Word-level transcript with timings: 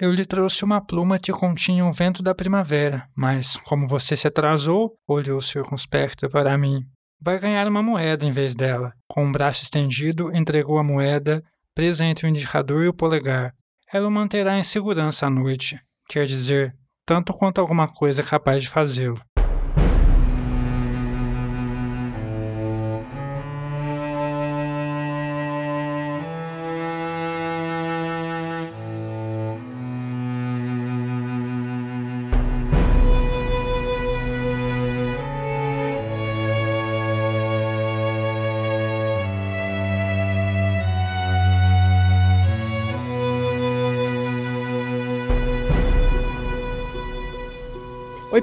Eu 0.00 0.14
lhe 0.14 0.24
trouxe 0.24 0.64
uma 0.64 0.80
pluma 0.80 1.18
que 1.18 1.32
continha 1.32 1.84
o 1.84 1.92
vento 1.92 2.22
da 2.22 2.32
primavera, 2.32 3.08
mas, 3.16 3.56
como 3.56 3.88
você 3.88 4.14
se 4.14 4.28
atrasou, 4.28 4.94
olhou 5.08 5.40
circunspecto 5.40 6.28
para 6.28 6.56
mim. 6.56 6.84
Vai 7.20 7.36
ganhar 7.40 7.66
uma 7.66 7.82
moeda 7.82 8.24
em 8.24 8.30
vez 8.30 8.54
dela. 8.54 8.92
Com 9.08 9.24
o 9.24 9.26
um 9.26 9.32
braço 9.32 9.64
estendido, 9.64 10.34
entregou 10.36 10.78
a 10.78 10.84
moeda, 10.84 11.42
presa 11.74 12.04
entre 12.04 12.28
o 12.28 12.30
indicador 12.30 12.84
e 12.84 12.88
o 12.88 12.94
polegar. 12.94 13.52
Ela 13.92 14.06
o 14.06 14.10
manterá 14.10 14.56
em 14.56 14.62
segurança 14.62 15.26
à 15.26 15.30
noite, 15.30 15.76
quer 16.08 16.26
dizer, 16.26 16.72
tanto 17.04 17.32
quanto 17.32 17.60
alguma 17.60 17.88
coisa 17.88 18.20
é 18.20 18.24
capaz 18.24 18.62
de 18.62 18.68
fazê-lo. 18.68 19.20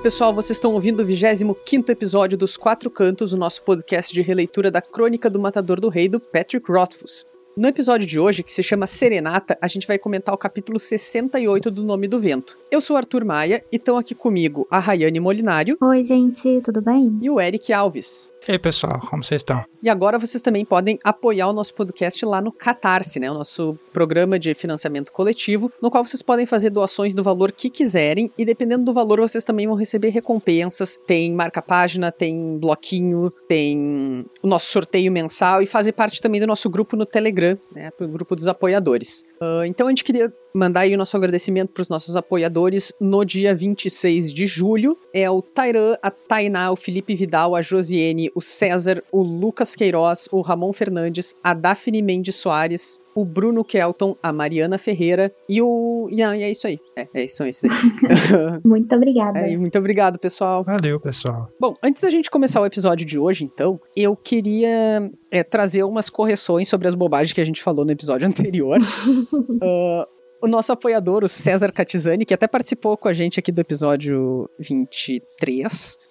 Pessoal, 0.05 0.31
vocês 0.31 0.57
estão 0.57 0.75
ouvindo 0.75 0.99
o 0.99 1.03
25 1.03 1.91
episódio 1.91 2.37
dos 2.37 2.55
Quatro 2.55 2.91
Cantos, 2.91 3.33
o 3.33 3.37
nosso 3.37 3.63
podcast 3.63 4.13
de 4.13 4.21
releitura 4.21 4.69
da 4.69 4.79
Crônica 4.79 5.31
do 5.31 5.39
Matador 5.39 5.79
do 5.81 5.89
Rei 5.89 6.07
do 6.07 6.19
Patrick 6.19 6.71
Rothfuss. 6.71 7.25
No 7.57 7.67
episódio 7.67 8.05
de 8.05 8.19
hoje, 8.19 8.43
que 8.43 8.51
se 8.51 8.61
chama 8.61 8.85
Serenata, 8.85 9.57
a 9.59 9.67
gente 9.67 9.87
vai 9.87 9.97
comentar 9.97 10.35
o 10.35 10.37
capítulo 10.37 10.77
68 10.77 11.71
do 11.71 11.83
Nome 11.83 12.07
do 12.07 12.19
Vento. 12.19 12.55
Eu 12.75 12.81
sou 12.81 12.97
Arthur 12.97 13.23
Maia 13.23 13.63
e 13.71 13.77
estão 13.77 13.97
aqui 13.97 14.13
comigo 14.13 14.67
a 14.69 14.79
Rayane 14.79 15.17
Molinário. 15.17 15.77
Oi, 15.79 16.03
gente, 16.03 16.59
tudo 16.59 16.81
bem? 16.81 17.17
E 17.21 17.29
o 17.29 17.39
Eric 17.39 17.71
Alves. 17.71 18.29
E 18.45 18.51
aí, 18.51 18.59
pessoal, 18.59 18.99
como 19.09 19.23
vocês 19.23 19.39
estão? 19.39 19.63
E 19.81 19.89
agora 19.89 20.19
vocês 20.19 20.43
também 20.43 20.65
podem 20.65 20.99
apoiar 21.01 21.47
o 21.47 21.53
nosso 21.53 21.73
podcast 21.73 22.25
lá 22.25 22.41
no 22.41 22.51
Catarse, 22.51 23.17
né? 23.17 23.31
O 23.31 23.33
nosso 23.33 23.79
programa 23.93 24.37
de 24.37 24.53
financiamento 24.53 25.13
coletivo, 25.13 25.71
no 25.81 25.89
qual 25.89 26.05
vocês 26.05 26.21
podem 26.21 26.45
fazer 26.45 26.69
doações 26.69 27.13
do 27.13 27.23
valor 27.23 27.51
que 27.53 27.69
quiserem 27.69 28.29
e 28.37 28.43
dependendo 28.43 28.83
do 28.83 28.91
valor 28.91 29.21
vocês 29.21 29.45
também 29.45 29.65
vão 29.65 29.75
receber 29.77 30.09
recompensas. 30.09 30.99
Tem 31.07 31.31
marca-página, 31.31 32.11
tem 32.11 32.57
bloquinho, 32.59 33.31
tem 33.47 34.25
o 34.43 34.47
nosso 34.47 34.69
sorteio 34.69 35.11
mensal 35.13 35.61
e 35.61 35.65
fazer 35.65 35.93
parte 35.93 36.21
também 36.21 36.41
do 36.41 36.47
nosso 36.47 36.69
grupo 36.69 36.97
no 36.97 37.05
Telegram, 37.05 37.57
né? 37.73 37.89
O 38.01 38.07
grupo 38.09 38.35
dos 38.35 38.47
apoiadores. 38.47 39.23
Uh, 39.41 39.63
então 39.63 39.87
a 39.87 39.91
gente 39.91 40.03
queria 40.03 40.31
mandar 40.55 40.81
aí 40.81 40.95
o 40.95 40.97
nosso 40.97 41.17
agradecimento 41.17 41.73
para 41.73 41.81
os 41.81 41.89
nossos 41.89 42.15
apoiadores 42.15 42.93
no 42.99 43.25
dia 43.25 43.53
26 43.53 44.33
de 44.33 44.47
julho. 44.47 44.97
É 45.13 45.29
o 45.29 45.41
Tairan, 45.41 45.97
a 46.01 46.09
Tainá, 46.09 46.71
o 46.71 46.75
Felipe 46.75 47.13
Vidal, 47.13 47.55
a 47.55 47.61
Josiene, 47.61 48.31
o 48.33 48.41
César, 48.41 49.03
o 49.11 49.21
Lucas 49.21 49.75
Queiroz, 49.75 50.29
o 50.31 50.41
Ramon 50.41 50.71
Fernandes, 50.71 51.35
a 51.43 51.53
Daphne 51.53 52.01
Mendes 52.01 52.35
Soares, 52.35 53.01
o 53.13 53.23
Bruno 53.23 53.63
Kelton, 53.63 54.15
a 54.21 54.31
Mariana 54.31 54.77
Ferreira 54.77 55.31
e 55.47 55.61
o. 55.61 56.09
E, 56.11 56.21
é 56.21 56.51
isso 56.51 56.67
aí. 56.67 56.79
É, 56.95 57.07
é 57.13 57.27
são 57.27 57.47
esses 57.47 57.71
aí. 57.71 58.59
muito 58.63 58.93
obrigada. 58.95 59.39
É, 59.39 59.57
muito 59.57 59.77
obrigado, 59.77 60.19
pessoal. 60.19 60.63
Valeu, 60.63 60.99
pessoal. 60.99 61.49
Bom, 61.59 61.75
antes 61.83 62.01
da 62.01 62.09
gente 62.09 62.29
começar 62.29 62.61
o 62.61 62.65
episódio 62.65 63.05
de 63.05 63.17
hoje, 63.17 63.45
então, 63.45 63.79
eu 63.95 64.15
queria 64.15 65.11
é, 65.31 65.43
trazer 65.43 65.83
umas 65.83 66.09
correções 66.09 66.67
sobre 66.67 66.87
as 66.87 66.95
bobagens 66.95 67.33
que 67.33 67.41
a 67.41 67.45
gente 67.45 67.61
falou 67.61 67.85
no 67.85 67.91
episódio 67.91 68.27
anterior. 68.27 68.79
uh, 68.79 70.14
o 70.45 70.47
nosso 70.47 70.71
apoiador, 70.71 71.23
o 71.23 71.27
César 71.27 71.71
Catizani, 71.71 72.23
que 72.23 72.33
até 72.33 72.47
participou 72.47 72.95
com 72.95 73.07
a 73.07 73.13
gente 73.13 73.39
aqui 73.39 73.51
do 73.51 73.59
episódio 73.59 74.47
23, 74.59 75.21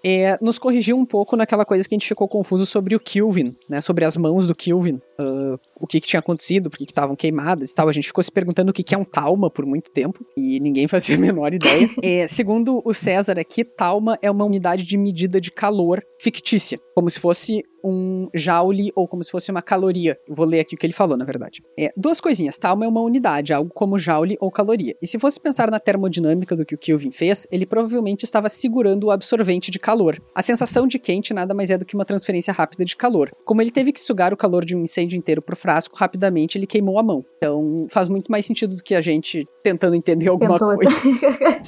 é, 0.05 0.37
nos 0.41 0.59
corrigiu 0.59 0.97
um 0.99 1.07
pouco 1.07 1.37
naquela 1.37 1.65
coisa 1.65 1.89
que 1.89 1.95
a 1.95 1.97
gente 1.97 2.07
ficou 2.07 2.29
confuso 2.29 2.67
sobre 2.67 2.95
o 2.95 3.01
Kilvin, 3.01 3.57
né? 3.69 3.81
Sobre 3.81 4.05
as 4.05 4.17
mãos 4.17 4.47
do 4.47 4.55
Kilvin. 4.55 5.01
Uh, 5.19 5.59
o 5.81 5.87
que, 5.87 6.01
que, 6.01 6.09
tinha 6.09 6.21
acontecido, 6.21 6.69
por 6.69 6.77
que 6.77 6.85
estavam 6.85 7.15
queimadas 7.15 7.71
e 7.71 7.75
tal. 7.75 7.89
A 7.89 7.93
gente 7.93 8.07
ficou 8.07 8.23
se 8.23 8.31
perguntando 8.31 8.71
o 8.71 8.73
que, 8.73 8.83
que 8.83 8.95
é 8.95 8.99
um 8.99 9.05
Talma 9.05 9.49
por 9.49 9.65
muito 9.65 9.91
tempo 9.93 10.25
e 10.37 10.59
ninguém 10.61 10.87
fazia 10.89 11.17
a 11.17 11.19
menor 11.19 11.55
ideia. 11.55 11.89
é, 12.03 12.27
segundo 12.29 12.83
o 12.85 12.93
César 12.93 13.39
aqui, 13.39 13.65
Talma 13.65 14.19
é 14.21 14.31
uma 14.31 14.45
unidade 14.45 14.85
de 14.85 14.97
medida 14.97 15.41
de 15.41 15.51
calor 15.51 16.03
fictícia, 16.21 16.79
como 16.95 17.09
se 17.09 17.21
fosse 17.21 17.63
um 17.85 18.29
joule 18.35 18.91
ou 18.97 19.07
como 19.07 19.23
se 19.23 19.31
fosse 19.31 19.51
uma 19.51 19.61
caloria. 19.61 20.19
vou 20.27 20.47
ler 20.47 20.61
aqui 20.61 20.75
o 20.75 20.79
que 20.79 20.87
ele 20.87 20.95
falou, 20.95 21.19
na 21.19 21.25
verdade. 21.25 21.63
É, 21.79 21.93
duas 21.95 22.19
coisinhas. 22.19 22.59
Talma 22.59 22.87
é 22.87 22.89
uma 22.89 23.03
unidade, 23.03 23.53
algo 23.53 23.71
como 23.75 23.99
joule 23.99 24.39
ou 24.41 24.51
caloria. 24.51 24.97
E 25.03 25.07
se 25.07 25.19
fosse 25.19 25.39
pensar 25.39 25.71
na 25.71 25.79
termodinâmica 25.79 26.57
do 26.57 26.65
que 26.65 26.75
o 26.75 26.79
Kelvin 26.79 27.11
fez, 27.11 27.47
ele 27.53 27.67
provavelmente 27.67 28.25
estava 28.25 28.49
segurando 28.49 29.05
o 29.05 29.11
absorvente 29.15 29.71
de 29.71 29.79
calor. 29.79 30.21
A 30.35 30.43
sensação 30.43 30.87
de 30.87 30.99
quente 30.99 31.33
nada 31.33 31.55
mais 31.55 31.71
é 31.71 31.79
do 31.79 31.85
que 31.85 31.95
uma 31.95 32.05
transferência 32.05 32.53
rápida 32.53 32.85
de 32.85 32.97
calor. 32.97 33.31
Como 33.45 33.63
ele 33.63 33.71
teve 33.71 33.93
que 33.93 34.01
sugar 34.01 34.33
o 34.33 34.37
calor 34.37 34.65
de 34.65 34.77
um 34.77 34.83
incêndio 34.83 35.17
inteiro 35.17 35.41
pro 35.41 35.57
frasco, 35.57 35.97
rapidamente 35.97 36.59
ele 36.59 36.67
queimou 36.67 36.99
a 36.99 37.03
mão. 37.03 37.25
Então 37.37 37.87
faz 37.91 38.09
muito 38.09 38.31
mais 38.31 38.45
sentido 38.45 38.77
do 38.77 38.83
que 38.83 38.95
a 38.95 39.01
gente 39.01 39.47
tentando 39.63 39.97
entender 39.97 40.29
alguma 40.29 40.59
Tentou. 40.59 40.77
coisa. 40.77 40.95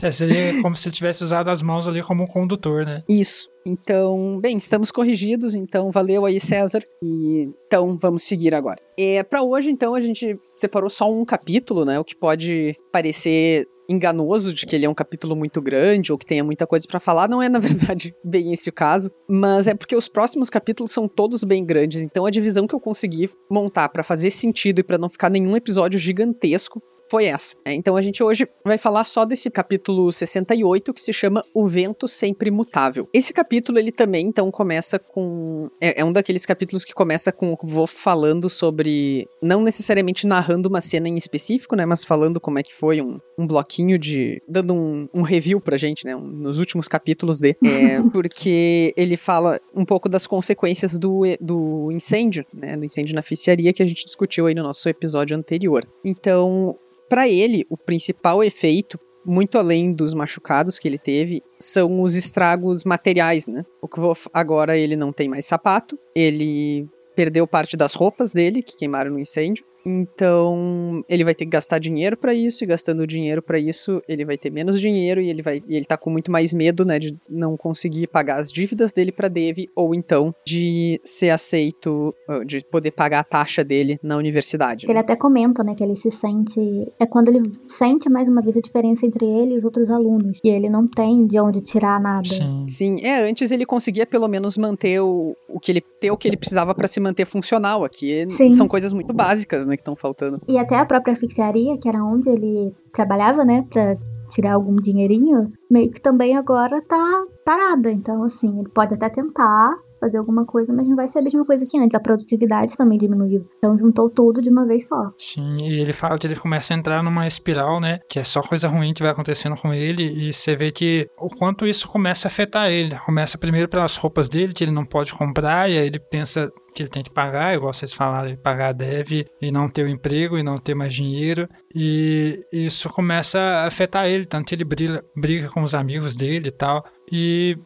É, 0.02 0.10
seria 0.10 0.60
como 0.62 0.76
se 0.76 0.88
ele 0.88 0.94
tivesse 0.94 1.24
usado 1.24 1.48
as 1.48 1.62
mãos 1.62 1.88
ali 1.88 2.02
como 2.02 2.22
um 2.22 2.26
condutor, 2.26 2.84
né? 2.84 3.02
Isso. 3.08 3.48
Então, 3.66 4.38
bem, 4.40 4.56
estamos 4.56 4.92
corrigidos, 4.92 5.54
então 5.54 5.90
valeu 5.90 6.24
aí, 6.24 6.38
César. 6.38 6.84
E 7.02 7.48
então 7.66 7.98
vamos 7.98 8.22
seguir 8.22 8.54
agora. 8.54 8.80
É, 8.96 9.24
para 9.24 9.42
hoje, 9.42 9.70
então, 9.70 9.94
a 9.94 10.00
gente 10.00 10.38
separou 10.54 10.88
só 10.88 11.10
um 11.10 11.24
capítulo, 11.24 11.84
né? 11.84 11.98
O 11.98 12.04
que 12.04 12.14
pode 12.14 12.76
parecer 12.92 13.66
enganoso 13.88 14.52
de 14.52 14.66
que 14.66 14.74
ele 14.74 14.86
é 14.86 14.88
um 14.88 14.94
capítulo 14.94 15.36
muito 15.36 15.60
grande 15.60 16.12
ou 16.12 16.18
que 16.18 16.26
tenha 16.26 16.44
muita 16.44 16.66
coisa 16.66 16.86
para 16.86 17.00
falar, 17.00 17.28
não 17.28 17.42
é 17.42 17.48
na 17.48 17.58
verdade 17.60 18.14
bem 18.24 18.52
esse 18.52 18.70
o 18.70 18.72
caso, 18.72 19.10
mas 19.28 19.66
é 19.66 19.74
porque 19.74 19.96
os 19.96 20.08
próximos 20.08 20.50
capítulos 20.50 20.92
são 20.92 21.08
todos 21.08 21.44
bem 21.44 21.64
grandes, 21.64 22.02
então 22.02 22.26
a 22.26 22.30
divisão 22.30 22.66
que 22.66 22.74
eu 22.74 22.80
consegui 22.80 23.30
montar 23.50 23.88
para 23.88 24.02
fazer 24.02 24.30
sentido 24.30 24.80
e 24.80 24.82
para 24.82 24.98
não 24.98 25.08
ficar 25.08 25.30
nenhum 25.30 25.56
episódio 25.56 25.98
gigantesco 25.98 26.82
foi 27.10 27.26
essa. 27.26 27.56
É, 27.64 27.72
então 27.72 27.96
a 27.96 28.02
gente 28.02 28.22
hoje 28.22 28.48
vai 28.64 28.78
falar 28.78 29.04
só 29.04 29.24
desse 29.24 29.50
capítulo 29.50 30.10
68 30.10 30.92
que 30.92 31.00
se 31.00 31.12
chama 31.12 31.44
O 31.54 31.66
Vento 31.66 32.08
Sempre 32.08 32.50
Mutável. 32.50 33.08
Esse 33.12 33.32
capítulo 33.32 33.78
ele 33.78 33.92
também 33.92 34.26
então 34.26 34.50
começa 34.50 34.98
com 34.98 35.68
é, 35.80 36.00
é 36.00 36.04
um 36.04 36.12
daqueles 36.12 36.44
capítulos 36.44 36.84
que 36.84 36.92
começa 36.92 37.32
com 37.32 37.56
vou 37.62 37.86
falando 37.86 38.48
sobre 38.48 39.26
não 39.42 39.60
necessariamente 39.60 40.26
narrando 40.26 40.68
uma 40.68 40.80
cena 40.80 41.08
em 41.08 41.14
específico, 41.14 41.76
né, 41.76 41.86
mas 41.86 42.04
falando 42.04 42.40
como 42.40 42.58
é 42.58 42.62
que 42.62 42.74
foi 42.74 43.00
um, 43.00 43.18
um 43.38 43.46
bloquinho 43.46 43.98
de 43.98 44.42
dando 44.48 44.74
um, 44.74 45.08
um 45.12 45.22
review 45.22 45.60
pra 45.60 45.76
gente, 45.76 46.04
né, 46.06 46.16
um, 46.16 46.20
nos 46.20 46.58
últimos 46.58 46.88
capítulos 46.88 47.38
de 47.38 47.56
é, 47.64 48.00
porque 48.12 48.94
ele 48.96 49.16
fala 49.16 49.60
um 49.74 49.84
pouco 49.84 50.08
das 50.08 50.26
consequências 50.26 50.98
do, 50.98 51.22
do 51.40 51.90
incêndio, 51.92 52.44
né, 52.52 52.76
do 52.76 52.84
incêndio 52.84 53.14
na 53.14 53.22
ficiaria 53.22 53.72
que 53.72 53.82
a 53.82 53.86
gente 53.86 54.04
discutiu 54.04 54.46
aí 54.46 54.54
no 54.54 54.62
nosso 54.62 54.88
episódio 54.88 55.36
anterior. 55.36 55.86
Então 56.04 56.76
para 57.08 57.28
ele, 57.28 57.64
o 57.70 57.76
principal 57.76 58.42
efeito, 58.42 58.98
muito 59.24 59.58
além 59.58 59.92
dos 59.92 60.14
machucados 60.14 60.78
que 60.78 60.88
ele 60.88 60.98
teve, 60.98 61.40
são 61.58 62.00
os 62.00 62.16
estragos 62.16 62.84
materiais, 62.84 63.46
né? 63.46 63.64
O 63.80 63.88
que 63.88 64.00
agora 64.32 64.76
ele 64.76 64.96
não 64.96 65.12
tem 65.12 65.28
mais 65.28 65.46
sapato, 65.46 65.98
ele 66.14 66.88
perdeu 67.14 67.46
parte 67.46 67.76
das 67.76 67.94
roupas 67.94 68.32
dele 68.32 68.62
que 68.62 68.76
queimaram 68.76 69.10
no 69.10 69.18
incêndio. 69.18 69.64
Então, 69.86 71.04
ele 71.08 71.22
vai 71.22 71.34
ter 71.34 71.44
que 71.44 71.50
gastar 71.50 71.78
dinheiro 71.78 72.16
para 72.16 72.34
isso, 72.34 72.64
e 72.64 72.66
gastando 72.66 73.06
dinheiro 73.06 73.40
para 73.40 73.58
isso, 73.58 74.02
ele 74.08 74.24
vai 74.24 74.36
ter 74.36 74.50
menos 74.50 74.80
dinheiro 74.80 75.20
e 75.20 75.30
ele 75.30 75.42
vai 75.42 75.62
e 75.66 75.76
ele 75.76 75.84
tá 75.84 75.96
com 75.96 76.10
muito 76.10 76.30
mais 76.30 76.52
medo, 76.52 76.84
né, 76.84 76.98
de 76.98 77.16
não 77.28 77.56
conseguir 77.56 78.08
pagar 78.08 78.40
as 78.40 78.52
dívidas 78.52 78.92
dele 78.92 79.12
para 79.12 79.28
Dev 79.28 79.58
ou 79.76 79.94
então 79.94 80.34
de 80.44 81.00
ser 81.04 81.30
aceito, 81.30 82.12
ah, 82.28 82.44
de 82.44 82.60
poder 82.60 82.90
pagar 82.90 83.20
a 83.20 83.24
taxa 83.24 83.62
dele 83.62 83.98
na 84.02 84.16
universidade. 84.16 84.86
Ele 84.88 84.98
até 84.98 85.14
comenta, 85.14 85.62
né, 85.62 85.74
que 85.74 85.84
ele 85.84 85.94
se 85.94 86.10
sente 86.10 86.60
é 86.98 87.06
quando 87.06 87.28
ele 87.28 87.42
sente 87.68 88.08
mais 88.08 88.28
uma 88.28 88.42
vez 88.42 88.56
a 88.56 88.60
diferença 88.60 89.06
entre 89.06 89.24
ele 89.24 89.54
e 89.54 89.58
os 89.58 89.64
outros 89.64 89.88
alunos, 89.88 90.38
e 90.42 90.48
ele 90.48 90.68
não 90.68 90.86
tem 90.88 91.26
de 91.26 91.38
onde 91.38 91.60
tirar 91.60 92.00
nada. 92.00 92.28
Sim. 92.28 92.64
Sim, 92.66 92.96
é, 93.02 93.28
antes 93.28 93.50
ele 93.52 93.64
conseguia 93.64 94.06
pelo 94.06 94.26
menos 94.26 94.56
manter 94.56 95.00
o, 95.00 95.36
o 95.48 95.60
que 95.60 95.70
ele 95.70 95.80
ter 95.80 96.10
o 96.10 96.16
que 96.16 96.26
ele 96.26 96.36
precisava 96.36 96.74
para 96.74 96.88
se 96.88 96.98
manter 96.98 97.24
funcional. 97.24 97.84
Aqui 97.84 98.26
Sim. 98.30 98.52
são 98.52 98.66
coisas 98.66 98.92
muito 98.92 99.12
básicas, 99.12 99.66
né, 99.66 99.75
que 99.76 99.82
estão 99.82 99.96
faltando. 99.96 100.40
E 100.48 100.58
até 100.58 100.76
a 100.76 100.86
própria 100.86 101.14
asfixiaria, 101.14 101.78
que 101.78 101.88
era 101.88 102.02
onde 102.04 102.28
ele 102.28 102.74
trabalhava, 102.92 103.44
né, 103.44 103.66
pra 103.70 103.96
tirar 104.30 104.54
algum 104.54 104.76
dinheirinho, 104.76 105.52
meio 105.70 105.90
que 105.90 106.00
também 106.00 106.36
agora 106.36 106.82
tá 106.82 107.24
parada. 107.44 107.90
Então, 107.90 108.24
assim, 108.24 108.58
ele 108.58 108.68
pode 108.70 108.94
até 108.94 109.08
tentar, 109.08 109.70
fazer 110.00 110.18
alguma 110.18 110.44
coisa, 110.44 110.72
mas 110.72 110.86
não 110.88 110.96
vai 110.96 111.08
ser 111.08 111.18
a 111.18 111.22
mesma 111.22 111.44
coisa 111.44 111.66
que 111.66 111.78
antes. 111.78 111.94
A 111.94 112.00
produtividade 112.00 112.76
também 112.76 112.98
diminuiu. 112.98 113.46
Então 113.58 113.78
juntou 113.78 114.10
tudo 114.10 114.42
de 114.42 114.50
uma 114.50 114.66
vez 114.66 114.86
só. 114.86 115.12
Sim, 115.18 115.56
e 115.60 115.80
ele 115.80 115.92
fala 115.92 116.18
que 116.18 116.26
ele 116.26 116.36
começa 116.36 116.74
a 116.74 116.76
entrar 116.76 117.02
numa 117.02 117.26
espiral, 117.26 117.80
né? 117.80 118.00
Que 118.08 118.18
é 118.18 118.24
só 118.24 118.40
coisa 118.42 118.68
ruim 118.68 118.92
que 118.92 119.02
vai 119.02 119.12
acontecendo 119.12 119.56
com 119.56 119.72
ele. 119.72 120.28
E 120.28 120.32
você 120.32 120.56
vê 120.56 120.70
que 120.70 121.08
o 121.18 121.28
quanto 121.28 121.66
isso 121.66 121.88
começa 121.88 122.26
a 122.26 122.30
afetar 122.30 122.70
ele. 122.70 122.96
Começa 123.04 123.38
primeiro 123.38 123.68
pelas 123.68 123.96
roupas 123.96 124.28
dele, 124.28 124.52
que 124.52 124.64
ele 124.64 124.70
não 124.70 124.84
pode 124.84 125.12
comprar, 125.12 125.70
e 125.70 125.78
aí 125.78 125.86
ele 125.86 125.98
pensa 125.98 126.50
que 126.74 126.82
ele 126.82 126.90
tem 126.90 127.02
que 127.02 127.10
pagar, 127.10 127.54
igual 127.54 127.72
vocês 127.72 127.92
falaram, 127.92 128.36
pagar 128.36 128.72
deve 128.72 129.26
e 129.40 129.50
não 129.50 129.66
ter 129.66 129.82
o 129.82 129.88
emprego 129.88 130.36
e 130.36 130.42
não 130.42 130.58
ter 130.58 130.74
mais 130.74 130.92
dinheiro. 130.92 131.48
E 131.74 132.44
isso 132.52 132.90
começa 132.90 133.38
a 133.38 133.66
afetar 133.66 134.06
ele, 134.06 134.26
tanto 134.26 134.46
que 134.46 134.54
ele 134.54 134.64
briga, 134.64 135.02
briga 135.16 135.48
com 135.48 135.62
os 135.62 135.74
amigos 135.74 136.14
dele 136.14 136.48
e 136.48 136.52
tal. 136.52 136.84
E 137.10 137.56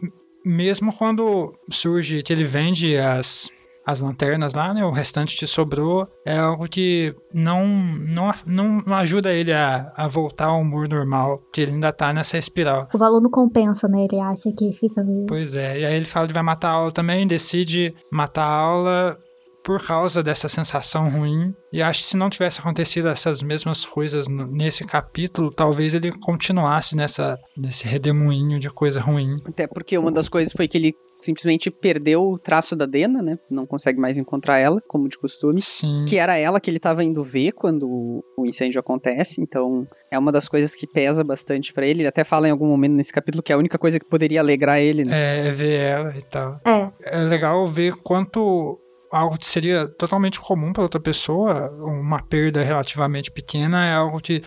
mesmo 0.45 0.93
quando 0.97 1.55
surge 1.71 2.23
que 2.23 2.33
ele 2.33 2.45
vende 2.45 2.97
as, 2.97 3.49
as 3.85 4.01
lanternas 4.01 4.55
lá, 4.55 4.73
né? 4.73 4.85
O 4.85 4.91
restante 4.91 5.37
que 5.37 5.47
sobrou 5.47 6.07
é 6.25 6.39
algo 6.39 6.69
que 6.69 7.15
não, 7.33 7.67
não, 7.67 8.33
não 8.47 8.95
ajuda 8.95 9.33
ele 9.33 9.53
a, 9.53 9.93
a 9.97 10.09
voltar 10.09 10.47
ao 10.47 10.61
humor 10.61 10.89
normal, 10.89 11.41
que 11.53 11.61
ele 11.61 11.73
ainda 11.73 11.93
tá 11.93 12.13
nessa 12.13 12.39
espiral. 12.39 12.89
O 12.93 12.99
valor 12.99 13.21
não 13.21 13.31
compensa, 13.31 13.89
né? 13.89 14.07
Ele 14.11 14.21
acha 14.21 14.51
que 14.57 14.73
fica. 14.75 15.05
Pois 15.27 15.55
é, 15.55 15.81
e 15.81 15.85
aí 15.85 15.95
ele 15.95 16.05
fala 16.05 16.27
que 16.27 16.35
vai 16.35 16.43
matar 16.43 16.69
a 16.69 16.73
aula 16.73 16.93
também, 16.93 17.27
decide 17.27 17.95
matar 18.13 18.45
a 18.45 18.55
aula 18.55 19.19
por 19.65 19.85
causa 19.85 20.23
dessa 20.23 20.49
sensação 20.49 21.09
ruim. 21.09 21.55
E 21.73 21.83
acho 21.83 22.01
que 22.01 22.07
se 22.07 22.17
não 22.17 22.31
tivesse 22.31 22.61
acontecido 22.61 23.09
essas 23.09 23.43
mesmas 23.43 23.85
coisas 23.85 24.27
nesse 24.29 24.85
capítulo, 24.85 25.51
talvez 25.51 25.95
ele 25.95 26.13
continuasse 26.13 26.97
nessa, 26.97 27.39
nesse 27.57 27.87
redemoinho 27.87 28.59
de 28.59 28.71
coisa 28.71 29.01
ruim. 29.01 29.37
Até 29.45 29.67
porque 29.67 29.97
uma 29.97 30.11
das 30.11 30.29
coisas 30.29 30.53
foi 30.53 30.67
que 30.67 30.79
ele 30.79 30.95
simplesmente 31.19 31.71
perdeu 31.71 32.23
o 32.23 32.39
traço 32.39 32.75
da 32.75 32.87
Dena, 32.87 33.23
né? 33.23 33.39
Não 33.51 33.67
consegue 33.67 34.01
mais 34.01 34.17
encontrar 34.19 34.59
ela, 34.59 34.81
como 34.89 35.09
de 35.09 35.19
costume. 35.19 35.61
Sim. 35.61 36.05
Que 36.09 36.17
era 36.17 36.37
ela 36.37 36.61
que 36.61 36.71
ele 36.71 36.79
estava 36.79 37.05
indo 37.05 37.23
ver 37.23 37.53
quando 37.53 38.25
o 38.37 38.47
incêndio 38.47 38.81
acontece. 38.81 39.43
Então, 39.43 39.87
é 40.11 40.19
uma 40.19 40.33
das 40.33 40.49
coisas 40.49 40.75
que 40.75 40.87
pesa 40.87 41.23
bastante 41.23 41.73
para 41.73 41.87
ele. 41.87 42.01
Ele 42.01 42.09
até 42.09 42.25
fala 42.25 42.49
em 42.49 42.51
algum 42.51 42.67
momento 42.67 42.93
nesse 42.93 43.13
capítulo 43.13 43.43
que 43.43 43.53
é 43.53 43.55
a 43.55 43.59
única 43.59 43.79
coisa 43.79 44.01
que 44.01 44.07
poderia 44.07 44.41
alegrar 44.41 44.81
ele, 44.81 45.05
né? 45.05 45.49
É, 45.49 45.53
ver 45.53 45.79
ela 45.79 46.17
e 46.17 46.23
tal. 46.23 46.61
É. 46.65 47.19
É 47.19 47.19
legal 47.25 47.69
ver 47.69 47.93
quanto 48.03 48.79
algo 49.11 49.37
que 49.37 49.47
seria 49.47 49.89
totalmente 49.89 50.41
comum 50.41 50.73
para 50.73 50.83
outra 50.83 51.01
pessoa, 51.01 51.71
uma 51.83 52.23
perda 52.23 52.63
relativamente 52.63 53.31
pequena, 53.31 53.85
é 53.85 53.95
algo 53.95 54.21
que 54.21 54.43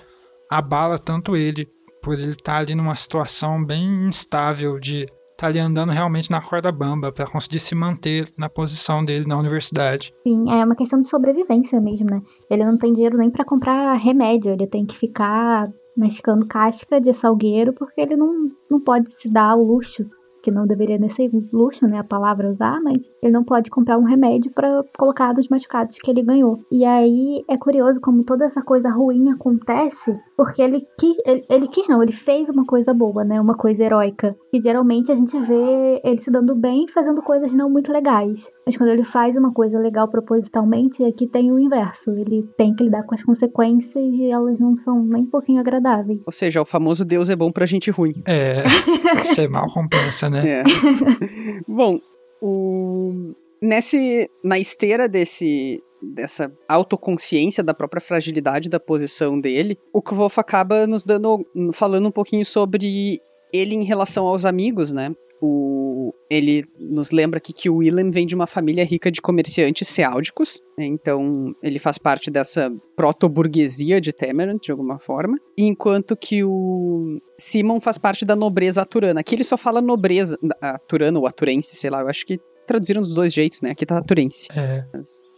abala 0.50 0.98
tanto 0.98 1.36
ele, 1.36 1.68
por 2.02 2.14
ele 2.14 2.32
estar 2.32 2.54
tá 2.54 2.58
ali 2.60 2.76
numa 2.76 2.96
situação 2.96 3.64
bem 3.64 4.08
instável 4.08 4.80
de 4.80 5.04
estar 5.04 5.36
tá 5.38 5.48
ali 5.48 5.60
andando 5.60 5.92
realmente 5.92 6.32
na 6.32 6.42
corda 6.42 6.72
bamba 6.72 7.12
para 7.12 7.28
conseguir 7.28 7.60
se 7.60 7.76
manter 7.76 8.32
na 8.38 8.50
posição 8.50 9.04
dele 9.04 9.26
na 9.28 9.38
universidade. 9.38 10.14
Sim, 10.24 10.50
é 10.50 10.64
uma 10.64 10.76
questão 10.76 11.02
de 11.02 11.10
sobrevivência 11.10 11.82
mesmo, 11.82 12.10
né? 12.10 12.22
Ele 12.50 12.64
não 12.64 12.78
tem 12.78 12.94
dinheiro 12.94 13.18
nem 13.18 13.30
para 13.30 13.46
comprar 13.46 13.96
remédio, 13.96 14.54
ele 14.54 14.68
tem 14.68 14.86
que 14.86 14.96
ficar 14.96 15.70
masticando 15.98 16.46
casca 16.48 17.00
de 17.00 17.14
salgueiro 17.14 17.74
porque 17.74 18.02
ele 18.02 18.16
não, 18.16 18.50
não 18.70 18.80
pode 18.80 19.12
se 19.12 19.32
dar 19.32 19.56
o 19.56 19.64
luxo 19.64 20.06
que 20.44 20.52
não 20.52 20.68
deveria 20.68 20.98
nem 20.98 21.10
ser 21.10 21.32
luxo, 21.54 21.88
né, 21.88 21.98
a 21.98 22.04
palavra 22.04 22.52
usar, 22.52 22.82
mas 22.82 23.10
ele 23.22 23.32
não 23.32 23.46
pode 23.46 23.72
comprar 23.72 23.98
um 23.98 24.04
remédio 24.04 24.52
para 24.52 24.84
colocar 24.98 25.34
nos 25.34 25.48
machucados 25.48 25.98
que 25.98 26.12
ele 26.12 26.22
ganhou. 26.22 26.60
E 26.70 26.84
aí 26.84 27.46
é 27.48 27.58
curioso 27.58 28.02
como 28.02 28.26
toda 28.26 28.44
essa 28.44 28.62
coisa 28.62 28.90
ruim 28.90 29.32
acontece, 29.32 30.20
porque 30.36 30.62
ele 30.62 30.84
quis, 30.98 31.18
ele, 31.26 31.46
ele 31.50 31.68
quis 31.68 31.88
não, 31.88 32.02
ele 32.02 32.12
fez 32.12 32.50
uma 32.50 32.66
coisa 32.66 32.94
boa, 32.94 33.24
né, 33.24 33.40
uma 33.40 33.56
coisa 33.56 33.84
heróica. 33.84 34.36
E 34.52 34.62
geralmente 34.62 35.12
a 35.12 35.16
gente 35.16 35.38
vê 35.40 36.02
ele 36.04 36.22
se 36.22 36.32
dando 36.32 36.56
bem 36.56 36.88
fazendo 36.88 37.22
coisas 37.22 37.52
não 37.54 37.70
muito 37.70 37.92
legais. 37.92 38.52
Mas 38.66 38.78
quando 38.78 38.90
ele 38.90 39.04
faz 39.04 39.36
uma 39.36 39.54
coisa 39.54 39.80
legal 39.80 40.08
propositalmente, 40.08 41.04
aqui 41.04 41.28
tem 41.28 41.52
o 41.52 41.60
inverso. 41.60 42.12
Ele 42.12 42.48
tem 42.58 42.74
que 42.74 42.84
lidar 42.84 43.04
com 43.04 43.16
as 43.16 43.24
consequências 43.24 44.04
e 44.04 44.30
elas 44.30 44.60
não 44.60 44.76
são 44.76 45.04
nem 45.04 45.24
um 45.24 45.30
pouquinho 45.30 45.60
agradáveis. 45.60 46.22
Ou 46.26 46.34
seja, 46.34 46.62
o 46.62 46.66
famoso 46.66 47.06
Deus 47.06 47.30
é 47.30 47.36
bom 47.36 47.52
pra 47.52 47.66
gente 47.66 47.92
ruim. 47.92 48.14
É, 48.26 48.64
ser 49.34 49.50
mal 49.50 49.68
compensa, 49.74 50.30
né? 50.30 50.62
É. 50.62 50.64
Bom, 51.68 52.00
o... 52.42 53.34
Nesse, 53.62 54.30
na 54.44 54.60
esteira 54.60 55.08
desse, 55.08 55.82
dessa 56.14 56.52
autoconsciência 56.68 57.64
da 57.64 57.74
própria 57.74 58.02
fragilidade 58.02 58.70
da 58.70 58.80
posição 58.80 59.40
dele, 59.40 59.78
o 59.94 60.02
Kvof 60.02 60.40
acaba 60.40 60.86
nos 60.86 61.06
dando, 61.06 61.46
falando 61.74 62.08
um 62.08 62.12
pouquinho 62.12 62.46
sobre 62.46 63.22
ele 63.54 63.76
em 63.76 63.84
relação 63.84 64.26
aos 64.26 64.46
amigos, 64.46 64.92
né? 64.92 65.14
O, 65.46 66.14
ele 66.30 66.64
nos 66.80 67.12
lembra 67.12 67.38
aqui 67.38 67.52
que 67.52 67.70
o 67.70 67.76
Willem 67.76 68.10
vem 68.10 68.26
de 68.26 68.34
uma 68.34 68.48
família 68.48 68.86
rica 68.86 69.12
de 69.12 69.22
comerciantes 69.22 69.90
seáldicos, 69.90 70.62
né? 70.78 70.86
então 70.86 71.54
ele 71.62 71.80
faz 71.80 71.98
parte 71.98 72.32
dessa 72.32 72.72
proto-burguesia 72.96 74.00
de 74.00 74.14
Temerant, 74.14 74.64
de 74.64 74.72
alguma 74.72 74.98
forma, 74.98 75.38
enquanto 75.58 76.16
que 76.16 76.46
o 76.46 77.20
Simon 77.38 77.82
faz 77.82 77.98
parte 77.98 78.24
da 78.24 78.38
nobreza 78.38 78.82
aturana. 78.82 79.20
Aqui 79.20 79.36
ele 79.36 79.44
só 79.44 79.58
fala 79.58 79.82
nobreza, 79.82 80.40
aturana 80.62 81.20
ou 81.20 81.28
aturense, 81.28 81.76
sei 81.76 81.90
lá, 81.90 82.00
eu 82.00 82.08
acho 82.08 82.26
que 82.26 82.40
traduziram 82.66 83.02
dos 83.02 83.14
dois 83.14 83.34
jeitos, 83.34 83.62
né? 83.62 83.72
Aqui 83.72 83.86
tá 83.86 83.98
aturense. 83.98 84.48
É. 84.56 84.86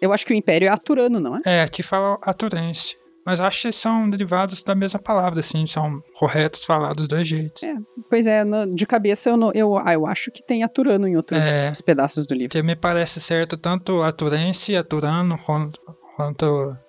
eu 0.01 0.13
acho 0.13 0.25
que 0.25 0.33
o 0.33 0.36
Império 0.36 0.68
é 0.68 0.69
aturano, 0.69 1.19
não 1.19 1.38
é? 1.38 1.42
É, 1.45 1.62
aqui 1.63 1.83
fala 1.83 2.18
aturense. 2.22 2.95
Mas 3.25 3.42
acho 3.42 3.63
que 3.63 3.72
são 3.72 4.07
derivados 4.07 4.62
da 4.62 4.75
mesma 4.75 5.00
palavra, 5.00 5.39
assim, 5.39 5.66
são 5.66 6.00
corretos 6.13 6.63
falados 6.63 6.98
dos 6.98 7.07
dois 7.07 7.27
jeitos. 7.27 7.63
É, 7.63 7.74
pois 8.07 8.27
é, 8.27 8.44
no, 8.44 8.68
de 8.68 8.86
cabeça 8.86 9.31
eu, 9.31 9.51
eu, 9.56 9.77
ah, 9.80 9.94
eu 9.94 10.06
acho 10.06 10.30
que 10.30 10.45
tem 10.45 10.63
aturano 10.63 11.07
em 11.07 11.16
outros 11.16 11.42
é, 11.42 11.72
pedaços 11.83 12.27
do 12.27 12.36
livro. 12.36 12.51
Que 12.51 12.62
me 12.62 12.75
parece 12.75 13.19
certo 13.19 13.57
tanto 13.57 14.04
aturense, 14.04 14.75
aturano, 14.75 15.39
quanto. 16.15 16.45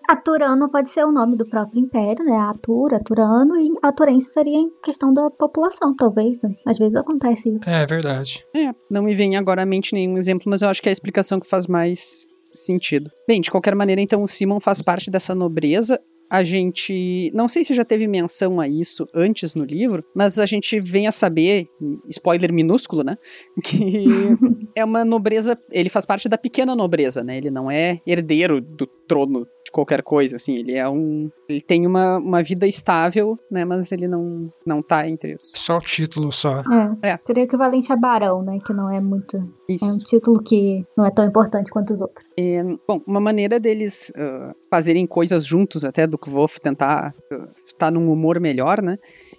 Aturano 0.08 0.70
pode 0.70 0.88
ser 0.88 1.05
o 1.05 1.12
nome 1.12 1.37
do 1.37 1.44
próprio 1.46 1.81
império, 1.81 2.25
né? 2.25 2.37
Atura, 2.37 2.96
Aturano, 2.96 3.56
e 3.56 3.70
Aturense 3.82 4.31
seria 4.31 4.56
em 4.56 4.70
questão 4.84 5.12
da 5.12 5.28
população, 5.31 5.94
talvez. 5.94 6.38
Às 6.64 6.78
vezes 6.78 6.94
acontece 6.94 7.49
isso. 7.49 7.69
É 7.69 7.84
verdade. 7.84 8.44
É, 8.55 8.73
não 8.90 9.02
me 9.02 9.14
vem 9.14 9.37
agora 9.37 9.62
à 9.62 9.67
mente 9.67 9.93
nenhum 9.93 10.17
exemplo, 10.17 10.44
mas 10.46 10.62
eu 10.62 10.69
acho 10.69 10.81
que 10.81 10.88
é 10.88 10.90
a 10.90 10.93
explicação 10.93 11.40
que 11.40 11.49
faz 11.49 11.67
mais 11.67 12.26
sentido. 12.55 13.11
Bem, 13.28 13.40
de 13.40 13.50
qualquer 13.50 13.75
maneira, 13.75 14.00
então 14.00 14.23
o 14.23 14.28
Simon 14.28 14.61
faz 14.61 14.81
parte 14.81 15.11
dessa 15.11 15.34
nobreza 15.34 16.00
a 16.31 16.43
gente. 16.43 17.31
Não 17.34 17.49
sei 17.49 17.64
se 17.64 17.75
já 17.75 17.84
teve 17.84 18.06
menção 18.06 18.61
a 18.61 18.69
isso 18.69 19.06
antes 19.14 19.55
no 19.55 19.64
livro, 19.64 20.05
mas 20.14 20.38
a 20.38 20.46
gente 20.46 20.81
vem 20.81 21.06
a 21.06 21.12
saber, 21.12 21.69
spoiler 22.08 22.52
minúsculo, 22.52 23.02
né? 23.02 23.17
Que 23.64 24.05
é 24.75 24.84
uma 24.84 25.05
nobreza. 25.05 25.58
Ele 25.73 25.88
faz 25.88 26.06
parte 26.06 26.28
da 26.28 26.38
pequena 26.38 26.75
nobreza, 26.75 27.23
né? 27.23 27.37
Ele 27.37 27.50
não 27.50 27.70
é 27.70 28.00
herdeiro 28.06 28.61
do 28.61 28.87
trono 28.87 29.46
de 29.66 29.70
qualquer 29.70 30.02
coisa, 30.02 30.36
assim. 30.36 30.54
Ele 30.54 30.74
é 30.74 30.88
um. 30.88 31.30
Ele 31.48 31.60
tem 31.60 31.86
uma, 31.86 32.18
uma 32.18 32.42
vida 32.42 32.66
estável, 32.66 33.38
né? 33.50 33.64
Mas 33.64 33.90
ele 33.92 34.08
não, 34.08 34.50
não 34.64 34.80
tá 34.80 35.08
entre 35.08 35.34
os. 35.34 35.52
Só 35.54 35.78
o 35.78 35.80
título, 35.80 36.32
só. 36.32 36.60
É. 37.02 37.10
é. 37.10 37.20
Seria 37.26 37.44
equivalente 37.44 37.92
a 37.92 37.96
barão, 37.96 38.42
né? 38.42 38.58
Que 38.64 38.72
não 38.72 38.90
é 38.90 39.00
muito. 39.00 39.36
Isso. 39.68 39.84
É 39.84 39.88
um 39.88 39.98
título 39.98 40.42
que 40.42 40.86
não 40.96 41.04
é 41.04 41.10
tão 41.10 41.24
importante 41.24 41.70
quanto 41.70 41.92
os 41.92 42.00
outros. 42.00 42.24
É, 42.38 42.62
bom, 42.86 43.00
uma 43.06 43.20
maneira 43.20 43.58
deles 43.58 44.12
uh, 44.16 44.54
fazerem 44.70 45.06
coisas 45.06 45.44
juntos, 45.44 45.84
até 45.84 46.06
do 46.06 46.16
que 46.16 46.30
vou 46.30 46.48
tentar 46.62 47.12
uh, 47.32 47.48
estar 47.66 47.90
num 47.90 48.12
humor 48.12 48.38
melhor, 48.38 48.80
né? 48.80 48.96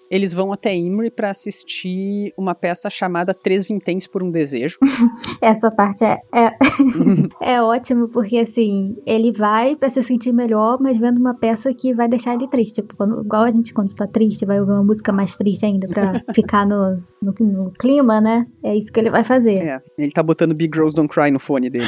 Eles 0.09 0.33
vão 0.33 0.53
até 0.53 0.75
Imri 0.75 1.11
para 1.11 1.29
assistir 1.29 2.33
uma 2.37 2.55
peça 2.55 2.89
chamada 2.89 3.33
Três 3.33 3.67
Vinténs 3.67 4.07
por 4.07 4.23
um 4.23 4.29
Desejo. 4.29 4.77
Essa 5.41 5.71
parte 5.71 6.03
é, 6.03 6.19
é, 6.33 6.51
é 7.55 7.61
ótimo, 7.61 8.07
porque 8.09 8.37
assim, 8.37 8.97
ele 9.05 9.31
vai 9.31 9.75
para 9.75 9.89
se 9.89 10.03
sentir 10.03 10.31
melhor, 10.31 10.77
mas 10.79 10.97
vendo 10.97 11.19
uma 11.19 11.33
peça 11.33 11.73
que 11.73 11.93
vai 11.93 12.07
deixar 12.07 12.35
ele 12.35 12.47
triste. 12.47 12.75
Tipo, 12.75 12.95
quando, 12.95 13.21
igual 13.21 13.43
a 13.43 13.51
gente, 13.51 13.73
quando 13.73 13.93
tá 13.93 14.07
triste, 14.07 14.45
vai 14.45 14.59
ouvir 14.59 14.71
uma 14.71 14.83
música 14.83 15.11
mais 15.11 15.35
triste 15.35 15.65
ainda 15.65 15.87
pra 15.87 16.21
ficar 16.33 16.65
no, 16.65 16.99
no, 17.21 17.33
no, 17.39 17.71
clima, 17.71 18.21
né? 18.21 18.45
É 18.63 18.75
isso 18.75 18.91
que 18.91 18.99
ele 18.99 19.09
vai 19.09 19.23
fazer. 19.23 19.57
É, 19.57 19.81
ele 19.97 20.11
tá 20.11 20.21
botando 20.21 20.53
Big 20.53 20.75
Girls 20.75 20.95
Don't 20.95 21.13
Cry 21.13 21.31
no 21.31 21.39
fone 21.39 21.69
dele. 21.69 21.85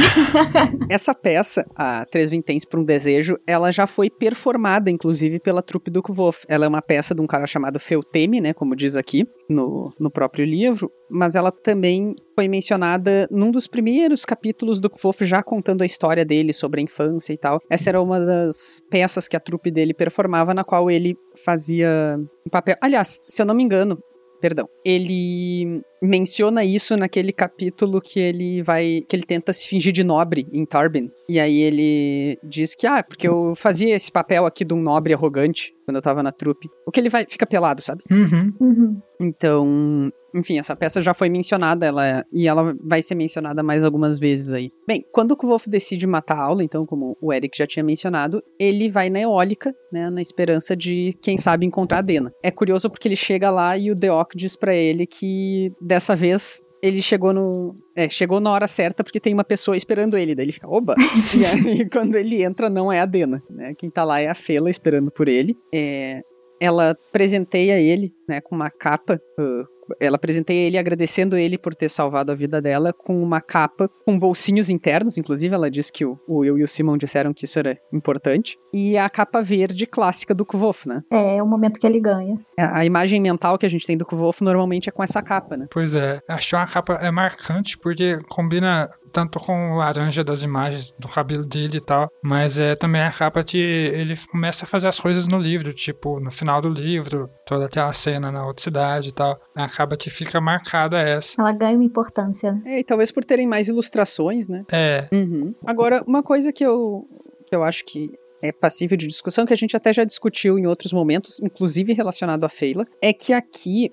Essa 0.90 1.14
peça, 1.14 1.66
a 1.76 2.06
Três 2.06 2.30
Vinténs 2.30 2.66
por 2.66 2.80
um 2.80 2.84
Desejo, 2.84 3.38
ela 3.46 3.72
já 3.72 3.86
foi 3.86 4.10
performada, 4.10 4.90
inclusive, 4.90 5.40
pela 5.40 5.62
trupe 5.62 5.92
do 5.92 6.02
Kvof. 6.02 6.46
Ela 6.48 6.66
é 6.66 6.68
uma 6.68 6.82
peça 6.82 7.14
de 7.14 7.22
um 7.22 7.28
cara 7.28 7.46
chamado 7.46 7.80
Fel 7.80 8.04
teme, 8.12 8.42
né, 8.42 8.54
como 8.54 8.76
diz 8.76 8.96
aqui 8.96 9.26
no, 9.50 9.94
no 10.00 10.12
próprio 10.12 10.46
livro, 10.46 10.92
mas 11.10 11.36
ela 11.36 11.52
também 11.52 12.16
foi 12.36 12.48
mencionada 12.48 13.28
num 13.32 13.52
dos 13.52 13.68
primeiros 13.68 14.26
capítulos 14.26 14.80
do 14.80 14.90
Kvof, 14.90 15.26
já 15.26 15.42
contando 15.42 15.82
a 15.82 15.86
história 15.86 16.24
dele 16.24 16.54
sobre 16.54 16.82
a 16.82 16.84
infância 16.84 17.34
e 17.34 17.38
tal. 17.38 17.60
Essa 17.70 17.90
era 17.90 18.02
uma 18.02 18.20
das 18.20 18.82
peças 18.90 19.28
que 19.28 19.36
a 19.36 19.40
trupe 19.40 19.72
dele 19.72 19.94
performava, 19.94 20.54
na 20.54 20.64
qual 20.64 20.90
ele 20.90 21.16
fazia 21.44 22.20
um 22.46 22.50
papel. 22.50 22.76
Aliás, 22.82 23.22
se 23.28 23.42
eu 23.42 23.46
não 23.46 23.56
me 23.56 23.64
engano, 23.64 24.00
perdão, 24.40 24.68
ele 24.86 25.82
menciona 26.02 26.64
isso 26.64 26.96
naquele 26.96 27.32
capítulo 27.32 28.02
que 28.02 28.20
ele 28.20 28.62
vai. 28.62 29.04
que 29.08 29.16
ele 29.16 29.24
tenta 29.24 29.54
se 29.54 29.68
fingir 29.68 29.92
de 29.92 30.04
nobre 30.04 30.48
em 30.52 30.66
Tarbin. 30.66 31.12
E 31.30 31.40
aí 31.40 31.62
ele 31.62 32.40
diz 32.44 32.76
que, 32.76 32.88
ah, 32.88 33.04
porque 33.04 33.28
eu 33.28 33.54
fazia 33.56 33.96
esse 33.96 34.12
papel 34.12 34.46
aqui 34.46 34.64
de 34.64 34.74
um 34.74 34.82
nobre 34.82 35.14
arrogante 35.14 35.74
quando 35.86 35.98
eu 35.98 36.02
tava 36.02 36.24
na 36.24 36.32
trupe. 36.32 36.70
O 36.86 36.92
que 36.92 37.00
ele 37.00 37.10
vai. 37.10 37.26
fica 37.28 37.46
pelado, 37.46 37.82
sabe? 37.82 38.04
Uhum. 38.10 38.54
Uhum. 38.60 39.02
Então, 39.20 40.12
enfim, 40.34 40.60
essa 40.60 40.76
peça 40.76 41.02
já 41.02 41.14
foi 41.14 41.30
mencionada 41.30 41.86
ela, 41.86 42.26
e 42.32 42.48
ela 42.48 42.76
vai 42.84 43.02
ser 43.02 43.16
mencionada 43.16 43.64
mais 43.64 43.84
algumas 43.84 44.20
vezes 44.20 44.52
aí. 44.52 44.72
Bem, 44.88 45.04
quando 45.12 45.32
o 45.32 45.38
Kvolf 45.38 45.68
decide 45.68 46.06
matar 46.08 46.38
a 46.38 46.44
aula, 46.44 46.64
então, 46.64 46.86
como 46.86 47.18
o 47.22 47.34
Eric 47.34 47.58
já 47.58 47.68
tinha 47.68 47.84
mencionado, 47.84 48.44
ele 48.60 48.90
vai 48.90 49.10
na 49.10 49.20
eólica, 49.20 49.74
né, 49.92 50.10
na 50.10 50.22
esperança 50.22 50.76
de, 50.76 51.14
quem 51.22 51.38
sabe, 51.38 51.66
encontrar 51.66 52.00
a 52.00 52.02
Dena. 52.02 52.34
É 52.44 52.52
curioso 52.52 52.90
porque 52.90 53.08
ele 53.08 53.16
chega 53.16 53.50
lá 53.50 53.78
e 53.78 53.92
o 53.92 53.96
Deok 53.96 54.36
diz 54.36 54.56
para 54.56 54.76
ele 54.76 55.06
que 55.06 55.72
dessa 55.82 56.16
vez 56.16 56.62
ele 56.82 57.02
chegou 57.02 57.34
no. 57.34 57.76
É, 57.96 58.08
chegou 58.10 58.40
na 58.40 58.52
hora 58.52 58.68
certa 58.68 59.04
porque 59.04 59.20
tem 59.20 59.34
uma 59.34 59.44
pessoa 59.44 59.76
esperando 59.76 60.18
ele. 60.18 60.34
Daí 60.34 60.46
ele 60.46 60.52
fica, 60.52 60.68
oba! 60.68 60.96
e 61.38 61.46
aí, 61.46 61.90
quando 61.90 62.16
ele 62.16 62.42
entra, 62.42 62.70
não 62.70 62.92
é 62.92 63.02
a 63.02 63.06
Dena, 63.06 63.44
né? 63.50 63.74
Quem 63.78 63.90
tá 63.90 64.04
lá 64.04 64.22
é 64.22 64.28
a 64.28 64.36
Fela 64.36 64.70
esperando 64.70 65.12
por 65.12 65.28
ele. 65.28 65.58
É, 65.74 66.22
ela 66.60 66.96
presenteia 67.12 67.80
ele, 67.80 68.14
né, 68.28 68.42
com 68.42 68.56
uma 68.56 68.70
capa 68.70 69.20
uh, 69.40 69.79
ela 70.00 70.18
presenteia 70.18 70.68
ele 70.68 70.78
agradecendo 70.78 71.38
ele 71.38 71.58
por 71.58 71.76
ter 71.76 71.90
salvado 71.90 72.32
a 72.32 72.36
vida 72.36 72.62
dela 72.62 72.94
com 72.94 73.22
uma 73.22 73.42
capa 73.42 73.90
com 74.06 74.18
bolsinhos 74.18 74.70
internos, 74.70 75.18
inclusive 75.18 75.54
ela 75.54 75.70
disse 75.70 75.92
que 75.92 76.06
o, 76.06 76.20
o 76.28 76.44
eu 76.44 76.58
e 76.58 76.64
o 76.64 76.68
Simon 76.68 76.98
disseram 76.98 77.34
que 77.34 77.46
isso 77.46 77.60
era 77.60 77.78
importante, 77.92 78.58
e 78.74 78.98
a 78.98 79.10
capa 79.10 79.42
verde 79.42 79.86
clássica 79.86 80.34
do 80.34 80.46
Kvolf, 80.46 80.88
né? 80.88 81.02
É, 81.12 81.38
é 81.38 81.44
o 81.44 81.48
momento 81.48 81.80
que 81.80 81.88
ele 81.88 82.00
ganha. 82.00 82.38
A, 82.58 82.62
é, 82.62 82.80
a 82.80 82.86
imagem 82.86 83.20
mental 83.20 83.58
que 83.58 83.66
a 83.66 83.70
gente 83.70 83.86
tem 83.86 83.98
do 83.98 84.06
Kvolf 84.06 84.42
normalmente 84.42 84.90
é 84.90 84.92
com 84.92 85.04
essa 85.04 85.22
capa, 85.22 85.58
né? 85.58 85.66
Pois 85.72 85.96
é, 85.96 86.22
achei 86.28 86.58
uma 86.58 86.68
capa 86.68 86.94
é 86.96 87.12
marcante 87.12 87.78
porque 87.78 88.18
combina 88.30 88.90
tanto 89.10 89.40
com 89.40 89.74
o 89.74 89.78
laranja 89.78 90.24
das 90.24 90.44
imagens 90.44 90.94
do 90.98 91.08
cabelo 91.08 91.44
dele 91.44 91.78
e 91.78 91.82
tal, 91.82 92.10
mas 92.24 92.58
é 92.58 92.76
também 92.76 93.02
a 93.02 93.12
capa 93.12 93.44
que 93.44 93.58
ele 93.58 94.16
começa 94.32 94.66
a 94.66 94.68
fazer 94.68 94.88
as 94.88 95.00
coisas 95.00 95.28
no 95.28 95.38
livro, 95.38 95.74
tipo, 95.74 96.20
no 96.20 96.32
final 96.32 96.62
do 96.62 96.70
livro, 96.70 97.30
toda 97.46 97.66
aquela 97.66 97.92
cena 97.94 98.32
na 98.32 98.46
outra 98.46 98.64
cidade 98.64 99.10
e 99.10 99.12
tal, 99.12 99.40
acaba 99.56 99.98
que 99.98 100.10
fica 100.10 100.40
marcada 100.40 101.00
essa. 101.00 101.42
Ela 101.42 101.52
ganha 101.52 101.76
uma 101.76 101.84
importância. 101.84 102.62
É, 102.66 102.80
e 102.80 102.84
talvez 102.84 103.12
por 103.12 103.26
terem 103.26 103.48
mais 103.48 103.68
ilustrações, 103.68 104.48
né? 104.48 104.64
É. 104.72 105.08
Uhum. 105.12 105.54
Agora, 105.66 106.04
uma 106.08 106.24
coisa 106.24 106.54
que 106.54 106.66
eu, 106.66 107.08
que 107.48 107.56
eu 107.56 107.64
acho 107.64 107.84
que 107.86 108.12
é 108.42 108.52
passível 108.52 108.98
de 108.98 109.08
discussão, 109.08 109.46
que 109.46 109.54
a 109.54 109.58
gente 109.58 109.76
até 109.76 109.92
já 109.92 110.04
discutiu 110.04 110.58
em 110.58 110.66
outros 110.66 110.94
momentos, 110.94 111.42
inclusive 111.42 111.94
relacionado 111.94 112.44
à 112.44 112.50
Feila, 112.50 112.86
é 113.02 113.12
que 113.12 113.34
aqui 113.34 113.92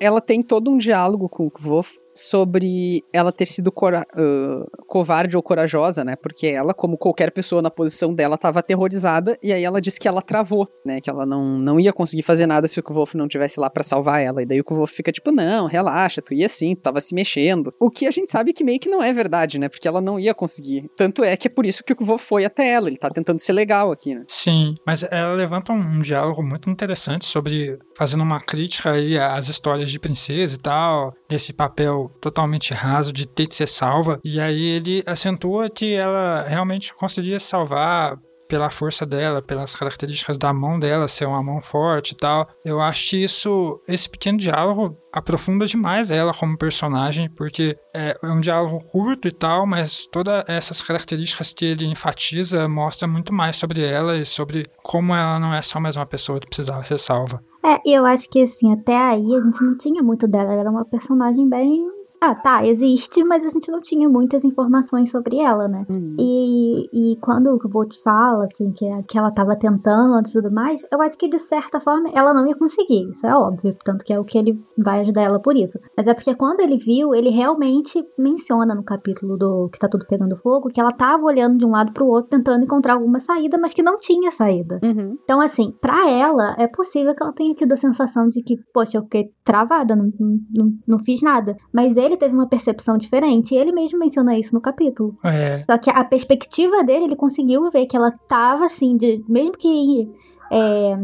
ela 0.00 0.20
tem 0.20 0.42
todo 0.42 0.70
um 0.70 0.76
diálogo 0.76 1.28
com 1.28 1.46
o 1.46 1.50
Kvof 1.50 1.98
sobre 2.16 3.02
ela 3.12 3.30
ter 3.30 3.46
sido 3.46 3.68
uh, 3.68 4.84
covarde 4.86 5.36
ou 5.36 5.42
corajosa, 5.42 6.04
né? 6.04 6.16
Porque 6.16 6.46
ela, 6.46 6.72
como 6.74 6.96
qualquer 6.96 7.30
pessoa 7.30 7.62
na 7.62 7.70
posição 7.70 8.14
dela, 8.14 8.36
estava 8.36 8.60
aterrorizada 8.60 9.38
e 9.42 9.52
aí 9.52 9.62
ela 9.62 9.80
disse 9.80 10.00
que 10.00 10.08
ela 10.08 10.22
travou, 10.22 10.68
né? 10.84 11.00
Que 11.00 11.10
ela 11.10 11.26
não, 11.26 11.58
não 11.58 11.78
ia 11.78 11.92
conseguir 11.92 12.22
fazer 12.22 12.46
nada 12.46 12.66
se 12.68 12.80
o 12.80 12.82
Kvolf 12.82 13.14
não 13.14 13.28
tivesse 13.28 13.60
lá 13.60 13.68
para 13.68 13.82
salvar 13.82 14.22
ela. 14.22 14.42
E 14.42 14.46
daí 14.46 14.60
o 14.60 14.64
Kvolf 14.64 14.92
fica 14.92 15.12
tipo, 15.12 15.30
não, 15.30 15.66
relaxa, 15.66 16.22
tu 16.22 16.34
ia 16.34 16.48
sim, 16.48 16.74
tu 16.74 16.82
tava 16.82 17.00
se 17.00 17.14
mexendo. 17.14 17.72
O 17.78 17.90
que 17.90 18.06
a 18.06 18.10
gente 18.10 18.30
sabe 18.30 18.52
que 18.52 18.64
meio 18.64 18.80
que 18.80 18.88
não 18.88 19.02
é 19.02 19.12
verdade, 19.12 19.58
né? 19.58 19.68
Porque 19.68 19.86
ela 19.86 20.00
não 20.00 20.18
ia 20.18 20.34
conseguir. 20.34 20.90
Tanto 20.96 21.22
é 21.22 21.36
que 21.36 21.48
é 21.48 21.50
por 21.50 21.66
isso 21.66 21.84
que 21.84 21.92
o 21.92 21.96
Kvolf 21.96 22.24
foi 22.24 22.44
até 22.44 22.68
ela, 22.68 22.88
ele 22.88 22.96
tá 22.96 23.10
tentando 23.10 23.38
ser 23.38 23.52
legal 23.52 23.92
aqui, 23.92 24.14
né? 24.14 24.24
Sim, 24.28 24.74
mas 24.86 25.04
ela 25.10 25.34
levanta 25.34 25.72
um, 25.72 26.00
diálogo 26.00 26.42
muito 26.42 26.70
interessante 26.70 27.24
sobre 27.24 27.78
fazendo 27.96 28.22
uma 28.22 28.40
crítica 28.40 28.92
aí 28.92 29.18
às 29.18 29.48
histórias 29.48 29.90
de 29.90 29.98
princesa 29.98 30.54
e 30.54 30.58
tal, 30.58 31.14
desse 31.28 31.52
papel 31.52 32.10
totalmente 32.20 32.72
raso 32.72 33.12
de 33.12 33.26
ter 33.26 33.46
que 33.46 33.54
ser 33.54 33.66
salva. 33.66 34.20
E 34.24 34.40
aí 34.40 34.62
ele 34.62 35.02
acentua 35.06 35.68
que 35.68 35.94
ela 35.94 36.42
realmente 36.42 36.94
conseguiria 36.94 37.40
salvar 37.40 38.18
pela 38.48 38.70
força 38.70 39.04
dela, 39.04 39.42
pelas 39.42 39.74
características 39.74 40.38
da 40.38 40.52
mão 40.52 40.78
dela 40.78 41.08
ser 41.08 41.26
uma 41.26 41.42
mão 41.42 41.60
forte 41.60 42.12
e 42.12 42.16
tal. 42.16 42.48
Eu 42.64 42.80
acho 42.80 43.10
que 43.10 43.22
isso, 43.22 43.80
esse 43.88 44.08
pequeno 44.08 44.38
diálogo 44.38 44.96
aprofunda 45.12 45.66
demais 45.66 46.10
ela 46.10 46.32
como 46.34 46.58
personagem, 46.58 47.30
porque 47.30 47.76
é, 47.94 48.16
é 48.22 48.26
um 48.28 48.40
diálogo 48.40 48.84
curto 48.84 49.26
e 49.26 49.32
tal, 49.32 49.66
mas 49.66 50.06
todas 50.06 50.44
essas 50.46 50.80
características 50.80 51.52
que 51.52 51.64
ele 51.64 51.86
enfatiza 51.86 52.68
mostra 52.68 53.08
muito 53.08 53.34
mais 53.34 53.56
sobre 53.56 53.82
ela 53.82 54.16
e 54.16 54.26
sobre 54.26 54.66
como 54.82 55.14
ela 55.14 55.38
não 55.38 55.54
é 55.54 55.62
só 55.62 55.80
mais 55.80 55.96
uma 55.96 56.06
pessoa 56.06 56.38
que 56.38 56.46
precisava 56.46 56.84
ser 56.84 56.98
salva. 56.98 57.42
É, 57.64 57.80
e 57.84 57.94
eu 57.94 58.06
acho 58.06 58.28
que 58.30 58.42
assim, 58.42 58.72
até 58.72 58.96
aí 58.96 59.34
a 59.34 59.40
gente 59.40 59.62
não 59.62 59.76
tinha 59.76 60.02
muito 60.02 60.28
dela, 60.28 60.52
ela 60.52 60.60
era 60.60 60.70
uma 60.70 60.84
personagem 60.84 61.48
bem 61.48 61.95
ah, 62.20 62.34
tá, 62.34 62.66
existe, 62.66 63.22
mas 63.24 63.46
a 63.46 63.50
gente 63.50 63.70
não 63.70 63.80
tinha 63.80 64.08
muitas 64.08 64.44
informações 64.44 65.10
sobre 65.10 65.38
ela, 65.38 65.68
né? 65.68 65.86
Uhum. 65.88 66.16
E, 66.18 67.12
e 67.12 67.16
quando 67.16 67.48
o 67.48 67.68
Volt 67.68 67.96
fala 68.02 68.46
assim, 68.52 68.72
que, 68.72 68.86
que 69.08 69.18
ela 69.18 69.30
tava 69.30 69.56
tentando 69.56 70.28
e 70.28 70.32
tudo 70.32 70.50
mais, 70.50 70.84
eu 70.90 71.00
acho 71.02 71.16
que 71.18 71.28
de 71.28 71.38
certa 71.38 71.80
forma 71.80 72.10
ela 72.14 72.32
não 72.32 72.46
ia 72.46 72.56
conseguir, 72.56 73.10
isso 73.10 73.26
é 73.26 73.34
óbvio, 73.34 73.76
tanto 73.84 74.04
que 74.04 74.12
é 74.12 74.18
o 74.18 74.24
que 74.24 74.38
ele 74.38 74.62
vai 74.82 75.00
ajudar 75.00 75.22
ela 75.22 75.40
por 75.40 75.56
isso. 75.56 75.78
Mas 75.96 76.06
é 76.06 76.14
porque 76.14 76.34
quando 76.34 76.60
ele 76.60 76.76
viu, 76.76 77.14
ele 77.14 77.30
realmente 77.30 78.04
menciona 78.18 78.74
no 78.74 78.82
capítulo 78.82 79.36
do 79.36 79.68
que 79.68 79.78
tá 79.78 79.88
tudo 79.88 80.06
pegando 80.06 80.36
fogo, 80.36 80.68
que 80.68 80.80
ela 80.80 80.92
tava 80.92 81.24
olhando 81.24 81.58
de 81.58 81.64
um 81.64 81.70
lado 81.70 81.92
pro 81.92 82.06
outro, 82.06 82.30
tentando 82.30 82.64
encontrar 82.64 82.94
alguma 82.94 83.20
saída, 83.20 83.58
mas 83.58 83.74
que 83.74 83.82
não 83.82 83.98
tinha 83.98 84.30
saída. 84.30 84.80
Uhum. 84.82 85.18
Então, 85.22 85.40
assim, 85.40 85.72
para 85.80 86.10
ela, 86.10 86.54
é 86.58 86.66
possível 86.66 87.14
que 87.14 87.22
ela 87.22 87.32
tenha 87.32 87.54
tido 87.54 87.72
a 87.72 87.76
sensação 87.76 88.28
de 88.28 88.42
que, 88.42 88.56
poxa, 88.72 88.98
eu 88.98 89.02
fiquei 89.02 89.30
travada, 89.44 89.94
não, 89.94 90.12
não, 90.50 90.72
não 90.86 90.98
fiz 90.98 91.22
nada. 91.22 91.56
Mas 91.72 91.96
ele 91.96 92.15
teve 92.16 92.34
uma 92.34 92.48
percepção 92.48 92.96
diferente. 92.96 93.54
E 93.54 93.58
ele 93.58 93.72
mesmo 93.72 93.98
menciona 93.98 94.38
isso 94.38 94.54
no 94.54 94.60
capítulo. 94.60 95.16
É. 95.24 95.64
Só 95.68 95.78
que 95.78 95.90
a 95.90 96.04
perspectiva 96.04 96.82
dele, 96.84 97.04
ele 97.04 97.16
conseguiu 97.16 97.70
ver 97.70 97.86
que 97.86 97.96
ela 97.96 98.10
tava 98.10 98.66
assim, 98.66 98.96
de 98.96 99.24
mesmo 99.28 99.52
que. 99.56 100.10
É, 100.50 100.96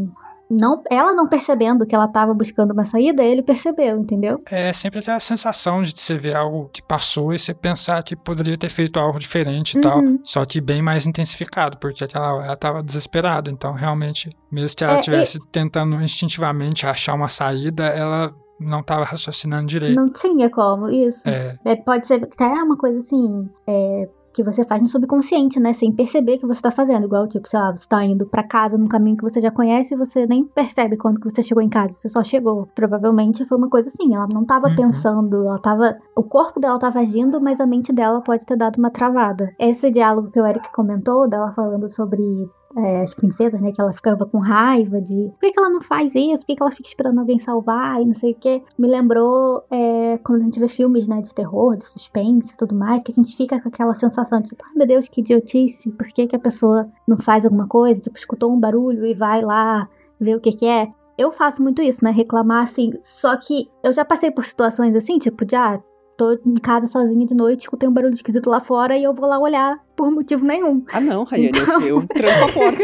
não, 0.49 0.83
ela 0.89 1.13
não 1.13 1.27
percebendo 1.27 1.85
que 1.85 1.95
ela 1.95 2.05
estava 2.05 2.33
buscando 2.33 2.71
uma 2.71 2.85
saída, 2.85 3.23
ele 3.23 3.41
percebeu, 3.41 3.97
entendeu? 3.97 4.37
É 4.51 4.71
sempre 4.71 5.01
ter 5.01 5.11
a 5.11 5.19
sensação 5.19 5.81
de 5.81 5.93
você 5.95 6.17
ver 6.17 6.35
algo 6.35 6.69
que 6.71 6.81
passou 6.81 7.33
e 7.33 7.39
você 7.39 7.53
pensar 7.53 8.03
que 8.03 8.15
poderia 8.15 8.57
ter 8.57 8.69
feito 8.69 8.99
algo 8.99 9.17
diferente 9.17 9.73
e 9.73 9.77
uhum. 9.77 9.81
tal, 9.81 10.01
só 10.23 10.45
que 10.45 10.61
bem 10.61 10.81
mais 10.81 11.05
intensificado, 11.05 11.77
porque 11.77 12.05
ela, 12.13 12.45
ela 12.45 12.55
tava 12.55 12.83
desesperada, 12.83 13.49
então 13.49 13.73
realmente, 13.73 14.29
mesmo 14.51 14.77
que 14.77 14.83
ela 14.83 14.99
estivesse 14.99 15.37
é, 15.37 15.41
tentando 15.51 15.95
instintivamente 16.01 16.85
achar 16.85 17.15
uma 17.15 17.29
saída, 17.29 17.85
ela 17.85 18.33
não 18.63 18.79
estava 18.79 19.03
raciocinando 19.03 19.65
direito. 19.65 19.95
Não 19.95 20.07
tinha 20.07 20.49
como, 20.49 20.89
isso. 20.89 21.27
É. 21.27 21.57
É, 21.63 21.75
pode 21.75 22.07
ser 22.07 22.23
até 22.23 22.45
uma 22.45 22.77
coisa 22.77 22.99
assim, 22.99 23.49
é, 23.67 24.07
que 24.33 24.43
você 24.43 24.65
faz 24.65 24.81
no 24.81 24.89
subconsciente, 24.89 25.59
né? 25.59 25.73
Sem 25.73 25.91
perceber 25.91 26.37
que 26.37 26.45
você 26.45 26.61
tá 26.61 26.71
fazendo. 26.71 27.05
Igual, 27.05 27.27
tipo, 27.27 27.47
sei 27.47 27.59
lá, 27.59 27.71
você 27.71 27.87
tá 27.87 28.03
indo 28.03 28.25
para 28.25 28.43
casa 28.43 28.77
num 28.77 28.87
caminho 28.87 29.15
que 29.15 29.23
você 29.23 29.39
já 29.39 29.51
conhece 29.51 29.93
e 29.93 29.97
você 29.97 30.25
nem 30.25 30.43
percebe 30.43 30.97
quando 30.97 31.19
que 31.19 31.29
você 31.29 31.43
chegou 31.43 31.61
em 31.61 31.69
casa. 31.69 31.91
Você 31.91 32.09
só 32.09 32.23
chegou. 32.23 32.67
Provavelmente 32.73 33.45
foi 33.45 33.57
uma 33.57 33.69
coisa 33.69 33.89
assim. 33.89 34.13
Ela 34.13 34.27
não 34.33 34.43
tava 34.43 34.67
uhum. 34.69 34.75
pensando, 34.75 35.45
ela 35.45 35.59
tava. 35.59 35.97
O 36.15 36.23
corpo 36.23 36.59
dela 36.59 36.79
tava 36.79 36.99
agindo, 36.99 37.39
mas 37.39 37.59
a 37.59 37.67
mente 37.67 37.93
dela 37.93 38.21
pode 38.21 38.45
ter 38.45 38.57
dado 38.57 38.77
uma 38.77 38.89
travada. 38.89 39.49
Esse 39.59 39.91
diálogo 39.91 40.31
que 40.31 40.41
o 40.41 40.45
Eric 40.45 40.71
comentou, 40.73 41.29
dela 41.29 41.53
falando 41.53 41.87
sobre 41.87 42.49
é, 42.77 43.01
as 43.01 43.13
princesas, 43.13 43.61
né? 43.61 43.71
Que 43.71 43.81
ela 43.81 43.93
ficava 43.93 44.25
com 44.25 44.39
raiva 44.39 45.01
de 45.01 45.29
por 45.31 45.39
que, 45.39 45.51
que 45.51 45.59
ela 45.59 45.69
não 45.69 45.81
faz 45.81 46.13
isso? 46.15 46.39
Por 46.39 46.47
que, 46.47 46.55
que 46.55 46.63
ela 46.63 46.71
fica 46.71 46.87
esperando 46.87 47.19
alguém 47.19 47.37
salvar 47.37 48.01
e 48.01 48.05
não 48.05 48.13
sei 48.13 48.31
o 48.31 48.35
que. 48.35 48.63
Me 48.77 48.87
lembrou 48.87 49.63
é, 49.69 50.17
quando 50.23 50.41
a 50.41 50.45
gente 50.45 50.59
vê 50.59 50.67
filmes, 50.67 51.07
né? 51.07 51.21
De 51.21 51.33
terror, 51.33 51.75
de 51.77 51.85
suspense 51.85 52.53
e 52.53 52.57
tudo 52.57 52.75
mais, 52.75 53.03
que 53.03 53.11
a 53.11 53.15
gente 53.15 53.35
fica 53.35 53.59
com 53.61 53.69
aquela 53.69 53.95
sensação 53.95 54.41
de 54.41 54.49
tipo, 54.49 54.63
ai 54.65 54.73
meu 54.75 54.87
Deus, 54.87 55.07
que 55.07 55.21
idiotice, 55.21 55.91
por 55.91 56.07
que, 56.07 56.27
que 56.27 56.35
a 56.35 56.39
pessoa 56.39 56.83
não 57.07 57.17
faz 57.17 57.45
alguma 57.45 57.67
coisa? 57.67 58.01
Tipo, 58.01 58.17
escutou 58.17 58.51
um 58.51 58.59
barulho 58.59 59.05
e 59.05 59.13
vai 59.13 59.41
lá 59.41 59.87
ver 60.19 60.35
o 60.35 60.41
que, 60.41 60.51
que 60.51 60.65
é. 60.65 60.87
Eu 61.17 61.31
faço 61.31 61.61
muito 61.61 61.81
isso, 61.81 62.03
né? 62.03 62.11
Reclamar 62.11 62.63
assim. 62.63 62.91
Só 63.03 63.35
que 63.37 63.69
eu 63.83 63.93
já 63.93 64.03
passei 64.03 64.31
por 64.31 64.43
situações 64.43 64.95
assim, 64.95 65.17
tipo, 65.19 65.45
de 65.45 65.55
ah, 65.55 65.79
tô 66.17 66.33
em 66.45 66.55
casa 66.55 66.87
sozinha 66.87 67.25
de 67.25 67.35
noite, 67.35 67.61
escutei 67.61 67.87
um 67.87 67.93
barulho 67.93 68.13
esquisito 68.13 68.49
lá 68.49 68.59
fora 68.59 68.97
e 68.97 69.03
eu 69.03 69.13
vou 69.13 69.27
lá 69.27 69.39
olhar 69.39 69.79
por 69.95 70.11
motivo 70.11 70.45
nenhum. 70.45 70.83
Ah, 70.91 70.99
não, 70.99 71.23
Rayane, 71.23 71.51
então... 71.55 71.81
eu 71.81 72.05
tranco 72.07 72.45
a 72.45 72.51
porta. 72.51 72.83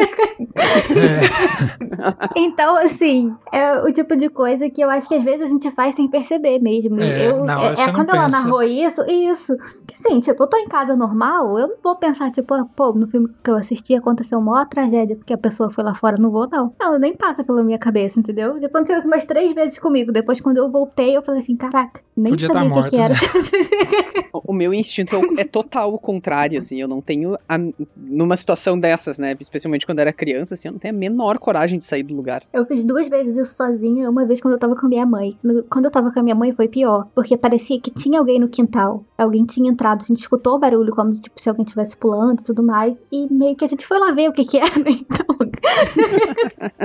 então, 2.36 2.76
assim, 2.78 3.34
é 3.52 3.80
o 3.82 3.92
tipo 3.92 4.16
de 4.16 4.30
coisa 4.30 4.70
que 4.70 4.82
eu 4.82 4.90
acho 4.90 5.08
que 5.08 5.16
às 5.16 5.24
vezes 5.24 5.44
a 5.44 5.48
gente 5.48 5.72
faz 5.72 5.96
sem 5.96 6.08
perceber 6.08 6.60
mesmo. 6.60 7.00
É, 7.00 7.28
eu, 7.28 7.50
é, 7.50 7.74
é 7.74 7.92
quando 7.92 8.10
ela 8.12 8.28
narrou 8.28 8.64
isso, 8.64 9.04
isso. 9.10 9.54
Assim, 9.94 10.20
tipo, 10.20 10.44
eu 10.44 10.48
tô 10.48 10.58
em 10.58 10.68
casa 10.68 10.96
normal, 10.96 11.58
eu 11.58 11.68
não 11.68 11.76
vou 11.84 11.96
pensar, 11.96 12.32
tipo, 12.32 12.54
ah, 12.54 12.66
pô, 12.76 12.94
no 12.94 13.08
filme 13.08 13.30
que 13.44 13.50
eu 13.50 13.56
assisti 13.56 13.96
aconteceu 13.96 14.40
uma 14.40 14.66
tragédia 14.66 15.16
porque 15.16 15.34
a 15.34 15.38
pessoa 15.38 15.72
foi 15.72 15.84
lá 15.84 15.94
fora, 15.94 16.18
não 16.18 16.30
vou, 16.30 16.48
não. 16.50 16.74
Não, 16.80 17.00
nem 17.00 17.16
passa 17.16 17.44
pela 17.44 17.64
minha 17.64 17.80
cabeça, 17.80 18.20
entendeu? 18.20 18.60
Já 18.60 18.68
aconteceu 18.68 19.00
isso 19.00 19.08
umas 19.08 19.26
três 19.26 19.54
vezes 19.54 19.80
comigo. 19.80 20.12
Depois, 20.12 20.40
quando 20.40 20.58
eu 20.58 20.70
voltei, 20.70 21.18
eu 21.18 21.22
falei 21.22 21.42
assim, 21.42 21.56
caraca, 21.56 22.02
nem 22.16 22.32
Podia 22.32 22.48
sabia 22.48 22.70
tá 22.70 22.80
o 22.80 22.84
que, 22.84 22.90
que, 22.90 22.98
era. 22.98 23.14
Né? 23.14 23.20
o 24.34 24.54
meu 24.54 24.74
instinto 24.74 25.16
é 25.38 25.44
total 25.44 25.94
o 25.94 26.00
contrário, 26.00 26.58
assim, 26.58 26.80
eu 26.80 26.88
não 26.88 26.99
não 27.00 27.02
tenho. 27.02 27.38
A, 27.48 27.58
numa 27.96 28.36
situação 28.36 28.78
dessas, 28.78 29.18
né? 29.18 29.36
Especialmente 29.40 29.86
quando 29.86 30.00
era 30.00 30.12
criança, 30.12 30.54
assim, 30.54 30.68
eu 30.68 30.74
não 30.74 30.80
tenho 30.80 30.94
a 30.94 30.98
menor 30.98 31.40
coragem 31.40 31.78
de 31.78 31.86
sair 31.86 32.04
do 32.04 32.14
lugar. 32.14 32.44
Eu 32.54 32.66
fiz 32.66 32.84
duas 32.84 33.08
vezes 33.10 33.36
isso 33.36 33.56
sozinha, 33.56 34.10
uma 34.10 34.26
vez 34.26 34.42
quando 34.42 34.54
eu 34.54 34.60
tava 34.60 34.76
com 34.76 34.86
a 34.86 34.90
minha 34.90 35.06
mãe. 35.06 35.36
Quando 35.70 35.86
eu 35.86 35.92
tava 35.92 36.12
com 36.12 36.20
a 36.20 36.24
minha 36.24 36.36
mãe 36.36 36.52
foi 36.52 36.68
pior, 36.68 37.08
porque 37.16 37.38
parecia 37.38 37.80
que 37.80 37.92
tinha 37.92 38.20
alguém 38.20 38.40
no 38.40 38.50
quintal. 38.50 39.04
Alguém 39.18 39.46
tinha 39.46 39.70
entrado, 39.70 40.02
a 40.02 40.06
gente 40.06 40.20
escutou 40.20 40.56
o 40.56 40.60
barulho, 40.60 40.94
como 40.94 41.14
tipo, 41.14 41.40
se 41.40 41.50
alguém 41.50 41.64
estivesse 41.64 41.96
pulando 41.96 42.42
e 42.42 42.44
tudo 42.44 42.62
mais. 42.62 42.98
E 43.12 43.32
meio 43.32 43.56
que 43.56 43.66
a 43.66 43.68
gente 43.68 43.86
foi 43.86 44.00
lá 44.00 44.12
ver 44.12 44.30
o 44.30 44.34
que 44.34 44.46
que 44.46 44.58
era, 44.58 44.70
então. 44.90 45.26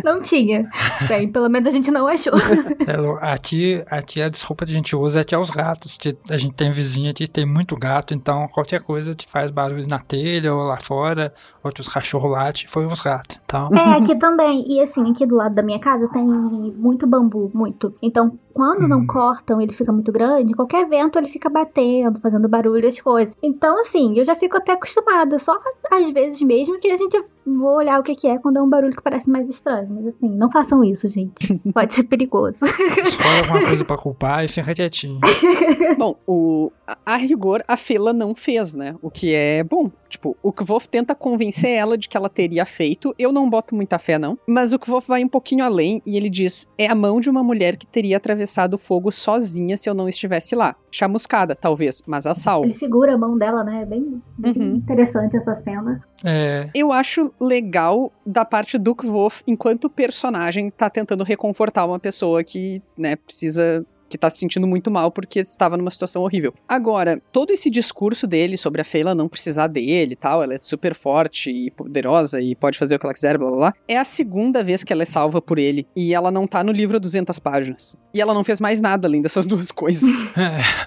não 0.05 0.21
tinha. 0.21 0.69
Bem, 1.09 1.31
pelo 1.31 1.49
menos 1.49 1.69
a 1.69 1.71
gente 1.71 1.91
não 1.91 2.07
achou. 2.07 2.35
É, 2.87 3.33
aqui, 3.33 3.83
aqui 3.89 4.21
a 4.21 4.29
desculpa 4.29 4.67
que 4.67 4.73
a 4.73 4.75
gente 4.75 4.95
usa 4.95 5.21
é 5.21 5.25
que 5.25 5.35
é 5.35 5.39
os 5.39 5.51
gatos. 5.51 5.97
Que 5.97 6.17
a 6.29 6.37
gente 6.37 6.55
tem 6.55 6.73
vizinha 6.73 7.15
que 7.15 7.27
tem 7.27 7.47
muito 7.47 7.77
gato, 7.77 8.13
então 8.13 8.47
qualquer 8.49 8.83
coisa 8.83 9.15
que 9.15 9.27
faz 9.27 9.51
barulho 9.51 9.87
na 9.89 9.99
telha 10.07 10.55
ou 10.55 10.63
lá 10.63 10.77
fora, 10.77 11.33
outros 11.63 11.89
cachorros 11.89 12.31
latem, 12.31 12.67
foi 12.69 12.87
os 12.87 13.01
gatos. 13.01 13.41
Então... 13.45 13.69
É, 13.73 13.99
aqui 13.99 14.15
também. 14.17 14.65
E 14.67 14.81
assim, 14.81 15.11
aqui 15.11 15.27
do 15.27 15.35
lado 15.35 15.55
da 15.55 15.63
minha 15.63 15.79
casa 15.79 16.09
tem 16.09 16.25
muito 16.25 17.07
bambu, 17.07 17.51
muito. 17.55 17.95
Então, 18.03 18.39
quando 18.55 18.85
hum. 18.85 18.89
não 18.89 19.07
cortam, 19.07 19.61
ele 19.61 19.73
fica 19.73 19.93
muito 19.93 20.13
grande, 20.13 20.55
qualquer 20.55 20.89
vento 20.89 21.19
ele 21.19 21.29
fica 21.29 21.51
batendo, 21.51 22.21
fazendo 22.21 22.49
barulho, 22.49 22.87
as 22.87 23.01
coisas. 23.01 23.35
Então, 23.43 23.81
assim, 23.81 24.17
eu 24.17 24.25
já 24.25 24.37
fico 24.37 24.57
até 24.57 24.73
acostumada. 24.73 25.39
Só 25.41 25.61
às 25.91 26.09
vezes 26.11 26.41
mesmo 26.41 26.79
que 26.79 26.89
a 26.89 26.97
gente 26.97 27.21
vou 27.45 27.77
olhar 27.77 27.99
o 28.01 28.03
que, 28.03 28.15
que 28.15 28.27
é 28.27 28.39
quando 28.39 28.59
é 28.59 28.63
um 28.63 28.69
barulho 28.69 28.95
que 28.95 29.03
parece 29.03 29.29
mais 29.29 29.51
estranho. 29.51 29.89
Mas 29.91 30.07
assim, 30.07 30.29
não 30.29 30.51
façam 30.51 30.85
isso, 30.85 31.09
gente. 31.09 31.61
Pode 31.75 31.93
ser 31.93 32.05
perigoso. 32.05 32.65
Escolhe 32.65 33.39
alguma 33.41 33.67
coisa 33.67 33.85
pra 33.85 33.97
culpar 33.99 34.45
e 34.45 34.49
fica 34.49 34.73
quietinho. 34.73 35.19
bom, 35.99 36.15
o, 36.27 36.71
a, 36.87 37.15
a 37.15 37.17
rigor, 37.17 37.63
a 37.67 37.77
Fela 37.77 38.13
não 38.13 38.35
fez, 38.35 38.77
né? 38.77 38.95
O 39.03 39.11
que 39.11 39.35
é 39.35 39.65
bom. 39.65 39.91
Tipo, 40.15 40.37
o 40.41 40.53
Kvof 40.53 40.89
tenta 40.89 41.13
convencer 41.13 41.71
ela 41.71 41.99
de 41.99 42.09
que 42.09 42.17
ela 42.17 42.29
teria 42.29 42.65
feito. 42.65 43.13
Eu 43.19 43.33
não 43.33 43.51
boto 43.51 43.75
muita 43.75 43.99
fé, 43.99 44.17
não. 44.17 44.39
Mas 44.49 44.73
o 44.73 44.79
Kvof 44.79 45.09
vai 45.09 45.25
um 45.25 45.29
pouquinho 45.29 45.65
além 45.65 46.01
e 46.07 46.17
ele 46.17 46.31
diz: 46.31 46.71
é 46.79 46.87
a 46.87 46.95
mão 46.95 47.19
de 47.19 47.29
uma 47.29 47.43
mulher 47.43 47.77
que 47.77 47.85
teria 47.85 48.17
atravessado 48.17 48.75
o 48.75 48.79
fogo 48.79 49.11
sozinha 49.11 49.77
se 49.77 49.91
eu 49.91 49.95
não 49.95 50.09
estivesse 50.09 50.55
lá. 50.55 50.77
Chamuscada, 50.93 51.57
talvez, 51.57 52.01
mas 52.07 52.27
a 52.27 52.35
salvo. 52.37 52.67
Ele 52.67 52.77
segura 52.77 53.15
a 53.15 53.19
mão 53.19 53.37
dela, 53.37 53.65
né? 53.65 53.83
É 53.83 53.85
bem, 53.85 54.23
bem 54.39 54.53
uhum. 54.57 54.77
interessante 54.77 55.37
essa 55.37 55.57
cena. 55.57 56.01
É. 56.25 56.71
Eu 56.73 56.93
acho 56.93 57.35
legal 57.41 58.13
da 58.25 58.45
parte 58.45 58.79
do 58.79 58.95
Kvof, 58.95 59.43
enquanto 59.49 59.91
personagem, 59.91 60.71
tá 60.71 60.89
tentando 60.89 61.25
reconfortar 61.25 61.89
uma 61.89 61.99
pessoa 61.99 62.45
que, 62.45 62.81
né, 62.97 63.17
precisa 63.17 63.85
que 64.15 64.19
tá 64.19 64.31
se 64.31 64.39
sentindo 64.39 64.67
muito 64.67 64.91
mal 64.91 65.11
porque 65.11 65.41
estava 65.41 65.77
numa 65.77 65.91
situação 65.91 66.23
horrível. 66.23 66.55
Agora, 66.69 67.21
todo 67.33 67.53
esse 67.53 67.69
discurso 67.69 68.27
dele 68.27 68.57
sobre 68.57 68.81
a 68.81 68.85
Feila 68.85 69.15
não 69.15 69.29
precisar 69.29 69.67
dele 69.67 70.13
e 70.13 70.17
tal, 70.17 70.43
ela 70.43 70.55
é 70.55 70.59
super 70.59 70.95
forte 70.95 71.51
e 71.51 71.71
poderosa 71.71 72.41
e 72.41 72.55
pode 72.55 72.79
fazer 72.79 72.95
o 72.95 72.99
que 72.99 73.07
ela 73.07 73.15
quiser, 73.15 73.37
blá 73.37 73.49
blá 73.49 73.57
blá, 73.57 73.75
é 73.89 73.99
a 73.99 74.05
segunda 74.05 74.63
vez 74.63 74.85
que 74.85 74.93
ela 74.93 75.03
é 75.03 75.07
salva 75.07 75.43
por 75.43 75.59
ele 75.59 75.87
e 75.97 76.15
ela 76.15 76.31
não 76.31 76.47
tá 76.47 76.63
no 76.63 76.73
livro 76.73 76.97
a 76.97 77.01
200 77.01 77.39
páginas. 77.39 77.97
E 78.15 78.21
ela 78.21 78.33
não 78.33 78.45
fez 78.45 78.61
mais 78.61 78.81
nada 78.81 79.09
além 79.09 79.21
dessas 79.21 79.47
duas 79.49 79.73
coisas. 79.73 80.05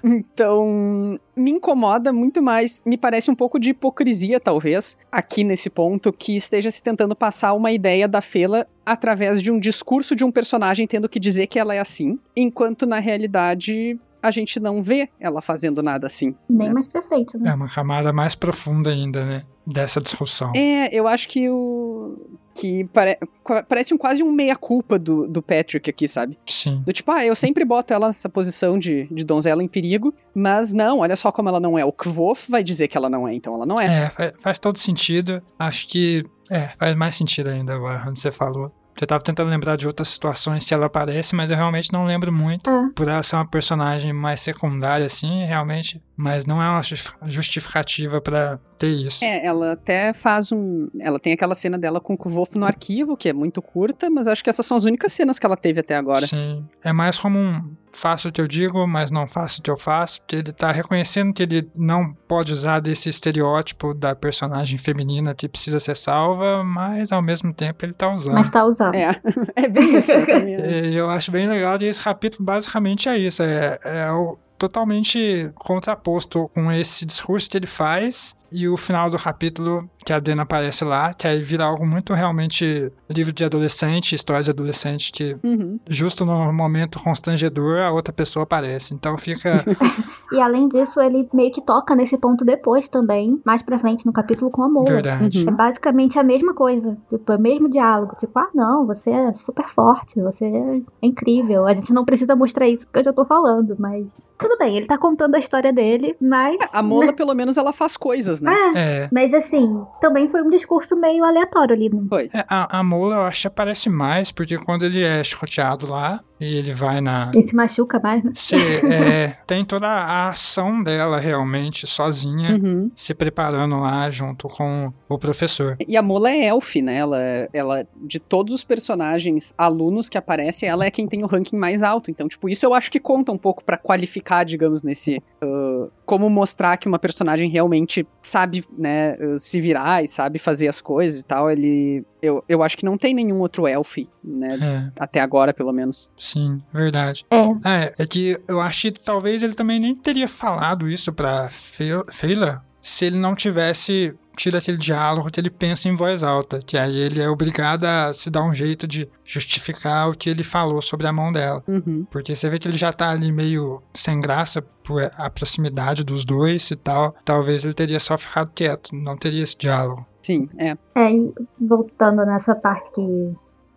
Então, 0.04 1.20
me 1.36 1.52
incomoda 1.52 2.14
muito 2.14 2.42
mais, 2.42 2.82
me 2.86 2.98
parece 2.98 3.30
um 3.30 3.36
pouco 3.36 3.60
de 3.60 3.72
hipocrisia, 3.72 4.40
talvez, 4.40 4.98
aqui 5.12 5.44
nesse 5.44 5.70
ponto, 5.70 6.14
que 6.14 6.36
esteja 6.36 6.72
se 6.72 6.82
tentando 6.82 7.16
passar 7.16 7.54
uma 7.54 7.72
ideia 7.72 8.08
da 8.08 8.22
Fela 8.22 8.66
através 8.88 9.44
de 9.44 9.52
um 9.52 9.60
discurso 9.60 10.16
de 10.16 10.24
um 10.24 10.32
personagem 10.32 10.88
tendo 10.88 11.10
que 11.10 11.20
dizer 11.20 11.48
que 11.48 11.60
ela 11.60 11.76
é 11.76 11.80
assim, 11.80 12.18
enquanto 12.34 12.86
na 12.86 13.00
realidade 13.00 14.00
a 14.24 14.32
gente 14.32 14.62
não 14.62 14.82
vê 14.82 15.10
ela 15.20 15.42
fazendo 15.42 15.84
nada 15.84 16.08
assim. 16.08 16.34
Nem 16.50 16.70
né? 16.70 16.74
mais 16.74 16.88
perfeito, 16.88 17.38
né? 17.38 17.52
É 17.52 17.54
uma 17.54 17.68
camada 17.68 18.14
mais 18.14 18.34
profunda 18.34 18.90
ainda, 18.90 19.26
né? 19.26 19.44
Dessa 19.70 20.00
discussão. 20.00 20.54
É, 20.56 20.96
eu 20.96 21.06
acho 21.10 21.28
que 21.28 21.50
o. 21.50 22.18
Que 22.56 22.86
pare... 22.86 23.20
parece 23.68 23.94
um, 23.94 23.98
quase 23.98 24.24
um 24.24 24.32
meia-culpa 24.32 24.98
do, 24.98 25.28
do 25.28 25.42
Patrick 25.42 25.90
aqui, 25.90 26.08
sabe? 26.08 26.40
Sim. 26.48 26.82
Do 26.86 26.94
tipo, 26.94 27.12
ah, 27.12 27.26
eu 27.26 27.36
sempre 27.36 27.66
boto 27.66 27.94
ela 27.94 28.08
nessa 28.08 28.30
posição 28.30 28.80
de, 28.80 29.08
de 29.12 29.26
donzela 29.26 29.62
em 29.62 29.68
perigo, 29.68 30.14
mas 30.34 30.72
não, 30.74 31.00
olha 31.00 31.18
só 31.18 31.34
como 31.34 31.50
ela 31.50 31.60
não 31.60 31.78
é. 31.78 31.84
O 31.84 31.92
Kvof 31.92 32.50
vai 32.50 32.64
dizer 32.64 32.88
que 32.88 32.98
ela 32.98 33.10
não 33.10 33.28
é, 33.28 33.34
então 33.34 33.54
ela 33.54 33.66
não 33.66 33.80
é. 33.80 34.06
É, 34.06 34.10
faz, 34.10 34.34
faz 34.40 34.60
todo 34.60 34.80
sentido. 34.80 35.42
Acho 35.60 35.86
que. 35.88 36.26
É, 36.50 36.70
faz 36.80 36.96
mais 36.96 37.16
sentido 37.18 37.50
ainda 37.50 37.76
agora, 37.76 38.06
onde 38.08 38.20
você 38.20 38.32
falou. 38.32 38.72
Eu 39.00 39.08
tava 39.08 39.24
tentando 39.24 39.50
lembrar 39.50 39.76
de 39.76 39.88
outras 39.88 40.08
situações 40.08 40.66
que 40.66 40.74
ela 40.74 40.88
aparece, 40.88 41.36
mas 41.36 41.50
eu 41.50 41.56
realmente 41.56 41.92
não 41.94 42.06
lembro 42.06 42.32
muito. 42.32 42.70
É. 42.70 42.90
Por 42.96 43.08
ela 43.08 43.22
ser 43.22 43.36
uma 43.36 43.48
personagem 43.48 44.12
mais 44.12 44.42
secundária, 44.42 45.06
assim, 45.06 45.44
realmente. 45.46 46.02
Mas 46.16 46.46
não 46.46 46.62
é 46.62 46.70
uma 46.70 46.82
justificativa 47.30 48.20
para 48.20 48.60
ter 48.80 48.88
isso. 48.88 49.24
É, 49.24 49.46
ela 49.46 49.74
até 49.74 50.14
faz 50.14 50.52
um. 50.52 50.88
Ela 51.00 51.20
tem 51.20 51.34
aquela 51.34 51.54
cena 51.54 51.78
dela 51.78 52.00
com 52.00 52.14
o 52.14 52.18
Kvolf 52.18 52.56
no 52.56 52.66
arquivo, 52.66 53.16
que 53.16 53.30
é 53.30 53.34
muito 53.34 53.62
curta, 53.62 54.10
mas 54.10 54.28
acho 54.28 54.44
que 54.44 54.50
essas 54.50 54.66
são 54.66 54.78
as 54.78 54.84
únicas 54.84 55.14
cenas 55.14 55.38
que 55.38 55.46
ela 55.46 55.58
teve 55.58 55.80
até 55.80 55.96
agora. 55.96 56.26
Sim. 56.26 56.66
É 56.84 56.92
mais 56.92 57.20
como 57.20 57.38
um 57.38 57.76
faço 57.98 58.30
o 58.30 58.32
que 58.32 58.40
eu 58.40 58.48
digo, 58.48 58.86
mas 58.88 59.10
não 59.10 59.28
faço 59.28 59.60
o 59.60 59.64
que 59.64 59.72
eu 59.72 59.78
faço, 59.78 60.22
porque 60.22 60.36
ele 60.36 60.54
tá 60.54 60.72
reconhecendo 60.72 61.34
que 61.34 61.44
ele 61.44 61.70
não 61.76 62.14
pode 62.28 62.54
usar 62.54 62.80
desse 62.80 63.10
estereótipo 63.10 63.94
da 63.94 64.16
personagem 64.16 64.78
feminina 64.78 65.34
que 65.34 65.50
precisa 65.50 65.80
ser 65.80 65.96
salva, 65.96 66.64
mas 66.64 67.12
ao 67.12 67.22
mesmo 67.22 67.52
tempo 67.54 67.84
ele 67.84 67.94
tá 67.94 68.14
usando. 68.14 68.36
Mas 68.36 68.52
tá 68.52 68.64
usando. 68.64 68.94
É, 68.94 69.20
é 69.56 69.68
bem 69.68 69.98
isso. 69.98 70.12
e 70.14 70.96
eu 70.96 71.10
acho 71.10 71.32
bem 71.32 71.48
legal 71.48 71.78
que 71.80 71.86
esse 71.86 72.04
capítulo 72.04 72.46
basicamente 72.46 73.10
é 73.10 73.18
isso, 73.18 73.42
é, 73.42 73.80
é 73.84 74.12
o 74.12 74.38
totalmente 74.60 75.52
contraposto 75.56 76.50
com 76.54 76.72
esse 76.72 77.06
discurso 77.06 77.50
que 77.50 77.58
ele 77.58 77.68
faz 77.68 78.37
e 78.52 78.68
o 78.68 78.78
final 78.78 79.10
do 79.10 79.18
capítulo 79.18 79.90
que 80.08 80.14
a 80.14 80.20
Dena 80.20 80.44
aparece 80.44 80.86
lá, 80.86 81.14
que 81.14 81.28
aí 81.28 81.42
vira 81.42 81.66
algo 81.66 81.86
muito 81.86 82.14
realmente 82.14 82.90
livro 83.10 83.34
de 83.34 83.44
adolescente, 83.44 84.16
história 84.16 84.42
de 84.42 84.52
adolescente, 84.52 85.12
que 85.12 85.36
uhum. 85.44 85.78
justo 85.86 86.26
no 86.26 86.54
momento 86.54 86.98
constrangedor 87.04 87.80
a 87.80 87.92
outra 87.92 88.14
pessoa 88.14 88.44
aparece. 88.44 88.94
Então 88.94 89.18
fica. 89.18 89.56
e 90.32 90.40
além 90.40 90.70
disso, 90.70 91.02
ele 91.02 91.28
meio 91.34 91.52
que 91.52 91.62
toca 91.62 91.94
nesse 91.94 92.18
ponto 92.18 92.46
depois 92.46 92.88
também, 92.88 93.42
mais 93.46 93.62
pra 93.62 93.78
frente 93.78 94.06
no 94.06 94.14
capítulo 94.14 94.50
com 94.50 94.64
a 94.64 94.70
Moa. 94.70 94.86
Verdade. 94.86 95.44
Uhum. 95.44 95.50
É 95.50 95.52
basicamente 95.52 96.18
a 96.18 96.24
mesma 96.24 96.54
coisa. 96.54 96.98
Tipo, 97.10 97.34
é 97.34 97.36
o 97.36 97.42
mesmo 97.42 97.70
diálogo. 97.70 98.16
Tipo, 98.18 98.40
ah, 98.40 98.50
não, 98.56 98.86
você 98.86 99.10
é 99.10 99.34
super 99.36 99.68
forte, 99.68 100.22
você 100.22 100.46
é 100.46 100.82
incrível. 101.02 101.68
A 101.68 101.74
gente 101.74 101.92
não 101.92 102.06
precisa 102.06 102.34
mostrar 102.34 102.70
isso 102.70 102.86
porque 102.86 103.00
eu 103.00 103.04
já 103.04 103.12
tô 103.12 103.26
falando, 103.26 103.76
mas. 103.78 104.26
Tudo 104.38 104.58
bem, 104.58 104.78
ele 104.78 104.86
tá 104.86 104.98
contando 104.98 105.36
a 105.36 105.40
história 105.40 105.74
dele, 105.74 106.16
mas. 106.22 106.74
A 106.74 106.82
Mola, 106.82 107.12
pelo 107.14 107.36
menos, 107.36 107.58
ela 107.58 107.74
faz 107.74 107.98
coisas, 107.98 108.37
né? 108.42 108.72
É, 108.76 108.80
é. 108.80 109.10
Mas 109.12 109.34
assim, 109.34 109.84
também 110.00 110.28
foi 110.28 110.42
um 110.42 110.50
discurso 110.50 110.96
meio 110.96 111.24
aleatório 111.24 111.76
ali. 111.76 111.90
Né? 111.90 112.02
Foi. 112.10 112.30
É, 112.34 112.46
a, 112.48 112.80
a 112.80 112.84
Mola, 112.84 113.16
eu 113.16 113.22
acho 113.22 113.42
que 113.42 113.48
aparece 113.48 113.90
mais, 113.90 114.32
porque 114.32 114.58
quando 114.58 114.86
ele 114.86 115.04
é 115.04 115.24
chicoteado 115.24 115.90
lá, 115.90 116.22
e 116.40 116.58
ele 116.58 116.74
vai 116.74 117.02
na. 117.02 117.32
Ele 117.34 117.44
se 117.44 117.56
machuca 117.56 118.00
mais, 118.00 118.24
né? 118.24 118.32
Se, 118.36 118.56
é, 118.86 119.38
tem 119.48 119.66
toda 119.66 119.88
a 119.88 120.30
ação 120.30 120.84
dela 120.84 121.20
realmente 121.20 121.88
sozinha, 121.88 122.56
uhum. 122.56 122.92
se 122.96 123.14
preparando 123.14 123.80
lá 123.80 124.10
junto 124.12 124.48
com 124.48 124.94
o 125.10 125.18
professor. 125.18 125.78
E 125.88 125.98
a 125.98 126.02
Mola 126.02 126.30
é 126.30 126.46
elf, 126.46 126.76
né? 126.76 126.98
Ela, 126.98 127.50
ela, 127.52 127.88
de 127.96 128.20
todos 128.20 128.54
os 128.54 128.64
personagens 128.64 129.54
alunos 129.58 130.10
que 130.10 130.18
aparecem, 130.18 130.70
ela 130.70 130.86
é 130.86 130.92
quem 130.92 131.08
tem 131.08 131.24
o 131.24 131.28
ranking 131.28 131.58
mais 131.58 131.82
alto. 131.82 132.12
Então, 132.12 132.28
tipo, 132.28 132.48
isso 132.48 132.66
eu 132.66 132.74
acho 132.74 132.92
que 132.92 133.00
conta 133.00 133.32
um 133.32 133.38
pouco 133.38 133.64
para 133.64 133.78
qualificar, 133.78 134.44
digamos, 134.44 134.84
nesse. 134.84 135.22
Uh, 135.44 135.90
como 136.06 136.30
mostrar 136.30 136.78
que 136.78 136.88
uma 136.88 137.00
personagem 137.00 137.50
realmente 137.50 138.08
sabe, 138.22 138.64
né, 138.78 139.16
uh, 139.16 139.40
se 139.40 139.60
virar 139.60 140.04
e 140.04 140.08
sabe 140.08 140.40
fazer 140.40 140.68
as 140.68 140.82
coisas 140.82 141.22
e 141.22 141.26
tal. 141.26 141.50
Ele. 141.50 142.06
Eu, 142.22 142.44
eu 142.48 142.64
acho 142.64 142.78
que 142.78 142.86
não 142.86 142.98
tem 142.98 143.14
nenhum 143.14 143.40
outro 143.40 143.68
elf, 143.68 143.98
né? 144.24 144.58
É. 144.62 144.92
Até 145.02 145.20
agora, 145.20 145.54
pelo 145.54 145.72
menos. 145.72 146.12
Sim, 146.18 146.62
verdade. 146.74 147.26
É. 147.30 147.86
É, 147.86 147.94
é 148.00 148.06
que 148.06 148.40
eu 148.48 148.60
acho 148.60 148.92
que 148.92 149.00
talvez 149.00 149.44
ele 149.44 149.54
também 149.54 149.80
nem 149.80 149.96
teria 149.96 150.28
falado 150.28 150.90
isso 150.90 151.14
pra 151.14 151.50
Feila 151.50 152.64
se 152.88 153.06
ele 153.06 153.18
não 153.18 153.36
tivesse 153.36 154.16
tido 154.38 154.56
aquele 154.56 154.78
diálogo 154.78 155.30
que 155.30 155.40
ele 155.40 155.50
pensa 155.50 155.90
em 155.90 155.96
voz 155.96 156.24
alta, 156.24 156.62
que 156.62 156.78
aí 156.78 156.96
ele 156.96 157.20
é 157.20 157.28
obrigado 157.28 157.84
a 157.86 158.14
se 158.14 158.30
dar 158.30 158.44
um 158.44 158.54
jeito 158.54 158.88
de 158.88 159.10
justificar 159.26 160.10
o 160.10 160.16
que 160.16 160.30
ele 160.30 160.44
falou 160.44 160.82
sobre 160.82 161.08
a 161.08 161.12
mão 161.12 161.32
dela. 161.32 161.62
Uhum. 161.68 162.06
Porque 162.10 162.34
você 162.34 162.50
vê 162.50 162.58
que 162.58 162.68
ele 162.68 162.78
já 162.78 162.94
tá 162.94 163.10
ali 163.10 163.32
meio 163.32 163.82
sem 163.94 164.22
graça 164.22 164.62
por 164.62 165.12
a 165.18 165.30
proximidade 165.30 166.04
dos 166.04 166.24
dois 166.24 166.70
e 166.72 166.76
tal. 166.76 167.16
Talvez 167.26 167.66
ele 167.66 167.74
teria 167.74 168.00
só 168.00 168.18
ficado 168.18 168.52
quieto, 168.54 168.96
não 168.96 169.18
teria 169.18 169.44
esse 169.44 169.58
diálogo. 169.58 170.06
Sim, 170.22 170.48
é. 170.58 170.78
É, 170.96 171.12
e 171.12 171.34
voltando 171.60 172.26
nessa 172.26 172.56
parte 172.56 172.92
que 172.92 173.02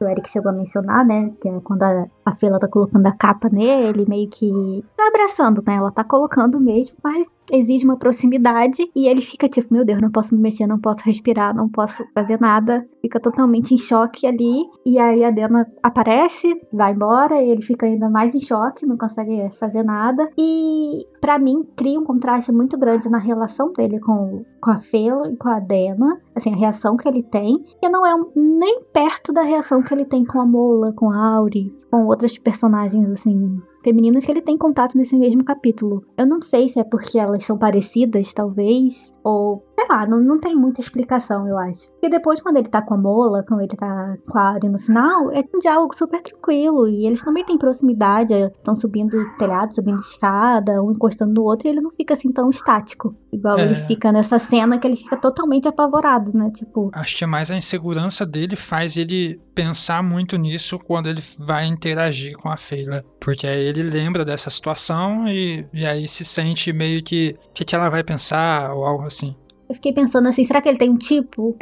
o 0.05 0.09
Eric 0.09 0.29
chegou 0.29 0.51
a 0.51 0.55
mencionar, 0.55 1.05
né? 1.05 1.31
Que 1.41 1.49
é 1.49 1.61
quando 1.61 1.83
a, 1.83 2.07
a 2.25 2.35
Fela 2.35 2.59
tá 2.59 2.67
colocando 2.67 3.07
a 3.07 3.13
capa 3.13 3.49
nele, 3.51 4.07
meio 4.09 4.29
que. 4.29 4.85
abraçando, 4.99 5.63
né? 5.67 5.75
Ela 5.75 5.91
tá 5.91 6.03
colocando 6.03 6.59
mesmo, 6.59 6.97
mas 7.03 7.29
exige 7.53 7.85
uma 7.85 7.99
proximidade 7.99 8.91
e 8.95 9.09
ele 9.09 9.21
fica 9.21 9.49
tipo, 9.49 9.73
meu 9.73 9.85
Deus, 9.85 10.01
não 10.01 10.11
posso 10.11 10.35
me 10.35 10.41
mexer, 10.41 10.67
não 10.67 10.79
posso 10.79 11.05
respirar, 11.05 11.55
não 11.55 11.69
posso 11.69 12.05
fazer 12.15 12.41
nada. 12.41 12.87
Fica 13.01 13.19
totalmente 13.19 13.75
em 13.75 13.79
choque 13.79 14.27
ali. 14.27 14.63
E 14.85 14.99
aí 14.99 15.25
a 15.25 15.31
Dena 15.31 15.67
aparece, 15.83 16.49
vai 16.73 16.93
embora, 16.93 17.41
e 17.41 17.51
ele 17.51 17.63
fica 17.63 17.87
ainda 17.87 18.09
mais 18.11 18.35
em 18.35 18.41
choque, 18.41 18.87
não 18.87 18.97
consegue 18.97 19.51
fazer 19.59 19.83
nada. 19.83 20.31
E 20.37 21.07
para 21.21 21.39
mim 21.39 21.65
cria 21.77 21.99
um 21.99 22.05
contraste 22.05 22.53
muito 22.53 22.79
grande 22.79 23.09
na 23.09 23.19
relação 23.19 23.73
dele 23.73 23.99
com, 24.01 24.45
com 24.61 24.71
a 24.71 24.79
Fela 24.79 25.31
e 25.31 25.37
com 25.37 25.49
a 25.49 25.61
Dena. 25.61 26.21
Assim, 26.35 26.53
a 26.53 26.57
reação 26.57 26.97
que 26.97 27.09
ele 27.09 27.23
tem, 27.23 27.65
que 27.81 27.89
não 27.89 28.05
é 28.05 28.15
um, 28.15 28.31
nem 28.35 28.81
perto 28.93 29.33
da 29.33 29.43
reação 29.43 29.83
que 29.83 29.93
ele 29.93 30.05
tem 30.05 30.25
com 30.25 30.41
a 30.41 30.47
Mola, 30.47 30.93
com 30.93 31.11
a 31.11 31.35
Auri, 31.35 31.75
com 31.91 32.07
outras 32.07 32.39
personagens, 32.39 33.11
assim, 33.11 33.61
femininas 33.83 34.25
que 34.25 34.31
ele 34.31 34.41
tem 34.41 34.57
contato 34.57 34.97
nesse 34.97 35.19
mesmo 35.19 35.45
capítulo. 35.45 36.05
Eu 36.17 36.27
não 36.27 36.41
sei 36.41 36.69
se 36.69 36.79
é 36.79 36.85
porque 36.85 37.19
elas 37.19 37.45
são 37.45 37.59
parecidas, 37.59 38.33
talvez, 38.33 39.15
ou 39.25 39.65
lá, 39.91 40.07
não, 40.07 40.21
não 40.21 40.39
tem 40.39 40.55
muita 40.55 40.81
explicação, 40.81 41.47
eu 41.47 41.59
acho. 41.59 41.91
Porque 41.93 42.09
depois, 42.09 42.41
quando 42.41 42.57
ele 42.57 42.69
tá 42.69 42.81
com 42.81 42.95
a 42.95 42.97
Mola, 42.97 43.43
quando 43.47 43.61
ele 43.61 43.69
tá 43.77 44.17
com 44.29 44.39
a 44.39 44.51
Ari 44.51 44.69
no 44.69 44.79
final, 44.79 45.31
é 45.33 45.45
um 45.55 45.59
diálogo 45.59 45.95
super 45.95 46.23
tranquilo. 46.23 46.89
E 46.89 47.07
eles 47.07 47.23
também 47.23 47.45
têm 47.45 47.59
proximidade, 47.59 48.33
estão 48.35 48.75
subindo 48.75 49.17
telhado, 49.37 49.75
subindo 49.75 49.99
escada, 49.99 50.83
um 50.83 50.93
encostando 50.93 51.35
no 51.35 51.43
outro, 51.43 51.69
e 51.69 51.71
ele 51.71 51.81
não 51.81 51.91
fica 51.91 52.15
assim 52.15 52.33
tão 52.33 52.49
estático. 52.49 53.15
Igual 53.33 53.59
É. 53.59 53.65
ele 53.65 53.77
fica 53.77 54.11
nessa 54.13 54.39
cena 54.39 54.79
que 54.79 54.87
ele 54.87 54.97
fica 54.97 55.17
totalmente 55.17 55.69
apavorado, 55.69 56.33
né? 56.37 56.51
Tipo, 56.51 56.91
Acho 56.95 57.17
que 57.17 57.25
é 57.25 57.27
mais 57.27 57.51
a 57.51 57.57
insegurança 57.57 58.25
dele 58.27 58.57
faz 58.57 58.97
ele 58.97 59.41
pensar 59.55 60.03
muito 60.03 60.37
nisso 60.37 60.79
quando 60.79 61.09
ele 61.09 61.23
vai 61.39 61.67
interagir 61.67 62.37
com 62.37 62.49
a 62.49 62.57
Feila. 62.57 63.05
Porque 63.21 63.47
aí 63.47 63.65
ele 63.67 63.83
lembra 63.83 64.25
dessa 64.25 64.51
situação 64.51 65.29
e, 65.29 65.67
e 65.73 65.85
aí 65.87 66.09
se 66.09 66.25
sente 66.25 66.73
meio 66.73 67.03
que 67.03 67.37
o 67.51 67.53
que, 67.53 67.65
que 67.65 67.75
ela 67.75 67.89
vai 67.89 68.03
pensar 68.03 68.73
ou 68.75 68.85
algo 68.85 69.05
assim. 69.05 69.37
Eu 69.71 69.75
fiquei 69.75 69.93
pensando 69.93 70.29
assim, 70.29 70.43
será 70.45 70.61
que 70.61 70.69
ele 70.69 70.77
tem 70.79 70.91
um 70.91 70.99
tipo? 70.99 71.57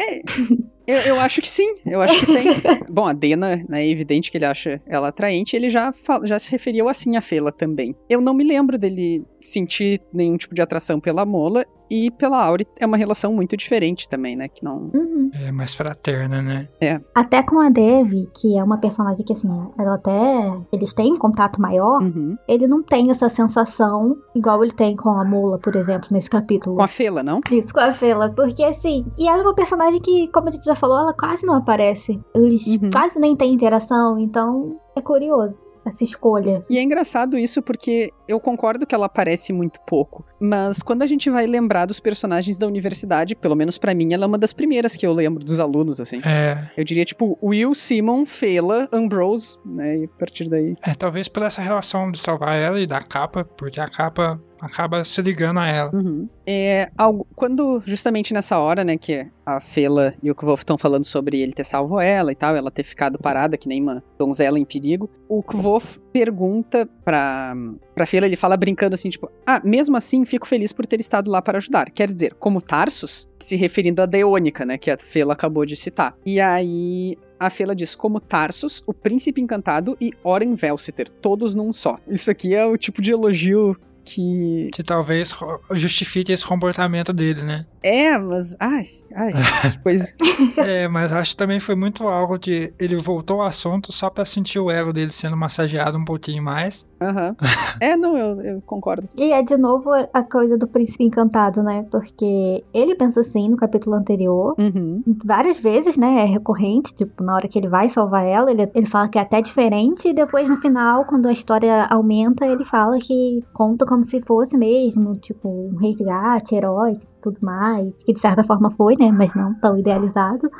Eu, 0.86 0.96
eu 1.00 1.20
acho 1.20 1.42
que 1.42 1.48
sim, 1.48 1.74
eu 1.84 2.00
acho 2.00 2.18
que 2.24 2.26
tem. 2.32 2.46
Bom, 2.88 3.06
a 3.06 3.12
Dena, 3.12 3.56
né, 3.68 3.82
é 3.84 3.88
evidente 3.90 4.30
que 4.30 4.38
ele 4.38 4.46
acha 4.46 4.80
ela 4.86 5.08
atraente, 5.08 5.54
ele 5.54 5.68
já, 5.68 5.92
fala- 5.92 6.26
já 6.26 6.38
se 6.38 6.50
referiu 6.50 6.88
assim 6.88 7.14
a 7.16 7.20
Fela 7.20 7.52
também. 7.52 7.94
Eu 8.08 8.22
não 8.22 8.32
me 8.32 8.42
lembro 8.42 8.78
dele 8.78 9.22
sentir 9.40 10.00
nenhum 10.12 10.38
tipo 10.38 10.54
de 10.54 10.62
atração 10.62 10.98
pela 10.98 11.26
Mola, 11.26 11.62
e 11.90 12.10
pela 12.10 12.44
Auri 12.44 12.66
é 12.78 12.86
uma 12.86 12.96
relação 12.96 13.32
muito 13.32 13.56
diferente 13.56 14.08
também, 14.08 14.36
né, 14.36 14.48
que 14.48 14.64
não... 14.64 14.90
Uhum. 14.94 15.30
É 15.34 15.52
mais 15.52 15.74
fraterna, 15.74 16.40
né? 16.40 16.68
Até 17.14 17.42
com 17.42 17.60
a 17.60 17.68
Dev, 17.68 18.12
que 18.34 18.56
é 18.56 18.64
uma 18.64 18.78
personagem 18.78 19.24
que, 19.24 19.32
assim, 19.34 19.48
ela 19.78 19.94
até. 19.96 20.58
Eles 20.72 20.94
têm 20.94 21.12
um 21.12 21.18
contato 21.18 21.60
maior, 21.60 22.02
Uhum. 22.02 22.34
ele 22.48 22.66
não 22.66 22.82
tem 22.82 23.10
essa 23.10 23.28
sensação 23.28 24.16
igual 24.34 24.62
ele 24.64 24.72
tem 24.72 24.96
com 24.96 25.10
a 25.10 25.24
Mula, 25.24 25.58
por 25.58 25.76
exemplo, 25.76 26.08
nesse 26.10 26.30
capítulo. 26.30 26.76
Com 26.76 26.82
a 26.82 26.88
Fela, 26.88 27.22
não? 27.22 27.40
Isso, 27.50 27.74
com 27.74 27.80
a 27.80 27.92
Fela. 27.92 28.30
Porque, 28.30 28.64
assim, 28.64 29.04
e 29.18 29.28
ela 29.28 29.40
é 29.40 29.42
uma 29.42 29.54
personagem 29.54 30.00
que, 30.00 30.28
como 30.28 30.48
a 30.48 30.50
gente 30.50 30.64
já 30.64 30.74
falou, 30.74 30.98
ela 30.98 31.12
quase 31.12 31.44
não 31.44 31.54
aparece. 31.54 32.18
Eles 32.34 32.66
Uhum. 32.66 32.88
quase 32.90 33.18
nem 33.18 33.36
têm 33.36 33.52
interação, 33.52 34.18
então 34.18 34.78
é 34.96 35.00
curioso 35.02 35.64
essa 35.88 36.04
escolha. 36.04 36.62
E 36.70 36.78
é 36.78 36.82
engraçado 36.82 37.36
isso 37.38 37.62
porque 37.62 38.10
eu 38.26 38.38
concordo 38.38 38.86
que 38.86 38.94
ela 38.94 39.06
aparece 39.06 39.52
muito 39.52 39.80
pouco, 39.86 40.24
mas 40.40 40.82
quando 40.82 41.02
a 41.02 41.06
gente 41.06 41.30
vai 41.30 41.46
lembrar 41.46 41.86
dos 41.86 42.00
personagens 42.00 42.58
da 42.58 42.66
universidade, 42.66 43.34
pelo 43.34 43.56
menos 43.56 43.78
pra 43.78 43.94
mim, 43.94 44.12
ela 44.12 44.24
é 44.24 44.26
uma 44.26 44.38
das 44.38 44.52
primeiras 44.52 44.94
que 44.96 45.06
eu 45.06 45.12
lembro 45.12 45.44
dos 45.44 45.58
alunos, 45.58 46.00
assim. 46.00 46.20
É, 46.24 46.70
Eu 46.76 46.84
diria, 46.84 47.04
tipo, 47.04 47.38
Will, 47.42 47.74
Simon, 47.74 48.24
Fela, 48.26 48.88
Ambrose, 48.92 49.58
né? 49.64 49.98
E 49.98 50.04
a 50.04 50.08
partir 50.18 50.48
daí. 50.48 50.74
é 50.82 50.94
talvez 50.94 51.28
por 51.28 51.42
essa 51.42 51.60
relação 51.62 52.10
de 52.10 52.18
salvar 52.18 52.56
ela 52.56 52.80
e 52.80 52.86
da 52.86 53.00
capa, 53.00 53.44
porque 53.44 53.80
a 53.80 53.88
capa 53.88 54.40
acaba 54.60 55.04
se 55.04 55.20
ligando 55.22 55.60
a 55.60 55.66
ela. 55.66 55.90
Uhum. 55.94 56.28
É 56.46 56.90
algo. 56.96 57.26
Quando, 57.34 57.82
justamente 57.84 58.32
nessa 58.32 58.58
hora, 58.58 58.84
né, 58.84 58.96
que 58.96 59.26
a 59.44 59.60
Fela 59.60 60.14
e 60.22 60.30
o 60.30 60.34
Kvolf 60.34 60.60
estão 60.60 60.76
falando 60.76 61.04
sobre 61.04 61.40
ele 61.40 61.52
ter 61.52 61.64
salvo 61.64 62.00
ela 62.00 62.32
e 62.32 62.34
tal, 62.34 62.54
ela 62.54 62.70
ter 62.70 62.82
ficado 62.82 63.18
parada, 63.18 63.56
que 63.56 63.68
nem 63.68 63.82
uma 63.82 64.02
donzela 64.18 64.58
em 64.58 64.64
perigo, 64.64 65.10
o 65.28 65.42
Kvolf 65.42 65.98
pergunta 66.12 66.88
pra, 67.04 67.54
pra 67.94 68.06
Fela, 68.06 68.26
ele 68.26 68.36
fala 68.36 68.56
brincando 68.56 68.94
assim, 68.94 69.08
tipo, 69.08 69.30
ah, 69.46 69.60
mesmo 69.64 69.96
assim 69.96 70.24
fico 70.24 70.46
feliz 70.46 70.72
por 70.72 70.86
ter 70.86 71.00
estado 71.00 71.30
lá 71.30 71.40
para 71.40 71.58
ajudar. 71.58 71.90
Quer 71.90 72.12
dizer, 72.12 72.34
como 72.34 72.60
Tarsus, 72.60 73.28
se 73.38 73.56
referindo 73.56 74.02
a 74.02 74.06
Deônica, 74.06 74.66
né, 74.66 74.76
que 74.76 74.90
a 74.90 74.98
Fela 74.98 75.32
acabou 75.32 75.64
de 75.64 75.76
citar. 75.76 76.14
E 76.24 76.40
aí. 76.40 77.16
A 77.40 77.50
Fela 77.50 77.72
diz, 77.72 77.94
como 77.94 78.18
Tarsus, 78.18 78.82
o 78.84 78.92
Príncipe 78.92 79.40
Encantado 79.40 79.96
e 80.00 80.10
Oren 80.24 80.56
Velsiter, 80.56 81.08
todos 81.08 81.54
num 81.54 81.72
só. 81.72 81.96
Isso 82.08 82.32
aqui 82.32 82.52
é 82.52 82.66
o 82.66 82.76
tipo 82.76 83.00
de 83.00 83.12
elogio 83.12 83.76
que 84.08 84.70
Que 84.72 84.82
talvez 84.82 85.34
justifique 85.72 86.32
esse 86.32 86.46
comportamento 86.46 87.12
dele, 87.12 87.42
né? 87.42 87.66
É, 87.82 88.18
mas. 88.18 88.56
Ai, 88.58 88.84
ai, 89.14 89.32
que 89.72 89.82
coisa. 89.82 90.14
É, 90.56 90.88
mas 90.88 91.12
acho 91.12 91.32
que 91.32 91.36
também 91.36 91.60
foi 91.60 91.74
muito 91.74 92.06
algo 92.08 92.38
de 92.38 92.72
ele 92.78 92.96
voltou 92.96 93.40
ao 93.40 93.48
assunto 93.48 93.92
só 93.92 94.10
pra 94.10 94.24
sentir 94.24 94.58
o 94.58 94.70
ego 94.70 94.92
dele 94.92 95.10
sendo 95.10 95.36
massageado 95.36 95.98
um 95.98 96.04
pouquinho 96.04 96.42
mais. 96.42 96.86
Aham. 97.00 97.36
É, 97.80 97.96
não, 97.96 98.16
eu, 98.16 98.40
eu 98.42 98.62
concordo. 98.62 99.06
E 99.16 99.30
é 99.30 99.40
de 99.40 99.56
novo 99.56 99.90
a 99.92 100.22
coisa 100.22 100.58
do 100.58 100.66
príncipe 100.66 101.04
encantado, 101.04 101.62
né? 101.62 101.86
Porque 101.92 102.64
ele 102.74 102.96
pensa 102.96 103.20
assim 103.20 103.48
no 103.48 103.56
capítulo 103.56 103.94
anterior. 103.94 104.56
Uhum. 104.58 105.02
Várias 105.24 105.60
vezes, 105.60 105.96
né? 105.96 106.22
É 106.22 106.24
recorrente, 106.24 106.92
tipo, 106.92 107.22
na 107.22 107.36
hora 107.36 107.46
que 107.46 107.56
ele 107.56 107.68
vai 107.68 107.88
salvar 107.88 108.26
ela, 108.26 108.50
ele, 108.50 108.68
ele 108.74 108.86
fala 108.86 109.08
que 109.08 109.16
é 109.16 109.22
até 109.22 109.40
diferente, 109.40 110.08
e 110.08 110.12
depois 110.12 110.48
no 110.48 110.56
final, 110.56 111.04
quando 111.04 111.26
a 111.26 111.32
história 111.32 111.86
aumenta, 111.88 112.44
ele 112.46 112.64
fala 112.64 112.98
que 112.98 113.44
conta 113.52 113.86
como 113.86 113.97
se 114.02 114.20
fosse 114.20 114.56
mesmo, 114.56 115.16
tipo, 115.16 115.48
um 115.48 115.76
resgate, 115.76 116.54
herói 116.54 116.92
e 116.92 117.22
tudo 117.22 117.38
mais. 117.42 117.92
Que 118.02 118.12
de 118.12 118.20
certa 118.20 118.44
forma 118.44 118.70
foi, 118.70 118.96
né? 118.96 119.10
Mas 119.10 119.34
não 119.34 119.54
tão 119.54 119.78
idealizado. 119.78 120.50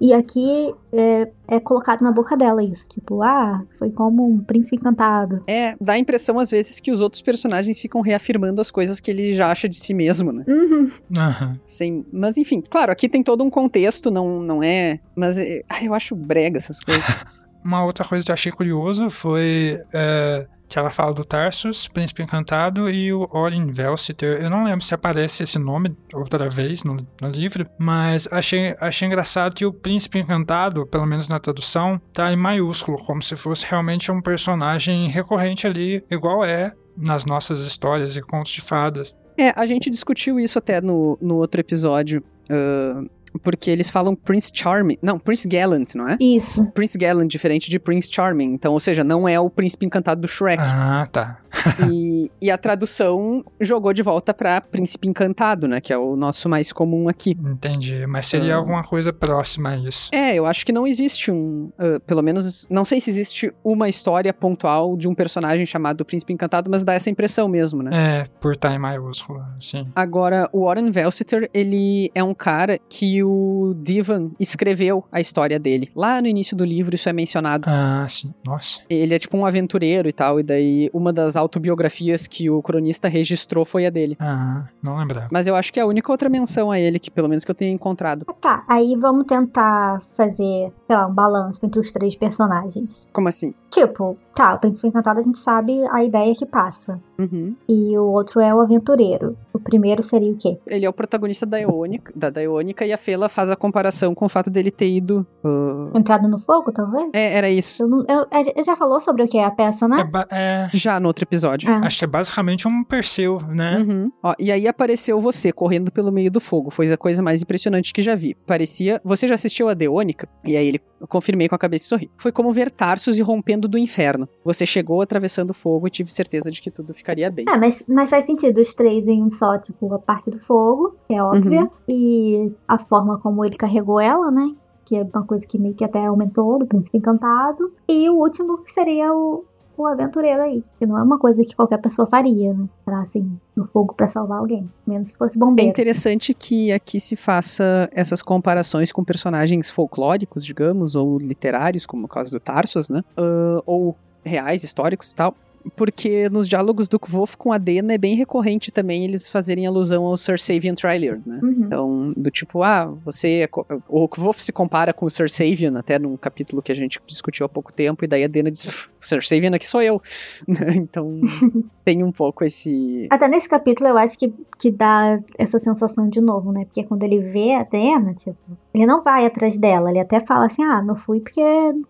E 0.00 0.14
aqui 0.14 0.74
é, 0.94 1.30
é 1.46 1.60
colocado 1.60 2.00
na 2.00 2.10
boca 2.10 2.34
dela 2.34 2.64
isso, 2.64 2.88
tipo, 2.88 3.22
ah, 3.22 3.62
foi 3.78 3.90
como 3.90 4.26
um 4.26 4.42
príncipe 4.42 4.76
encantado. 4.76 5.44
É, 5.46 5.76
dá 5.78 5.92
a 5.92 5.98
impressão 5.98 6.38
às 6.38 6.50
vezes 6.50 6.80
que 6.80 6.90
os 6.90 7.02
outros 7.02 7.20
personagens 7.20 7.78
ficam 7.78 8.00
reafirmando 8.00 8.62
as 8.62 8.70
coisas 8.70 8.98
que 8.98 9.10
ele 9.10 9.34
já 9.34 9.50
acha 9.50 9.68
de 9.68 9.76
si 9.76 9.92
mesmo, 9.92 10.32
né? 10.32 10.44
Uhum. 10.48 10.90
Aham. 11.18 11.60
Sim, 11.66 12.06
mas 12.10 12.38
enfim, 12.38 12.62
claro, 12.62 12.90
aqui 12.90 13.10
tem 13.10 13.22
todo 13.22 13.44
um 13.44 13.50
contexto, 13.50 14.10
não, 14.10 14.40
não 14.40 14.62
é. 14.62 15.00
Mas 15.14 15.38
é, 15.38 15.60
ai, 15.68 15.86
eu 15.86 15.92
acho 15.92 16.16
brega 16.16 16.56
essas 16.56 16.82
coisas. 16.82 17.04
Uma 17.62 17.84
outra 17.84 18.08
coisa 18.08 18.24
que 18.24 18.30
eu 18.30 18.34
achei 18.34 18.50
curioso 18.50 19.10
foi 19.10 19.82
é, 19.92 20.46
que 20.70 20.78
ela 20.78 20.88
fala 20.88 21.12
do 21.12 21.24
Tarsus, 21.24 21.88
Príncipe 21.88 22.22
Encantado 22.22 22.88
e 22.88 23.12
o 23.12 23.28
Orin 23.32 23.66
Velsiter. 23.66 24.40
Eu 24.40 24.48
não 24.48 24.64
lembro 24.64 24.84
se 24.84 24.94
aparece 24.94 25.42
esse 25.42 25.58
nome 25.58 25.96
outra 26.14 26.48
vez 26.48 26.84
no, 26.84 26.96
no 27.20 27.28
livro, 27.28 27.66
mas 27.76 28.28
achei, 28.30 28.76
achei 28.80 29.08
engraçado 29.08 29.54
que 29.54 29.66
o 29.66 29.72
Príncipe 29.72 30.20
Encantado, 30.20 30.86
pelo 30.86 31.04
menos 31.04 31.28
na 31.28 31.40
tradução, 31.40 32.00
tá 32.12 32.32
em 32.32 32.36
maiúsculo, 32.36 32.96
como 33.04 33.20
se 33.20 33.36
fosse 33.36 33.66
realmente 33.68 34.12
um 34.12 34.22
personagem 34.22 35.08
recorrente 35.08 35.66
ali, 35.66 36.04
igual 36.08 36.44
é 36.44 36.72
nas 36.96 37.26
nossas 37.26 37.66
histórias 37.66 38.16
e 38.16 38.22
contos 38.22 38.52
de 38.52 38.60
fadas. 38.60 39.16
É, 39.36 39.52
a 39.56 39.66
gente 39.66 39.90
discutiu 39.90 40.38
isso 40.38 40.58
até 40.58 40.80
no, 40.80 41.18
no 41.20 41.36
outro 41.36 41.60
episódio. 41.60 42.22
ah, 42.48 43.02
porque 43.42 43.70
eles 43.70 43.90
falam 43.90 44.14
Prince 44.14 44.50
Charming. 44.52 44.98
Não, 45.02 45.18
Prince 45.18 45.46
Gallant, 45.48 45.94
não 45.94 46.08
é? 46.08 46.16
Isso. 46.20 46.64
Prince 46.72 46.98
Gallant, 46.98 47.26
diferente 47.26 47.70
de 47.70 47.78
Prince 47.78 48.08
Charming. 48.12 48.52
Então, 48.52 48.72
ou 48.72 48.80
seja, 48.80 49.04
não 49.04 49.28
é 49.28 49.38
o 49.38 49.48
príncipe 49.48 49.86
encantado 49.86 50.20
do 50.20 50.28
Shrek. 50.28 50.62
Ah, 50.64 51.06
tá. 51.10 51.38
E, 51.90 52.30
e 52.42 52.50
a 52.50 52.58
tradução 52.58 53.44
jogou 53.60 53.92
de 53.92 54.02
volta 54.02 54.32
pra 54.34 54.60
Príncipe 54.60 55.08
Encantado, 55.08 55.66
né? 55.66 55.80
Que 55.80 55.92
é 55.92 55.98
o 55.98 56.14
nosso 56.16 56.48
mais 56.48 56.72
comum 56.72 57.08
aqui. 57.08 57.30
Entendi. 57.40 58.06
Mas 58.06 58.26
seria 58.26 58.54
Ah. 58.54 58.58
alguma 58.58 58.82
coisa 58.82 59.12
próxima 59.12 59.70
a 59.70 59.76
isso. 59.76 60.10
É, 60.12 60.34
eu 60.34 60.46
acho 60.46 60.64
que 60.64 60.72
não 60.72 60.86
existe 60.86 61.30
um. 61.30 61.70
ah, 61.78 61.98
pelo 62.06 62.22
menos, 62.22 62.66
não 62.70 62.84
sei 62.84 63.00
se 63.00 63.10
existe 63.10 63.52
uma 63.64 63.88
história 63.88 64.32
pontual 64.32 64.96
de 64.96 65.08
um 65.08 65.14
personagem 65.14 65.64
chamado 65.66 66.04
Príncipe 66.04 66.32
Encantado, 66.32 66.70
mas 66.70 66.84
dá 66.84 66.94
essa 66.94 67.10
impressão 67.10 67.48
mesmo, 67.48 67.82
né? 67.82 67.90
É, 67.92 68.26
por 68.40 68.54
em 68.70 68.78
maiúsculo, 68.78 69.42
sim. 69.58 69.86
Agora, 69.96 70.48
o 70.52 70.64
Warren 70.66 70.90
Velsiter, 70.90 71.48
ele 71.52 72.10
é 72.14 72.22
um 72.22 72.34
cara 72.34 72.78
que 72.88 73.22
o 73.24 73.74
Divan 73.82 74.30
escreveu 74.38 75.04
a 75.10 75.20
história 75.20 75.58
dele. 75.58 75.88
Lá 75.96 76.20
no 76.20 76.28
início 76.28 76.56
do 76.56 76.64
livro, 76.64 76.94
isso 76.94 77.08
é 77.08 77.12
mencionado. 77.12 77.64
Ah, 77.68 78.06
sim. 78.08 78.32
Nossa. 78.46 78.80
Ele 78.88 79.14
é 79.14 79.18
tipo 79.18 79.36
um 79.36 79.46
aventureiro 79.46 80.08
e 80.08 80.12
tal, 80.12 80.38
e 80.38 80.42
daí 80.42 80.90
uma 80.92 81.12
das 81.12 81.36
autobiografias 81.40 82.26
que 82.26 82.48
o 82.50 82.62
cronista 82.62 83.08
registrou 83.08 83.64
foi 83.64 83.86
a 83.86 83.90
dele. 83.90 84.16
Ah, 84.20 84.64
não 84.82 84.96
lembrava. 84.96 85.28
Mas 85.30 85.46
eu 85.46 85.54
acho 85.54 85.72
que 85.72 85.80
é 85.80 85.82
a 85.82 85.86
única 85.86 86.10
outra 86.10 86.28
menção 86.28 86.70
a 86.70 86.78
ele 86.78 86.98
que, 86.98 87.10
pelo 87.10 87.28
menos, 87.28 87.44
que 87.44 87.50
eu 87.50 87.54
tenha 87.54 87.72
encontrado. 87.72 88.24
Ah, 88.28 88.34
Tá, 88.40 88.64
aí 88.66 88.96
vamos 88.96 89.26
tentar 89.26 90.00
fazer, 90.16 90.72
sei 90.86 90.96
lá, 90.96 91.06
um 91.06 91.12
balanço 91.14 91.64
entre 91.64 91.78
os 91.78 91.92
três 91.92 92.16
personagens. 92.16 93.08
Como 93.12 93.28
assim? 93.28 93.54
Tipo, 93.70 94.16
tá, 94.34 94.54
o 94.54 94.58
Príncipe 94.58 94.88
Encantado 94.88 95.20
a 95.20 95.22
gente 95.22 95.38
sabe 95.38 95.86
a 95.90 96.02
ideia 96.02 96.34
que 96.34 96.46
passa. 96.46 97.00
Uhum. 97.18 97.54
E 97.68 97.96
o 97.96 98.04
outro 98.04 98.40
é 98.40 98.52
o 98.54 98.60
aventureiro. 98.60 99.36
O 99.60 99.62
primeiro 99.64 100.02
seria 100.02 100.32
o 100.32 100.36
quê? 100.36 100.58
Ele 100.66 100.86
é 100.86 100.88
o 100.88 100.92
protagonista 100.92 101.44
da 101.44 101.60
Eônica, 101.60 102.12
da 102.16 102.30
Daeônica, 102.30 102.84
e 102.86 102.92
a 102.92 102.96
Fela 102.98 103.28
faz 103.28 103.50
a 103.50 103.56
comparação 103.56 104.14
com 104.14 104.24
o 104.24 104.28
fato 104.28 104.48
dele 104.50 104.70
ter 104.70 104.88
ido. 104.90 105.26
ah, 105.44 105.90
Entrado 105.98 106.28
no 106.28 106.38
fogo, 106.38 106.72
talvez? 106.72 107.10
É, 107.12 107.34
era 107.34 107.50
isso. 107.50 107.82
Eu 107.82 107.88
não- 107.88 108.04
eu- 108.08 108.26
gente 108.44 108.64
já 108.64 108.76
falou 108.76 109.00
sobre 109.00 109.22
o 109.22 109.28
que 109.28 109.38
é 109.38 109.44
a 109.44 109.50
peça, 109.50 109.84
É, 109.84 109.88
né? 109.88 110.04
ba- 110.04 110.26
é, 110.30 110.68
Já 110.72 110.98
no 110.98 111.08
outro 111.08 111.24
episódio. 111.24 111.70
É. 111.70 111.86
Acho 111.86 111.98
que 111.98 112.04
é 112.04 112.08
basicamente 112.08 112.66
um 112.66 112.82
Perseu, 112.84 113.38
né? 113.48 113.78
Uhum. 113.78 114.10
Ó, 114.22 114.34
e 114.38 114.50
aí 114.50 114.66
apareceu 114.66 115.20
você 115.20 115.52
correndo 115.52 115.92
pelo 115.92 116.10
meio 116.10 116.30
do 116.30 116.40
fogo. 116.40 116.70
Foi 116.70 116.90
a 116.90 116.96
coisa 116.96 117.22
mais 117.22 117.42
impressionante 117.42 117.92
que 117.92 118.02
já 118.02 118.14
vi. 118.14 118.34
Parecia. 118.46 119.00
Você 119.04 119.28
já 119.28 119.34
assistiu 119.34 119.68
a 119.68 119.74
Deônica? 119.74 120.28
E 120.44 120.56
aí 120.56 120.66
ele 120.66 120.80
eu 121.00 121.08
confirmei 121.08 121.48
com 121.48 121.54
a 121.54 121.58
cabeça 121.58 121.84
e 121.84 121.88
sorri. 121.88 122.10
Foi 122.18 122.30
como 122.30 122.52
ver 122.52 122.70
Tarsus 122.70 123.18
e 123.18 123.22
rompendo 123.22 123.66
do 123.66 123.78
inferno. 123.78 124.28
Você 124.44 124.66
chegou 124.66 125.00
atravessando 125.00 125.50
o 125.50 125.54
fogo 125.54 125.86
e 125.86 125.90
tive 125.90 126.12
certeza 126.12 126.50
de 126.50 126.60
que 126.60 126.70
tudo 126.70 126.92
ficaria 126.92 127.30
bem. 127.30 127.46
É, 127.48 127.56
mas, 127.56 127.84
mas 127.88 128.10
faz 128.10 128.26
sentido 128.26 128.60
os 128.60 128.74
três 128.74 129.08
em 129.08 129.22
um 129.22 129.32
só, 129.32 129.58
tipo, 129.58 129.92
a 129.94 129.98
parte 129.98 130.30
do 130.30 130.38
fogo, 130.38 130.96
que 131.08 131.14
é 131.14 131.22
óbvia, 131.22 131.70
e 131.88 132.52
a 132.68 132.78
forma 132.78 133.18
como 133.18 133.44
ele 133.44 133.56
carregou 133.56 133.98
ela, 133.98 134.30
né? 134.30 134.54
Que 134.84 134.96
é 134.96 135.02
uma 135.02 135.24
coisa 135.24 135.46
que 135.46 135.58
meio 135.58 135.74
que 135.74 135.84
até 135.84 136.04
aumentou 136.04 136.58
do 136.58 136.66
Príncipe 136.66 136.98
Encantado. 136.98 137.72
E 137.88 138.10
o 138.10 138.16
último 138.16 138.58
que 138.58 138.70
seria 138.70 139.12
o, 139.14 139.44
o 139.76 139.86
aventureiro 139.86 140.42
aí. 140.42 140.64
Que 140.78 140.86
não 140.86 140.98
é 140.98 141.02
uma 141.02 141.18
coisa 141.18 141.42
que 141.44 141.54
qualquer 141.56 141.78
pessoa 141.78 142.06
faria, 142.06 142.52
né? 142.54 142.68
Entrar 142.82 143.02
assim 143.02 143.38
no 143.56 143.64
fogo 143.64 143.94
pra 143.94 144.06
salvar 144.08 144.38
alguém. 144.38 144.70
Menos 144.86 145.10
que 145.10 145.16
fosse 145.16 145.36
É 145.36 145.40
bombeiro. 145.40 145.70
interessante 145.70 146.32
que 146.34 146.72
aqui 146.72 146.98
se 147.00 147.16
faça 147.16 147.88
essas 147.92 148.22
comparações 148.22 148.92
com 148.92 149.02
personagens 149.04 149.70
folclóricos, 149.70 150.44
digamos, 150.44 150.94
ou 150.94 151.18
literários, 151.18 151.86
como 151.86 152.04
o 152.04 152.08
caso 152.08 152.30
do 152.30 152.40
Tarsus, 152.40 152.88
né? 152.88 153.02
Ah, 153.16 153.62
ou 153.66 153.96
reais, 154.24 154.62
históricos 154.62 155.12
e 155.12 155.16
tal. 155.16 155.34
Porque 155.76 156.28
nos 156.30 156.48
diálogos 156.48 156.88
do 156.88 156.98
Kvof 156.98 157.36
com 157.36 157.52
a 157.52 157.58
Dena 157.58 157.92
é 157.92 157.98
bem 157.98 158.14
recorrente 158.14 158.70
também 158.70 159.04
eles 159.04 159.28
fazerem 159.28 159.66
alusão 159.66 160.04
ao 160.04 160.16
Sir 160.16 160.38
Savian 160.38 160.74
Tryliard, 160.74 161.22
né? 161.26 161.38
Uhum. 161.42 161.62
Então, 161.66 162.12
do 162.16 162.30
tipo, 162.30 162.62
ah, 162.62 162.86
você. 163.04 163.42
é 163.44 163.48
O 163.88 164.08
Kvof 164.08 164.42
se 164.42 164.52
compara 164.52 164.92
com 164.92 165.06
o 165.06 165.10
Sir 165.10 165.28
Savian, 165.30 165.78
até 165.78 165.98
num 165.98 166.16
capítulo 166.16 166.62
que 166.62 166.72
a 166.72 166.74
gente 166.74 167.00
discutiu 167.06 167.44
há 167.44 167.48
pouco 167.48 167.72
tempo, 167.72 168.04
e 168.04 168.08
daí 168.08 168.24
a 168.24 168.28
Dena 168.28 168.50
diz: 168.50 168.64
"Uf, 168.64 168.90
o 168.98 169.06
Sir 169.06 169.24
Savian 169.24 169.54
aqui 169.54 169.66
sou 169.66 169.82
eu. 169.82 170.00
então, 170.76 171.20
tem 171.84 172.02
um 172.02 172.12
pouco 172.12 172.44
esse. 172.44 173.06
Até 173.10 173.28
nesse 173.28 173.48
capítulo 173.48 173.88
eu 173.88 173.98
acho 173.98 174.18
que, 174.18 174.32
que 174.60 174.70
dá 174.70 175.18
essa 175.38 175.58
sensação 175.58 176.06
de 176.06 176.20
novo, 176.20 176.52
né? 176.52 176.66
Porque 176.66 176.84
quando 176.84 177.02
ele 177.02 177.18
vê 177.18 177.54
a 177.54 177.62
Dena, 177.62 178.12
tipo, 178.12 178.36
ele 178.74 178.84
não 178.84 179.02
vai 179.02 179.24
atrás 179.24 179.58
dela. 179.58 179.88
Ele 179.88 179.98
até 179.98 180.20
fala 180.20 180.44
assim: 180.44 180.62
ah, 180.62 180.82
não 180.82 180.94
fui 180.94 181.18
porque 181.18 181.40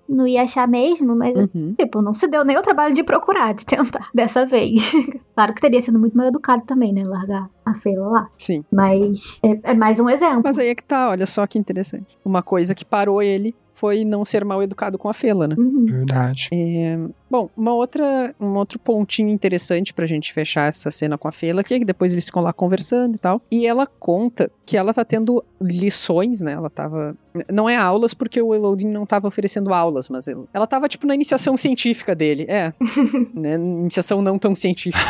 não 0.08 0.24
ia 0.24 0.42
achar 0.42 0.68
mesmo, 0.68 1.16
mas 1.16 1.30
Uhum. 1.54 1.74
Tipo, 1.78 2.02
não 2.02 2.12
se 2.12 2.28
deu 2.28 2.44
nem 2.44 2.56
o 2.58 2.62
trabalho 2.62 2.94
de 2.94 3.02
procurar, 3.02 3.54
de 3.54 3.64
tentar, 3.64 4.10
dessa 4.14 4.44
vez. 4.46 4.92
claro 5.34 5.54
que 5.54 5.60
teria 5.60 5.80
sido 5.80 5.98
muito 5.98 6.16
mal 6.16 6.26
educado 6.26 6.62
também, 6.64 6.92
né? 6.92 7.02
Largar 7.02 7.48
a 7.64 7.74
feira 7.74 8.02
lá. 8.02 8.28
Sim. 8.36 8.64
Mas 8.70 9.40
é, 9.42 9.72
é 9.72 9.74
mais 9.74 9.98
um 9.98 10.08
exemplo. 10.08 10.42
Mas 10.44 10.58
aí 10.58 10.68
é 10.68 10.74
que 10.74 10.84
tá, 10.84 11.10
olha 11.10 11.26
só 11.26 11.46
que 11.46 11.58
interessante. 11.58 12.18
Uma 12.24 12.42
coisa 12.42 12.74
que 12.74 12.84
parou 12.84 13.22
ele 13.22 13.54
foi 13.72 14.04
não 14.04 14.24
ser 14.24 14.44
mal 14.44 14.62
educado 14.62 14.98
com 14.98 15.08
a 15.08 15.14
Fela, 15.14 15.48
né? 15.48 15.54
Uhum. 15.58 15.86
Verdade. 15.86 16.48
Bom, 17.30 17.48
uma 17.56 17.72
outra, 17.72 18.34
um 18.40 18.54
outro 18.56 18.78
pontinho 18.78 19.28
interessante 19.28 19.94
pra 19.94 20.04
gente 20.06 20.32
fechar 20.32 20.68
essa 20.68 20.90
cena 20.90 21.16
com 21.16 21.28
a 21.28 21.32
Fela, 21.32 21.62
que 21.62 21.74
é 21.74 21.78
que 21.78 21.84
depois 21.84 22.12
eles 22.12 22.26
ficam 22.26 22.42
lá 22.42 22.52
conversando 22.52 23.14
e 23.14 23.18
tal. 23.18 23.40
E 23.50 23.66
ela 23.66 23.86
conta 23.86 24.50
que 24.66 24.76
ela 24.76 24.92
tá 24.92 25.04
tendo 25.04 25.42
lições, 25.60 26.40
né? 26.40 26.52
Ela 26.52 26.68
tava. 26.68 27.16
Não 27.52 27.68
é 27.68 27.76
aulas, 27.76 28.12
porque 28.14 28.42
o 28.42 28.54
Elodin 28.54 28.88
não 28.88 29.06
tava 29.06 29.28
oferecendo 29.28 29.72
aulas, 29.72 30.08
mas 30.08 30.26
ele- 30.26 30.44
ela 30.52 30.66
tava, 30.66 30.88
tipo, 30.88 31.06
na 31.06 31.14
iniciação 31.14 31.56
científica 31.56 32.14
dele. 32.14 32.46
É. 32.48 32.72
né? 33.34 33.54
Iniciação 33.54 34.20
não 34.20 34.38
tão 34.38 34.54
científica. 34.54 35.04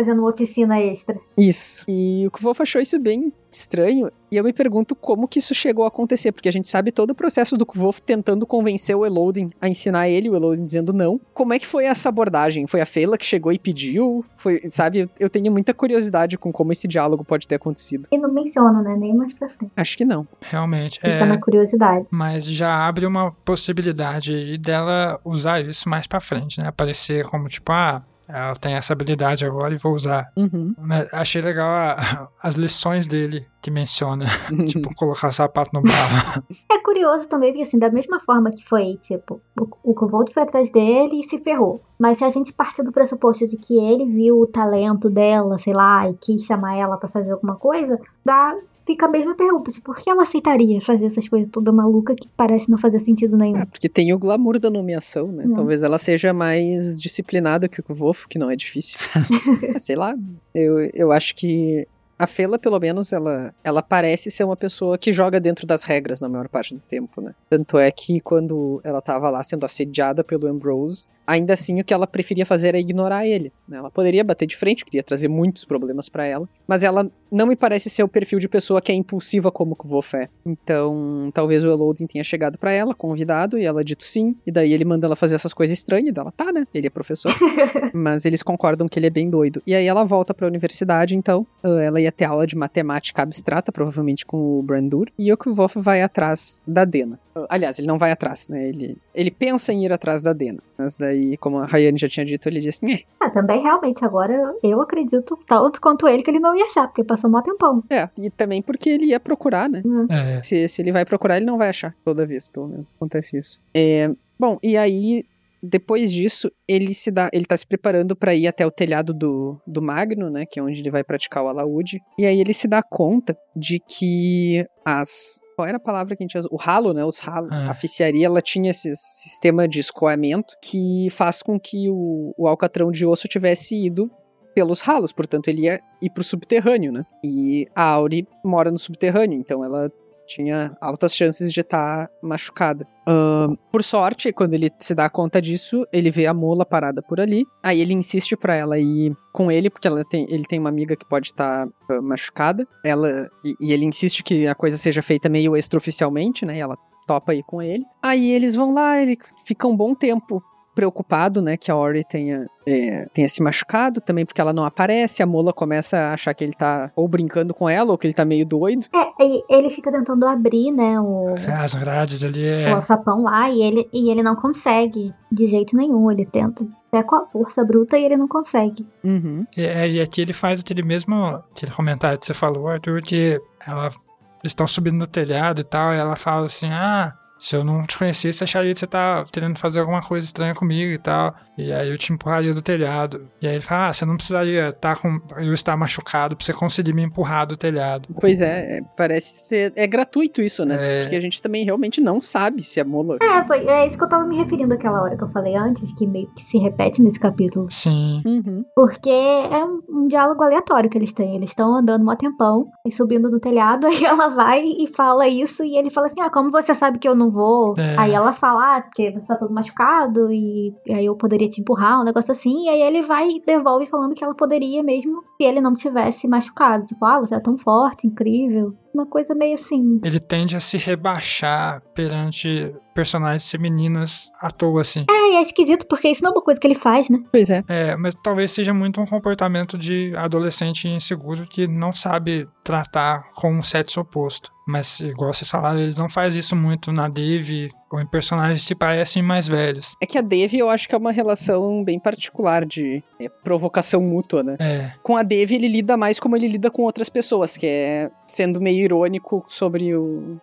Fazendo 0.00 0.20
uma 0.20 0.30
oficina 0.30 0.80
extra. 0.80 1.18
Isso. 1.36 1.84
E 1.86 2.24
o 2.26 2.30
Kvolf 2.30 2.60
achou 2.62 2.80
isso 2.80 2.98
bem 2.98 3.30
estranho. 3.50 4.10
E 4.30 4.36
eu 4.36 4.44
me 4.44 4.52
pergunto 4.52 4.94
como 4.94 5.26
que 5.28 5.40
isso 5.40 5.52
chegou 5.54 5.84
a 5.84 5.88
acontecer, 5.88 6.30
porque 6.32 6.48
a 6.48 6.52
gente 6.52 6.68
sabe 6.68 6.90
todo 6.92 7.10
o 7.10 7.14
processo 7.14 7.56
do 7.56 7.66
Kvolf 7.66 7.98
tentando 8.00 8.46
convencer 8.46 8.96
o 8.96 9.04
Elodin 9.04 9.50
a 9.60 9.68
ensinar 9.68 10.08
ele, 10.08 10.30
o 10.30 10.36
Elodin 10.36 10.64
dizendo 10.64 10.92
não. 10.92 11.20
Como 11.34 11.52
é 11.52 11.58
que 11.58 11.66
foi 11.66 11.84
essa 11.84 12.08
abordagem? 12.08 12.66
Foi 12.66 12.80
a 12.80 12.86
Fela 12.86 13.18
que 13.18 13.26
chegou 13.26 13.52
e 13.52 13.58
pediu? 13.58 14.24
Foi, 14.38 14.60
sabe, 14.70 15.10
eu- 15.18 15.28
tenho 15.28 15.50
muita 15.52 15.74
curiosidade 15.74 16.38
com 16.38 16.50
como 16.52 16.70
esse 16.72 16.86
diálogo 16.88 17.24
pode 17.24 17.46
ter 17.46 17.56
acontecido. 17.56 18.06
E 18.10 18.16
não 18.16 18.32
menciona, 18.32 18.80
né? 18.82 18.96
Nem 18.96 19.14
mais 19.14 19.34
pra 19.34 19.48
frente. 19.50 19.72
Acho 19.76 19.96
que 19.98 20.04
não. 20.04 20.26
Realmente. 20.40 20.94
Fica 20.94 21.08
É, 21.08 21.26
na 21.26 21.38
curiosidade. 21.38 22.06
mas 22.12 22.44
já 22.46 22.86
abre 22.86 23.04
uma 23.04 23.32
possibilidade 23.44 24.32
aí 24.32 24.56
dela 24.56 25.20
usar 25.24 25.60
isso 25.60 25.88
mais 25.88 26.06
pra 26.06 26.20
frente, 26.20 26.60
né? 26.60 26.68
Aparecer 26.68 27.26
como 27.26 27.48
tipo, 27.48 27.70
ah, 27.72 28.02
ela 28.32 28.54
tem 28.54 28.74
essa 28.74 28.92
habilidade 28.92 29.44
agora 29.44 29.74
e 29.74 29.78
vou 29.78 29.92
usar. 29.94 30.30
Uhum. 30.36 30.74
Mas 30.78 31.08
achei 31.12 31.42
legal 31.42 31.68
a- 31.70 32.28
as 32.42 32.54
lições 32.56 33.06
dele 33.06 33.46
que 33.62 33.70
menciona. 33.70 34.24
tipo, 34.68 34.94
colocar 34.94 35.30
sapato 35.30 35.70
no 35.74 35.82
barro. 35.82 36.42
É 36.70 36.78
curioso 36.82 37.28
também, 37.28 37.50
porque 37.52 37.62
assim, 37.62 37.78
da 37.78 37.90
mesma 37.90 38.18
forma 38.20 38.50
que 38.50 38.64
foi, 38.64 38.96
tipo, 39.00 39.40
o, 39.58 39.90
o 39.90 39.94
Kovold 39.94 40.32
foi 40.32 40.42
atrás 40.42 40.70
dele 40.72 41.20
e 41.20 41.24
se 41.24 41.38
ferrou. 41.38 41.80
Mas 41.98 42.18
se 42.18 42.24
a 42.24 42.30
gente 42.30 42.52
partir 42.52 42.82
do 42.82 42.90
pressuposto 42.92 43.46
de 43.46 43.56
que 43.56 43.78
ele 43.78 44.06
viu 44.06 44.40
o 44.40 44.46
talento 44.46 45.08
dela, 45.08 45.58
sei 45.58 45.72
lá, 45.72 46.08
e 46.08 46.14
quis 46.14 46.42
chamar 46.44 46.76
ela 46.76 46.96
pra 46.96 47.08
fazer 47.08 47.32
alguma 47.32 47.54
coisa, 47.56 47.98
dá, 48.24 48.54
fica 48.90 49.06
a 49.06 49.08
mesma 49.08 49.36
pergunta, 49.36 49.70
tipo, 49.70 49.84
por 49.84 50.02
que 50.02 50.10
ela 50.10 50.24
aceitaria 50.24 50.80
fazer 50.80 51.06
essas 51.06 51.28
coisas 51.28 51.48
toda 51.50 51.70
maluca 51.72 52.14
que 52.14 52.28
parece 52.36 52.68
não 52.68 52.76
fazer 52.76 52.98
sentido 52.98 53.36
nenhum? 53.36 53.58
É, 53.58 53.64
porque 53.64 53.88
tem 53.88 54.12
o 54.12 54.18
glamour 54.18 54.58
da 54.58 54.68
nomeação, 54.68 55.30
né? 55.30 55.44
Hum. 55.46 55.54
Talvez 55.54 55.82
ela 55.82 55.98
seja 55.98 56.32
mais 56.32 57.00
disciplinada 57.00 57.68
que 57.68 57.80
o 57.80 57.82
Kvolf, 57.84 58.26
que 58.26 58.38
não 58.38 58.50
é 58.50 58.56
difícil. 58.56 58.98
Sei 59.78 59.94
lá, 59.94 60.14
eu, 60.52 60.80
eu 60.92 61.12
acho 61.12 61.34
que 61.36 61.86
a 62.18 62.26
Fela, 62.26 62.58
pelo 62.58 62.78
menos, 62.78 63.12
ela, 63.12 63.54
ela 63.64 63.82
parece 63.82 64.30
ser 64.30 64.44
uma 64.44 64.56
pessoa 64.56 64.98
que 64.98 65.10
joga 65.10 65.40
dentro 65.40 65.66
das 65.66 65.84
regras 65.84 66.20
na 66.20 66.28
maior 66.28 66.48
parte 66.48 66.74
do 66.74 66.80
tempo, 66.82 67.20
né? 67.22 67.34
Tanto 67.48 67.78
é 67.78 67.90
que 67.90 68.20
quando 68.20 68.80
ela 68.84 69.00
tava 69.00 69.30
lá 69.30 69.42
sendo 69.42 69.64
assediada 69.64 70.22
pelo 70.22 70.46
Ambrose, 70.46 71.06
ainda 71.30 71.54
assim 71.54 71.80
o 71.80 71.84
que 71.84 71.94
ela 71.94 72.06
preferia 72.06 72.44
fazer 72.44 72.68
era 72.68 72.78
ignorar 72.78 73.26
ele. 73.26 73.52
né? 73.68 73.78
Ela 73.78 73.90
poderia 73.90 74.24
bater 74.24 74.46
de 74.46 74.56
frente, 74.56 74.84
queria 74.84 75.02
trazer 75.02 75.28
muitos 75.28 75.64
problemas 75.64 76.08
pra 76.08 76.24
ela, 76.24 76.48
mas 76.66 76.82
ela 76.82 77.10
não 77.30 77.46
me 77.46 77.54
parece 77.56 77.88
ser 77.88 78.02
o 78.02 78.08
perfil 78.08 78.38
de 78.38 78.48
pessoa 78.48 78.80
que 78.80 78.90
é 78.90 78.94
impulsiva 78.94 79.50
como 79.52 79.72
o 79.72 79.76
Kvof 79.76 80.16
é. 80.16 80.28
Então, 80.44 81.30
talvez 81.32 81.64
o 81.64 81.68
Elodin 81.70 82.06
tenha 82.06 82.24
chegado 82.24 82.58
pra 82.58 82.72
ela, 82.72 82.94
convidado, 82.94 83.58
e 83.58 83.64
ela 83.64 83.84
dito 83.84 84.02
sim, 84.04 84.34
e 84.46 84.50
daí 84.50 84.72
ele 84.72 84.84
manda 84.84 85.06
ela 85.06 85.16
fazer 85.16 85.34
essas 85.36 85.52
coisas 85.52 85.76
estranhas, 85.78 86.08
e 86.08 86.12
dela 86.12 86.32
tá, 86.36 86.52
né? 86.52 86.66
Ele 86.74 86.86
é 86.86 86.90
professor. 86.90 87.30
Mas 87.94 88.24
eles 88.24 88.42
concordam 88.42 88.88
que 88.88 88.98
ele 88.98 89.06
é 89.06 89.10
bem 89.10 89.30
doido. 89.30 89.62
E 89.66 89.74
aí 89.74 89.86
ela 89.86 90.04
volta 90.04 90.34
pra 90.34 90.46
universidade, 90.46 91.16
então. 91.16 91.46
ah, 91.62 91.68
Ela 91.82 92.00
ia 92.00 92.12
ter 92.12 92.24
aula 92.24 92.46
de 92.46 92.56
matemática 92.56 93.22
abstrata, 93.22 93.70
provavelmente 93.72 94.26
com 94.26 94.58
o 94.58 94.62
Brandur. 94.62 95.06
E 95.18 95.32
o 95.32 95.36
Kvof 95.36 95.76
vai 95.78 96.02
atrás 96.02 96.60
da 96.66 96.84
Dena. 96.84 97.18
Ah, 97.34 97.46
Aliás, 97.48 97.78
ele 97.78 97.86
não 97.88 97.98
vai 97.98 98.10
atrás, 98.10 98.48
né? 98.48 98.68
Ele, 98.68 98.96
ele 99.14 99.30
pensa 99.30 99.72
em 99.72 99.84
ir 99.84 99.92
atrás 99.92 100.22
da 100.22 100.32
Dena. 100.32 100.58
Mas 100.80 100.96
daí, 100.96 101.36
como 101.36 101.58
a 101.58 101.66
Rayane 101.66 101.98
já 101.98 102.08
tinha 102.08 102.24
dito, 102.24 102.48
ele 102.48 102.58
disse: 102.60 102.84
"Nhê, 102.84 103.04
Ah, 103.20 103.28
também 103.28 103.62
realmente, 103.62 104.02
agora 104.04 104.54
eu 104.62 104.80
acredito 104.80 105.38
tanto 105.46 105.80
quanto 105.80 106.08
ele 106.08 106.22
que 106.22 106.30
ele 106.30 106.40
não 106.40 106.54
ia 106.56 106.64
achar, 106.64 106.88
porque 106.88 107.04
passou 107.04 107.28
mó 107.28 107.42
tempão. 107.42 107.82
É, 107.90 108.08
e 108.18 108.30
também 108.30 108.62
porque 108.62 108.88
ele 108.88 109.06
ia 109.06 109.20
procurar, 109.20 109.68
né? 109.68 109.82
É, 110.08 110.40
Se, 110.40 110.68
se 110.68 110.80
ele 110.80 110.90
vai 110.90 111.04
procurar, 111.04 111.36
ele 111.36 111.46
não 111.46 111.58
vai 111.58 111.68
achar. 111.68 111.94
Toda 112.04 112.26
vez, 112.26 112.48
pelo 112.48 112.66
menos, 112.68 112.92
acontece 112.96 113.38
isso. 113.38 113.60
É, 113.74 114.10
bom, 114.38 114.58
e 114.62 114.76
aí, 114.76 115.22
depois 115.62 116.10
disso, 116.10 116.50
ele 116.66 116.94
se 116.94 117.10
dá. 117.10 117.28
Ele 117.32 117.44
tá 117.44 117.56
se 117.56 117.66
preparando 117.66 118.16
pra 118.16 118.34
ir 118.34 118.46
até 118.46 118.64
o 118.66 118.70
telhado 118.70 119.12
do, 119.12 119.60
do 119.66 119.82
Magno, 119.82 120.30
né? 120.30 120.46
Que 120.46 120.58
é 120.58 120.62
onde 120.62 120.80
ele 120.80 120.90
vai 120.90 121.04
praticar 121.04 121.44
o 121.44 121.48
alaúde. 121.48 122.00
E 122.18 122.24
aí 122.24 122.40
ele 122.40 122.54
se 122.54 122.66
dá 122.66 122.82
conta 122.82 123.36
de 123.54 123.78
que 123.78 124.64
as. 124.84 125.40
Qual 125.60 125.68
era 125.68 125.76
a 125.76 125.80
palavra 125.80 126.16
que 126.16 126.22
a 126.22 126.24
gente 126.24 126.38
usa? 126.38 126.48
O 126.50 126.56
ralo, 126.56 126.94
né? 126.94 127.04
Os 127.04 127.18
ralos. 127.18 127.52
É. 127.52 127.66
A 127.66 127.70
oficiaria, 127.70 128.24
ela 128.24 128.40
tinha 128.40 128.70
esse 128.70 128.90
sistema 128.96 129.68
de 129.68 129.78
escoamento 129.78 130.54
que 130.62 131.08
faz 131.10 131.42
com 131.42 131.60
que 131.60 131.90
o, 131.90 132.32
o 132.38 132.48
alcatrão 132.48 132.90
de 132.90 133.04
osso 133.04 133.28
tivesse 133.28 133.74
ido 133.74 134.10
pelos 134.54 134.80
ralos, 134.80 135.12
portanto 135.12 135.48
ele 135.48 135.62
ia 135.62 135.78
ir 136.02 136.10
pro 136.10 136.24
subterrâneo, 136.24 136.90
né? 136.90 137.04
E 137.22 137.68
a 137.76 137.84
Auri 137.90 138.26
mora 138.44 138.70
no 138.70 138.78
subterrâneo, 138.78 139.38
então 139.38 139.62
ela 139.62 139.90
tinha 140.30 140.72
altas 140.80 141.14
chances 141.14 141.52
de 141.52 141.60
estar 141.60 142.08
machucada. 142.22 142.86
Ahn, 143.06 143.56
por 143.72 143.82
sorte, 143.82 144.32
quando 144.32 144.54
ele 144.54 144.70
se 144.78 144.94
dá 144.94 145.10
conta 145.10 145.42
disso, 145.42 145.84
ele 145.92 146.10
vê 146.10 146.26
a 146.26 146.34
mola 146.34 146.64
parada 146.64 147.02
por 147.02 147.20
ali. 147.20 147.44
Aí 147.62 147.80
ele 147.80 147.92
insiste 147.92 148.36
pra 148.36 148.54
ela 148.54 148.78
ir 148.78 149.12
com 149.32 149.50
ele, 149.50 149.68
porque 149.68 149.88
ela 149.88 150.04
tem, 150.04 150.26
ele 150.30 150.44
tem 150.44 150.60
uma 150.60 150.68
amiga 150.68 150.94
que 150.94 151.08
pode 151.08 151.28
estar 151.28 151.66
ah, 151.66 152.00
machucada. 152.00 152.66
Ela 152.84 153.28
e, 153.44 153.54
e 153.60 153.72
ele 153.72 153.84
insiste 153.84 154.22
que 154.22 154.46
a 154.46 154.54
coisa 154.54 154.76
seja 154.76 155.02
feita 155.02 155.28
meio 155.28 155.56
extraoficialmente, 155.56 156.46
né? 156.46 156.58
E 156.58 156.60
ela 156.60 156.76
topa 157.06 157.34
ir 157.34 157.42
com 157.42 157.60
ele. 157.60 157.84
Aí 158.00 158.30
eles 158.30 158.54
vão 158.54 158.72
lá, 158.72 159.02
ele 159.02 159.18
fica 159.44 159.66
um 159.66 159.76
bom 159.76 159.94
tempo 159.94 160.40
preocupado, 160.74 161.42
né, 161.42 161.56
que 161.56 161.70
a 161.70 161.76
Ori 161.76 162.04
tenha, 162.04 162.46
é, 162.66 163.06
tenha 163.12 163.28
se 163.28 163.42
machucado, 163.42 164.00
também 164.00 164.24
porque 164.24 164.40
ela 164.40 164.52
não 164.52 164.64
aparece, 164.64 165.22
a 165.22 165.26
Mola 165.26 165.52
começa 165.52 165.96
a 165.96 166.14
achar 166.14 166.32
que 166.34 166.44
ele 166.44 166.52
tá 166.52 166.90
ou 166.94 167.06
brincando 167.08 167.52
com 167.52 167.68
ela, 167.68 167.90
ou 167.90 167.98
que 167.98 168.06
ele 168.06 168.14
tá 168.14 168.24
meio 168.24 168.46
doido. 168.46 168.86
É, 168.94 169.24
e 169.24 169.44
ele 169.50 169.70
fica 169.70 169.90
tentando 169.90 170.26
abrir, 170.26 170.70
né, 170.72 171.00
o, 171.00 171.34
as 171.62 171.74
grades 171.74 172.24
ali 172.24 172.42
o 172.42 172.46
é. 172.46 172.72
alçapão 172.72 173.22
lá 173.22 173.50
e 173.50 173.62
ele, 173.62 173.88
e 173.92 174.10
ele 174.10 174.22
não 174.22 174.34
consegue 174.36 175.12
de 175.30 175.46
jeito 175.46 175.76
nenhum. 175.76 176.10
Ele 176.10 176.24
tenta 176.24 176.66
até 176.88 177.02
com 177.02 177.14
a 177.14 177.26
força 177.26 177.64
bruta 177.64 177.98
e 177.98 178.04
ele 178.04 178.16
não 178.16 178.26
consegue. 178.26 178.86
Uhum. 179.04 179.46
E, 179.56 179.62
é, 179.62 179.88
e 179.88 180.00
aqui 180.00 180.20
ele 180.20 180.32
faz 180.32 180.60
aquele 180.60 180.82
mesmo 180.82 181.14
aquele 181.52 181.72
comentário 181.72 182.18
que 182.18 182.26
você 182.26 182.34
falou, 182.34 182.68
Arthur, 182.68 183.00
que 183.02 183.40
ela, 183.66 183.86
eles 183.86 184.52
estão 184.52 184.66
subindo 184.66 184.96
no 184.96 185.06
telhado 185.06 185.60
e 185.60 185.64
tal, 185.64 185.92
e 185.94 185.98
ela 185.98 186.16
fala 186.16 186.46
assim, 186.46 186.68
ah, 186.70 187.12
Se 187.40 187.56
eu 187.56 187.64
não 187.64 187.82
te 187.84 187.96
conhecesse, 187.96 188.44
acharia 188.44 188.72
que 188.74 188.78
você 188.78 188.86
tá 188.86 189.24
querendo 189.32 189.58
fazer 189.58 189.80
alguma 189.80 190.02
coisa 190.02 190.26
estranha 190.26 190.54
comigo 190.54 190.92
e 190.92 190.98
tal. 190.98 191.34
E 191.56 191.72
aí 191.72 191.90
eu 191.90 191.98
te 191.98 192.12
empurraria 192.12 192.54
do 192.54 192.62
telhado. 192.62 193.28
E 193.40 193.46
aí 193.46 193.54
ele 193.54 193.60
fala: 193.60 193.88
Ah, 193.88 193.92
você 193.92 194.04
não 194.04 194.16
precisaria 194.16 194.68
estar 194.68 194.94
tá 194.94 195.00
com 195.00 195.20
eu 195.36 195.52
estar 195.54 195.76
machucado 195.76 196.36
pra 196.36 196.44
você 196.44 196.52
conseguir 196.52 196.92
me 196.92 197.02
empurrar 197.02 197.46
do 197.46 197.56
telhado. 197.56 198.08
Pois 198.20 198.40
é, 198.40 198.78
é 198.78 198.80
parece 198.96 199.48
ser. 199.48 199.72
É 199.74 199.86
gratuito 199.86 200.42
isso, 200.42 200.64
né? 200.64 200.76
É. 200.78 201.02
Porque 201.02 201.16
a 201.16 201.20
gente 201.20 201.40
também 201.40 201.64
realmente 201.64 202.00
não 202.00 202.20
sabe 202.20 202.62
se 202.62 202.80
a 202.80 202.84
Mola. 202.84 203.16
É, 203.22 203.44
foi, 203.44 203.66
é 203.66 203.86
isso 203.86 203.96
que 203.96 204.04
eu 204.04 204.08
tava 204.08 204.26
me 204.26 204.36
referindo 204.36 204.74
àquela 204.74 205.02
hora 205.02 205.16
que 205.16 205.24
eu 205.24 205.30
falei 205.30 205.54
antes, 205.54 205.94
que 205.94 206.06
meio 206.06 206.32
que 206.34 206.42
se 206.42 206.58
repete 206.58 207.02
nesse 207.02 207.18
capítulo. 207.18 207.66
Sim. 207.70 208.22
Uhum. 208.26 208.64
Porque 208.74 209.10
é 209.10 209.64
um, 209.64 209.80
um 209.88 210.08
diálogo 210.08 210.42
aleatório 210.42 210.90
que 210.90 210.98
eles 210.98 211.12
têm. 211.12 211.36
Eles 211.36 211.50
estão 211.50 211.74
andando 211.74 212.08
um 212.10 212.16
tempão 212.16 212.68
e 212.86 212.92
subindo 212.92 213.30
no 213.30 213.40
telhado, 213.40 213.86
aí 213.88 214.04
ela 214.04 214.28
vai 214.28 214.62
e 214.62 214.86
fala 214.94 215.26
isso, 215.28 215.64
e 215.64 215.76
ele 215.76 215.90
fala 215.90 216.06
assim: 216.06 216.20
Ah, 216.20 216.30
como 216.30 216.50
você 216.50 216.74
sabe 216.74 216.98
que 216.98 217.08
eu 217.08 217.14
não 217.14 217.29
vou? 217.30 217.74
É. 217.78 217.96
Aí 217.98 218.12
ela 218.12 218.32
fala, 218.32 218.76
ah, 218.76 218.82
porque 218.82 219.10
você 219.12 219.26
tá 219.26 219.36
todo 219.36 219.52
machucado, 219.52 220.32
e, 220.32 220.74
e 220.86 220.92
aí 220.92 221.06
eu 221.06 221.16
poderia 221.16 221.48
te 221.48 221.60
empurrar, 221.60 222.00
um 222.00 222.04
negócio 222.04 222.32
assim. 222.32 222.64
E 222.64 222.68
aí 222.68 222.82
ele 222.82 223.02
vai 223.02 223.28
e 223.28 223.42
devolve 223.44 223.86
falando 223.86 224.14
que 224.14 224.24
ela 224.24 224.34
poderia 224.34 224.82
mesmo 224.82 225.22
se 225.36 225.44
ele 225.44 225.60
não 225.60 225.74
tivesse 225.74 226.26
machucado. 226.28 226.86
Tipo, 226.86 227.04
ah, 227.04 227.20
você 227.20 227.34
é 227.34 227.40
tão 227.40 227.56
forte, 227.56 228.06
incrível. 228.06 228.74
Uma 228.92 229.06
coisa 229.06 229.34
meio 229.34 229.54
assim. 229.54 230.00
Ele 230.02 230.18
tende 230.18 230.56
a 230.56 230.60
se 230.60 230.76
rebaixar 230.76 231.82
perante 231.94 232.74
personagens 232.94 233.50
femininas 233.50 234.30
à 234.40 234.50
toa, 234.50 234.82
assim. 234.82 235.06
É, 235.08 235.32
e 235.32 235.36
é 235.36 235.42
esquisito, 235.42 235.86
porque 235.86 236.08
isso 236.08 236.22
não 236.22 236.30
é 236.30 236.34
uma 236.34 236.42
coisa 236.42 236.58
que 236.58 236.66
ele 236.66 236.74
faz, 236.74 237.08
né? 237.08 237.18
Pois 237.30 237.48
é. 237.50 237.62
É, 237.68 237.96
mas 237.96 238.14
talvez 238.14 238.50
seja 238.50 238.74
muito 238.74 239.00
um 239.00 239.06
comportamento 239.06 239.78
de 239.78 240.14
adolescente 240.16 240.88
inseguro 240.88 241.46
que 241.46 241.66
não 241.66 241.92
sabe 241.92 242.48
tratar 242.64 243.30
com 243.34 243.52
um 243.52 243.62
sexo 243.62 244.00
oposto. 244.00 244.50
Mas, 244.66 245.00
igual 245.00 245.32
vocês 245.32 245.50
falaram, 245.50 245.80
eles 245.80 245.96
não 245.96 246.08
fazem 246.08 246.40
isso 246.40 246.54
muito 246.54 246.92
na 246.92 247.08
Dave 247.08 247.70
em 247.98 248.06
personagens 248.06 248.64
que 248.64 248.74
parecem 248.74 249.22
mais 249.22 249.48
velhos. 249.48 249.96
É 250.00 250.06
que 250.06 250.18
a 250.18 250.20
Devi 250.20 250.58
eu 250.58 250.68
acho 250.70 250.88
que 250.88 250.94
é 250.94 250.98
uma 250.98 251.12
relação 251.12 251.82
bem 251.82 251.98
particular 251.98 252.64
de 252.64 253.02
é, 253.18 253.28
provocação 253.28 254.00
mútua, 254.02 254.42
né? 254.42 254.56
É, 254.60 254.92
Com 255.02 255.16
a 255.16 255.22
Devi 255.22 255.54
ele 255.56 255.68
lida 255.68 255.96
mais 255.96 256.20
como 256.20 256.36
ele 256.36 256.48
lida 256.48 256.70
com 256.70 256.82
outras 256.82 257.08
pessoas, 257.08 257.56
que 257.56 257.66
é 257.66 258.10
sendo 258.26 258.60
meio 258.60 258.82
irônico 258.82 259.42
sobre 259.46 259.94
o. 259.94 260.38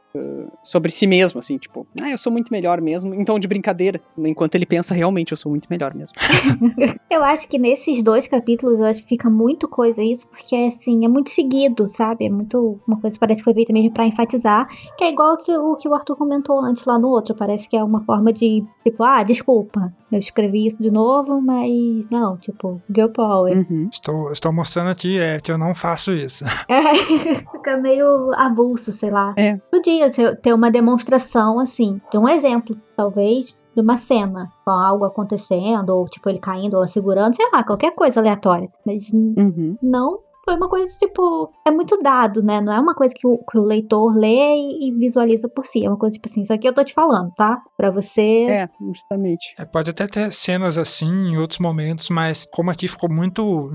sobre 0.64 0.92
si 0.92 1.06
mesmo, 1.08 1.40
assim, 1.40 1.58
tipo, 1.58 1.86
ah, 2.02 2.10
eu 2.10 2.18
sou 2.18 2.32
muito 2.32 2.52
melhor 2.52 2.82
mesmo, 2.82 3.14
então 3.14 3.40
de 3.40 3.48
brincadeira, 3.48 4.02
enquanto 4.18 4.56
ele 4.56 4.66
pensa 4.66 4.96
realmente 4.96 5.32
eu 5.32 5.38
sou 5.38 5.52
muito 5.52 5.68
melhor 5.70 5.94
mesmo. 5.94 6.18
Eu 7.10 7.24
acho 7.24 7.48
que 7.48 7.58
nesses 7.58 8.04
dois 8.04 8.28
capítulos, 8.28 8.80
eu 8.80 8.86
acho 8.86 9.02
que 9.02 9.10
fica 9.10 9.30
muito 9.30 9.68
coisa 9.68 10.04
isso, 10.04 10.28
porque 10.28 10.56
assim, 10.56 11.06
é 11.06 11.08
muito 11.08 11.30
seguido, 11.30 11.88
sabe? 11.88 12.26
É 12.26 12.30
muito. 12.30 12.80
Uma 12.88 13.00
coisa 13.00 13.16
que 13.16 13.20
parece 13.20 13.42
que 13.42 13.46
foi 13.46 13.54
feita 13.54 13.74
mesmo 13.74 13.92
pra 13.92 14.06
enfatizar, 14.06 14.68
que 14.98 15.04
é 15.04 15.10
igual 15.10 15.38
que, 15.38 15.52
o 15.52 15.76
que 15.76 15.88
o 15.88 15.94
Arthur 15.94 16.16
comentou 16.16 16.60
antes 16.60 16.86
lá 16.86 16.98
no 17.00 17.08
outro. 17.08 17.36
Parece 17.38 17.70
que 17.70 17.78
é 17.78 17.84
uma 17.84 18.04
forma 18.04 18.34
de, 18.34 18.66
tipo, 18.84 19.04
ah, 19.04 19.24
desculpa, 19.24 19.94
eu 20.12 20.20
escrevi 20.20 20.66
isso 20.68 20.82
de 20.82 20.92
novo, 20.92 21.40
mas 21.42 22.08
não, 22.10 22.36
tipo, 22.38 22.82
girl 22.94 23.10
power. 23.10 23.58
Uhum. 23.58 23.88
estou, 23.92 24.32
estou 24.32 24.52
mostrando 24.52 24.90
aqui 24.90 25.18
é, 25.20 25.40
que 25.40 25.52
eu 25.52 25.58
não 25.58 25.74
faço 25.76 26.12
isso. 26.14 26.44
É, 26.68 26.96
fica 27.52 27.78
meio 27.78 28.32
avulso, 28.36 28.92
sei 28.92 29.10
lá. 29.10 29.34
É. 29.38 29.58
Podia 29.72 30.10
ter 30.36 30.54
uma 30.54 30.70
demonstração, 30.72 31.60
assim, 31.60 32.02
de 32.12 32.18
um 32.18 32.28
exemplo, 32.28 32.76
talvez, 32.96 33.56
de 33.76 33.82
uma 33.82 33.96
cena, 33.98 34.52
com 34.66 34.72
algo 34.72 35.06
acontecendo, 35.06 35.90
ou 35.92 36.06
tipo, 36.08 36.28
ele 36.30 36.40
caindo, 36.40 36.76
ela 36.76 36.88
segurando, 36.88 37.36
sei 37.36 37.48
lá, 37.54 37.64
qualquer 37.64 37.94
coisa 37.94 38.20
aleatória. 38.20 38.70
Mas 38.86 39.12
Uhum. 39.14 39.78
não 39.82 40.20
foi 40.48 40.56
uma 40.56 40.70
coisa, 40.70 40.88
tipo, 40.98 41.52
é 41.66 41.72
muito 41.72 41.98
dado, 41.98 42.42
né? 42.42 42.62
Não 42.62 42.72
é 42.72 42.80
uma 42.80 42.96
coisa 42.96 43.14
que 43.14 43.28
o, 43.28 43.38
que 43.38 43.58
o 43.58 43.64
leitor 43.64 44.16
lê 44.16 44.56
e, 44.56 44.88
e 44.88 44.92
visualiza 44.98 45.50
por 45.50 45.66
si. 45.66 45.84
É 45.84 45.90
uma 45.90 45.98
coisa, 45.98 46.14
tipo 46.14 46.30
assim, 46.30 46.42
isso 46.42 46.54
aqui 46.54 46.70
eu 46.70 46.74
tô 46.74 46.86
te 46.86 46.94
falando, 46.94 47.34
tá? 47.36 47.62
Pra 47.76 47.92
você. 47.92 48.46
É, 48.50 48.70
justamente. 48.94 49.54
É, 49.58 49.66
pode 49.66 49.90
até 49.90 50.08
ter 50.08 50.32
cenas 50.32 50.78
assim 50.78 51.32
em 51.32 51.38
outros 51.38 51.60
momentos, 51.60 52.10
mas 52.10 52.48
como 52.50 52.72
aqui 52.72 52.88
ficou 52.88 53.10
muito 53.10 53.72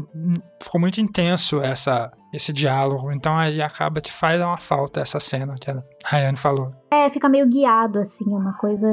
ficou 0.63 0.81
muito 0.81 0.99
intenso 0.99 1.61
essa 1.61 2.11
esse 2.33 2.51
diálogo, 2.51 3.13
então 3.13 3.37
aí 3.37 3.61
acaba 3.61 4.01
que 4.01 4.11
faz 4.11 4.41
uma 4.41 4.57
falta 4.57 5.01
essa 5.01 5.21
cena 5.21 5.55
que 5.61 5.71
a 5.71 5.83
Rayane 6.03 6.39
falou. 6.39 6.73
É, 6.91 7.11
fica 7.11 7.29
meio 7.29 7.47
guiado, 7.47 7.99
assim, 7.99 8.25
é 8.25 8.37
uma 8.37 8.55
coisa 8.55 8.89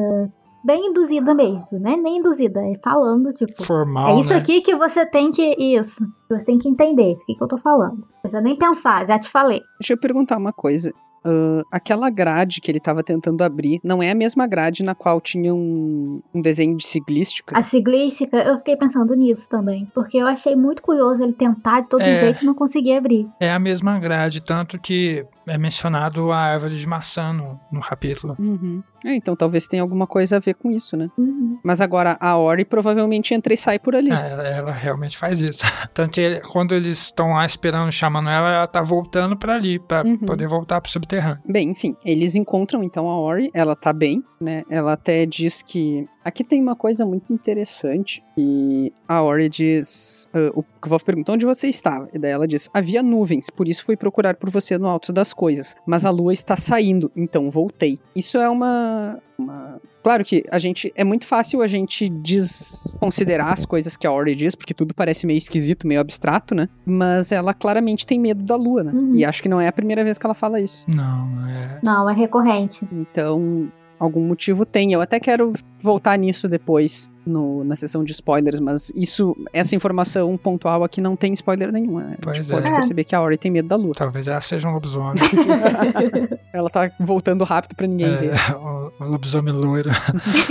bem 0.64 0.88
induzida 0.88 1.34
mesmo, 1.34 1.80
né? 1.80 1.96
Nem 1.96 2.18
induzida, 2.18 2.60
é 2.62 2.74
falando, 2.84 3.32
tipo. 3.34 3.64
Formal, 3.64 4.18
É 4.18 4.20
isso 4.22 4.30
né? 4.34 4.38
aqui 4.40 4.62
que 4.62 4.76
você 4.76 5.06
tem 5.06 5.32
que. 5.32 5.56
Isso. 5.58 5.96
Você 6.30 6.46
tem 6.46 6.58
que 6.60 6.68
entender 6.70 7.14
isso 7.14 7.24
aqui 7.24 7.36
que 7.36 7.44
eu 7.44 7.48
tô 7.48 7.58
falando. 7.58 7.98
Não 7.98 8.08
precisa 8.22 8.42
nem 8.42 8.56
pensar, 8.56 9.06
já 9.08 9.18
te 9.18 9.30
falei. 9.30 9.62
Deixa 9.80 9.94
eu 9.94 9.98
perguntar 10.00 10.38
uma 10.38 10.54
coisa. 10.54 10.92
Ah, 11.26 11.62
aquela 11.74 12.10
grade 12.10 12.62
que 12.62 12.72
ele 12.72 12.80
tava 12.80 13.04
tentando 13.04 13.42
abrir 13.44 13.80
não 13.84 14.02
é 14.02 14.10
a 14.10 14.16
mesma 14.16 14.48
grade 14.48 14.84
na 14.84 14.96
qual 14.96 15.20
tinha 15.20 15.54
um, 15.54 16.22
um 16.34 16.42
desenho 16.42 16.78
de 16.78 16.86
ciclística? 16.88 17.58
A 17.60 17.62
ciclística, 17.62 18.38
eu 18.38 18.58
fiquei 18.60 18.78
pensando 18.78 19.14
nisso 19.16 19.50
também. 19.50 19.86
Porque 19.94 20.18
eu 20.18 20.26
achei 20.28 20.56
muito 20.56 20.82
curioso 20.82 21.22
ele 21.22 21.34
tentar 21.34 21.82
de 21.82 21.90
todo 21.90 22.02
É. 22.04 22.16
jeito 22.16 22.44
e 22.44 22.46
não 22.46 22.54
conseguir 22.54 22.94
abrir. 22.94 23.28
É 23.40 23.52
a 23.52 23.60
mesma 23.60 24.00
grade, 24.00 24.42
tanto 24.42 24.80
que 24.80 25.26
é 25.48 25.58
mencionado 25.58 26.32
a 26.32 26.38
árvore 26.38 26.76
de 26.78 26.88
maçã 26.88 27.34
no, 27.34 27.60
no 27.72 27.82
capítulo. 27.82 28.36
Uhum. 28.40 28.84
É, 29.06 29.16
então 29.16 29.36
talvez 29.36 29.68
tenha 29.68 29.82
alguma 29.82 30.06
coisa 30.06 30.38
a 30.38 30.40
ver 30.40 30.54
com 30.56 30.70
isso, 30.72 30.96
né? 30.98 31.10
Uhum. 31.18 31.58
Mas 31.64 31.80
agora 31.82 32.18
a 32.20 32.38
Ori 32.38 32.66
provavelmente 32.66 33.34
entra 33.34 33.54
e 33.54 33.58
sai 33.58 33.80
por 33.80 33.96
ali. 33.96 34.12
É, 34.12 34.30
ela, 34.32 34.48
ela 34.48 34.72
realmente 34.72 35.18
faz 35.18 35.40
isso. 35.42 35.64
Tanto 35.94 36.12
que 36.14 36.22
ele- 36.22 36.42
quando 36.42 36.76
eles 36.76 37.00
estão 37.06 37.34
lá 37.34 37.46
esperando, 37.46 37.92
chamando 37.92 38.30
ela, 38.30 38.50
ela 38.50 38.68
tá 38.68 38.82
voltando 38.82 39.38
pra 39.38 39.56
ali, 39.56 39.80
pra 39.80 40.04
Uhum. 40.04 40.18
poder 40.18 40.48
voltar 40.48 40.80
pro 40.82 40.92
subterrâneo. 40.92 41.40
Bem, 41.48 41.70
enfim, 41.70 41.96
eles 42.06 42.36
encontram 42.36 42.84
então 42.84 43.08
a 43.10 43.18
Ori, 43.20 43.50
ela 43.54 43.76
tá 43.76 43.92
bem, 43.94 44.24
né? 44.40 44.64
Ela 44.70 44.94
até 44.94 45.26
diz 45.26 45.62
que. 45.62 46.08
Aqui 46.24 46.44
tem 46.44 46.62
uma 46.62 46.76
coisa 46.76 47.06
muito 47.06 47.32
interessante. 47.32 48.24
E 48.38 48.92
a 49.08 49.24
Ori 49.24 49.50
diz. 49.50 50.28
ah, 50.34 50.52
o 50.54 50.64
Kvolf 50.82 51.04
pergunta 51.04 51.32
onde 51.32 51.46
você 51.46 51.68
estava. 51.68 52.10
E 52.14 52.20
daí 52.20 52.32
ela 52.32 52.48
diz: 52.48 52.70
havia 52.74 53.02
nuvens, 53.02 53.50
por 53.50 53.68
isso 53.68 53.84
fui 53.86 53.96
procurar 53.96 54.36
por 54.36 54.50
você 54.50 54.78
no 54.78 54.88
alto 54.88 55.14
das 55.14 55.34
coisas. 55.34 55.76
Mas 55.86 56.06
a 56.06 56.10
lua 56.10 56.34
está 56.34 56.58
saindo, 56.58 57.12
então 57.16 57.50
voltei. 57.50 58.00
Isso 58.16 58.38
é 58.38 58.50
uma. 58.50 59.20
uma... 59.38 59.82
Claro 60.04 60.24
que 60.24 60.44
a 60.52 60.60
gente. 60.60 60.92
É 60.96 61.04
muito 61.04 61.26
fácil 61.26 61.62
a 61.62 61.68
gente 61.68 62.10
desconsiderar 62.10 63.54
as 63.54 63.66
coisas 63.66 63.96
que 63.96 64.06
a 64.06 64.12
Ori 64.12 64.36
diz, 64.36 64.56
porque 64.56 64.74
tudo 64.74 64.94
parece 64.94 65.26
meio 65.26 65.38
esquisito, 65.38 65.88
meio 65.88 66.02
abstrato, 66.02 66.54
né? 66.54 66.68
Mas 66.86 67.32
ela 67.32 67.54
claramente 67.54 68.06
tem 68.06 68.20
medo 68.20 68.44
da 68.44 68.56
lua, 68.56 68.84
né? 68.84 68.92
Uhum. 68.94 69.16
E 69.16 69.24
acho 69.24 69.42
que 69.42 69.50
não 69.50 69.60
é 69.60 69.68
a 69.68 69.74
primeira 69.74 70.04
vez 70.04 70.18
que 70.18 70.26
ela 70.26 70.36
fala 70.36 70.60
isso. 70.60 70.86
Não, 70.90 71.28
não 71.28 71.48
é. 71.48 71.80
Não, 71.82 72.10
é 72.10 72.14
recorrente. 72.14 72.88
Então, 72.92 73.72
algum 74.00 74.22
motivo 74.22 74.66
tem. 74.66 74.94
Eu 74.94 75.02
até 75.02 75.20
quero 75.20 75.54
voltar 75.82 76.18
nisso 76.18 76.48
depois 76.48 77.12
no, 77.26 77.64
na 77.64 77.76
sessão 77.76 78.04
de 78.04 78.12
spoilers, 78.12 78.60
mas 78.60 78.90
isso, 78.96 79.36
essa 79.54 79.76
informação 79.76 80.36
pontual 80.36 80.84
aqui 80.84 81.00
não 81.00 81.16
tem 81.16 81.32
spoiler 81.34 81.72
nenhum. 81.72 82.00
né? 82.00 82.16
A 82.18 82.22
Pois 82.24 82.38
gente 82.38 82.52
é. 82.52 82.56
pode 82.56 82.72
perceber 82.72 83.04
que 83.04 83.14
a 83.16 83.22
Ori 83.22 83.38
tem 83.38 83.52
medo 83.52 83.68
da 83.68 83.76
lua. 83.76 83.94
Talvez 83.96 84.28
ela 84.28 84.42
seja 84.42 84.68
um 84.68 84.74
lobisomem. 84.74 85.14
Ela 86.52 86.70
tá 86.70 86.90
voltando 87.00 87.44
rápido 87.44 87.76
pra 87.76 87.86
ninguém 87.88 88.16
ver. 88.18 88.32
é, 88.34 88.56
o, 88.56 88.92
o 89.00 89.06
lobisomem 89.06 89.54
loiro. 89.54 89.90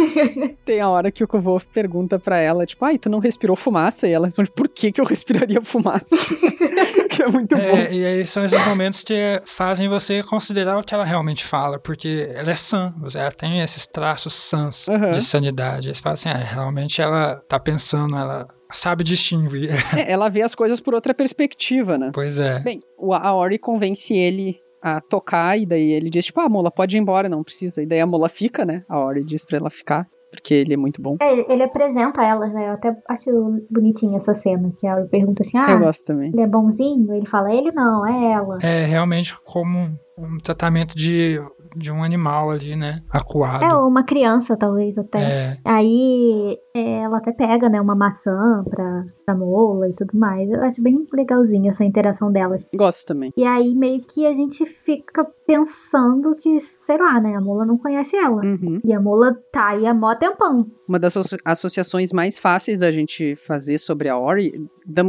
Tem 0.64 0.80
a 0.80 0.88
hora 0.88 1.10
que 1.10 1.24
o 1.24 1.28
Kvolf 1.28 1.66
pergunta 1.72 2.18
pra 2.18 2.38
ela, 2.38 2.64
tipo, 2.64 2.84
ai, 2.84 2.98
tu 2.98 3.08
não 3.10 3.18
respirou 3.18 3.56
fumaça? 3.56 4.06
E 4.06 4.12
ela 4.12 4.26
responde, 4.26 4.50
por 4.50 4.68
que 4.68 4.92
que 4.92 5.00
eu 5.00 5.04
respiraria 5.04 5.60
fumaça? 5.60 6.14
que 7.10 7.22
é 7.22 7.28
muito 7.28 7.56
bom. 7.56 7.62
É, 7.62 7.92
e 7.92 8.04
aí 8.04 8.26
são 8.26 8.44
esses 8.44 8.64
momentos 8.66 9.02
que 9.02 9.42
fazem 9.44 9.88
você 9.88 10.22
considerar 10.22 10.78
o 10.78 10.84
que 10.84 10.94
ela 10.94 11.04
realmente 11.04 11.44
fala, 11.44 11.78
porque 11.78 12.28
ela 12.34 12.50
é 12.50 12.54
sã, 12.54 12.94
ela 13.14 13.32
tem 13.32 13.60
esses 13.60 13.86
traços 13.86 14.34
sãs 14.34 14.88
Aham. 14.88 15.12
De 15.18 15.24
sanidade. 15.24 15.88
Aí 15.88 15.94
você 15.94 16.00
fala 16.02 16.14
assim, 16.14 16.28
ah, 16.28 16.36
realmente 16.38 17.00
ela 17.02 17.36
tá 17.48 17.58
pensando, 17.58 18.16
ela 18.16 18.46
sabe 18.72 19.02
distinguir. 19.04 19.70
É, 19.96 20.12
ela 20.12 20.28
vê 20.28 20.42
as 20.42 20.54
coisas 20.54 20.80
por 20.80 20.94
outra 20.94 21.14
perspectiva, 21.14 21.96
né? 21.98 22.10
pois 22.14 22.38
é. 22.38 22.60
Bem, 22.60 22.80
o- 22.98 23.14
a 23.14 23.34
Ori 23.34 23.58
convence 23.58 24.14
ele 24.14 24.56
a 24.82 25.00
tocar, 25.00 25.58
e 25.58 25.66
daí 25.66 25.92
ele 25.92 26.08
diz, 26.10 26.26
tipo, 26.26 26.40
ah, 26.40 26.48
Mola, 26.48 26.70
pode 26.70 26.96
ir 26.96 27.00
embora, 27.00 27.28
não 27.28 27.42
precisa. 27.42 27.82
E 27.82 27.86
daí 27.86 28.00
a 28.00 28.06
Mola 28.06 28.28
fica, 28.28 28.64
né? 28.64 28.84
A 28.88 29.00
Ori 29.00 29.24
diz 29.24 29.44
pra 29.44 29.56
ela 29.58 29.70
ficar, 29.70 30.06
porque 30.30 30.54
ele 30.54 30.74
é 30.74 30.76
muito 30.76 31.02
bom. 31.02 31.16
É, 31.20 31.52
ele- 31.52 31.64
apresenta 31.64 32.22
elas, 32.24 32.52
né? 32.52 32.68
Eu 32.68 32.72
até 32.74 32.94
acho 33.08 33.28
bonitinha 33.70 34.16
essa 34.18 34.34
cena, 34.34 34.70
que 34.78 34.86
ela 34.86 35.04
pergunta 35.06 35.42
assim, 35.42 35.56
Eu 35.58 35.64
ah, 35.64 35.76
gosto 35.76 36.06
também. 36.06 36.30
ele 36.32 36.42
é 36.42 36.46
bonzinho? 36.46 37.12
Ele 37.12 37.26
fala, 37.26 37.52
ele 37.52 37.72
não, 37.72 38.06
é 38.06 38.32
ela. 38.34 38.58
É 38.62 38.84
realmente 38.86 39.34
como 39.44 39.90
um 40.16 40.38
tratamento 40.38 40.94
de, 40.94 41.40
de 41.76 41.92
um 41.92 42.02
animal 42.02 42.50
ali, 42.50 42.74
né? 42.76 43.02
É, 43.12 43.18
Acuado. 43.18 43.86
uma 43.86 44.02
criança, 44.02 44.56
talvez, 44.56 44.96
até. 44.98 45.20
É, 45.20 45.58
Aí 45.64 46.58
é, 46.74 47.00
ela 47.02 47.18
até 47.18 47.32
pega, 47.32 47.68
né, 47.68 47.80
uma 47.80 47.94
maçã 47.94 48.64
pra, 48.68 49.04
pra 49.24 49.34
mola 49.34 49.88
e 49.88 49.92
tudo 49.92 50.16
mais. 50.18 50.50
Eu 50.50 50.62
acho 50.64 50.82
bem 50.82 51.06
legalzinha 51.12 51.70
essa 51.70 51.84
interação 51.84 52.30
delas. 52.32 52.66
Gosto 52.74 53.06
também. 53.08 53.32
E 53.36 53.44
aí 53.44 53.74
meio 53.74 54.02
que 54.02 54.26
a 54.26 54.34
gente 54.34 54.64
fica 54.66 55.24
pensando 55.46 56.34
que, 56.36 56.60
sei 56.60 56.98
lá, 56.98 57.20
né, 57.20 57.34
a 57.34 57.40
mola 57.40 57.64
não 57.64 57.78
conhece 57.78 58.16
ela. 58.16 58.42
Uhum. 58.44 58.80
E 58.84 58.92
a 58.92 59.00
mola 59.00 59.34
tá 59.52 59.68
aí 59.68 59.86
há 59.86 59.94
mó 59.94 60.14
tempão. 60.14 60.66
Uma 60.88 60.98
das 60.98 61.16
asso- 61.16 61.36
associações 61.44 62.12
mais 62.12 62.38
fáceis 62.38 62.80
da 62.80 62.92
gente 62.92 63.34
fazer 63.34 63.78
sobre 63.78 64.08
a 64.08 64.18
Ori, 64.18 64.52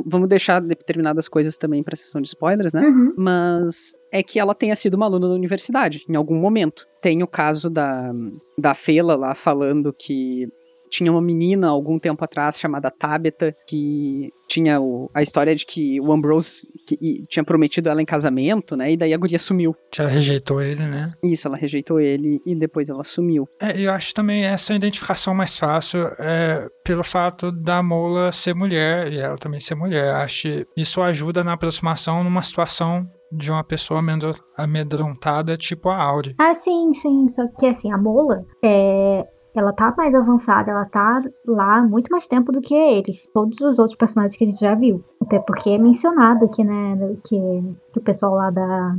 vamos 0.05 0.27
deixar 0.27 0.59
determinadas 0.61 1.27
coisas 1.27 1.57
também 1.57 1.83
pra 1.83 1.95
sessão 1.95 2.21
de 2.21 2.27
spoilers, 2.29 2.73
né? 2.73 2.81
Uhum. 2.87 3.13
Mas 3.17 3.93
é 4.11 4.23
que 4.23 4.39
ela 4.39 4.55
tenha 4.55 4.75
sido 4.75 4.95
uma 4.95 5.05
aluna 5.05 5.27
da 5.27 5.33
universidade, 5.33 6.05
em 6.09 6.15
algum 6.15 6.35
momento. 6.35 6.87
Tem 7.01 7.23
o 7.23 7.27
caso 7.27 7.69
da, 7.69 8.11
da 8.57 8.73
Fela 8.73 9.15
lá 9.15 9.35
falando 9.35 9.93
que 9.93 10.47
tinha 10.89 11.11
uma 11.11 11.21
menina 11.21 11.69
algum 11.69 11.99
tempo 11.99 12.23
atrás 12.23 12.59
chamada 12.59 12.89
Tabitha 12.89 13.55
que 13.67 14.33
tinha 14.47 14.81
o, 14.81 15.09
a 15.13 15.21
história 15.21 15.55
de 15.55 15.65
que 15.65 16.01
o 16.01 16.11
Ambrose 16.11 16.67
que, 16.87 16.97
e, 16.99 17.25
tinha 17.27 17.43
prometido 17.43 17.87
ela 17.87 18.01
em 18.01 18.05
casamento, 18.05 18.75
né? 18.75 18.91
E 18.91 18.97
daí 18.97 19.13
a 19.13 19.17
guria 19.17 19.37
sumiu. 19.37 19.75
Que 19.91 20.01
ela 20.01 20.09
rejeitou 20.09 20.61
ele, 20.61 20.85
né? 20.85 21.11
Isso, 21.23 21.47
ela 21.47 21.55
rejeitou 21.55 21.99
ele 21.99 22.41
e 22.45 22.55
depois 22.55 22.89
ela 22.89 23.03
sumiu. 23.03 23.47
É, 23.61 23.79
eu 23.79 23.91
acho 23.91 24.13
também 24.13 24.43
essa 24.43 24.73
identificação 24.73 25.33
mais 25.35 25.57
fácil 25.57 26.01
é, 26.17 26.67
pelo 26.83 27.03
fato 27.03 27.51
da 27.51 27.83
Mola 27.83 28.31
ser 28.31 28.55
mulher 28.55 29.13
e 29.13 29.19
ela 29.19 29.37
também 29.37 29.59
ser 29.59 29.75
mulher. 29.75 30.15
Acho 30.15 30.41
que 30.41 30.65
isso 30.75 31.01
ajuda 31.01 31.43
na 31.43 31.53
aproximação 31.53 32.23
numa 32.23 32.41
situação 32.41 33.07
de 33.31 33.51
uma 33.51 33.63
pessoa 33.63 34.01
amedrontada, 34.57 35.55
tipo 35.57 35.89
a 35.89 35.97
Auri. 36.01 36.35
Ah, 36.39 36.53
sim, 36.53 36.93
sim. 36.93 37.27
Só 37.27 37.47
que 37.47 37.67
assim, 37.67 37.91
a 37.91 37.97
Mola 37.97 38.45
é, 38.63 39.27
ela 39.55 39.73
tá 39.73 39.93
mais 39.97 40.13
avançada, 40.13 40.71
ela 40.71 40.85
tá 40.85 41.21
lá 41.45 41.83
muito 41.83 42.09
mais 42.09 42.27
tempo 42.27 42.51
do 42.51 42.61
que 42.61 42.73
eles, 42.73 43.27
todos 43.33 43.59
os 43.61 43.79
outros 43.79 43.97
personagens 43.97 44.37
que 44.37 44.43
a 44.43 44.47
gente 44.47 44.59
já 44.59 44.75
viu. 44.75 45.03
Até 45.21 45.39
porque 45.39 45.69
é 45.71 45.77
mencionado 45.77 46.45
aqui, 46.45 46.63
né, 46.63 47.15
que, 47.23 47.37
que 47.93 47.99
o 47.99 48.03
pessoal 48.03 48.35
lá 48.35 48.49
da, 48.49 48.95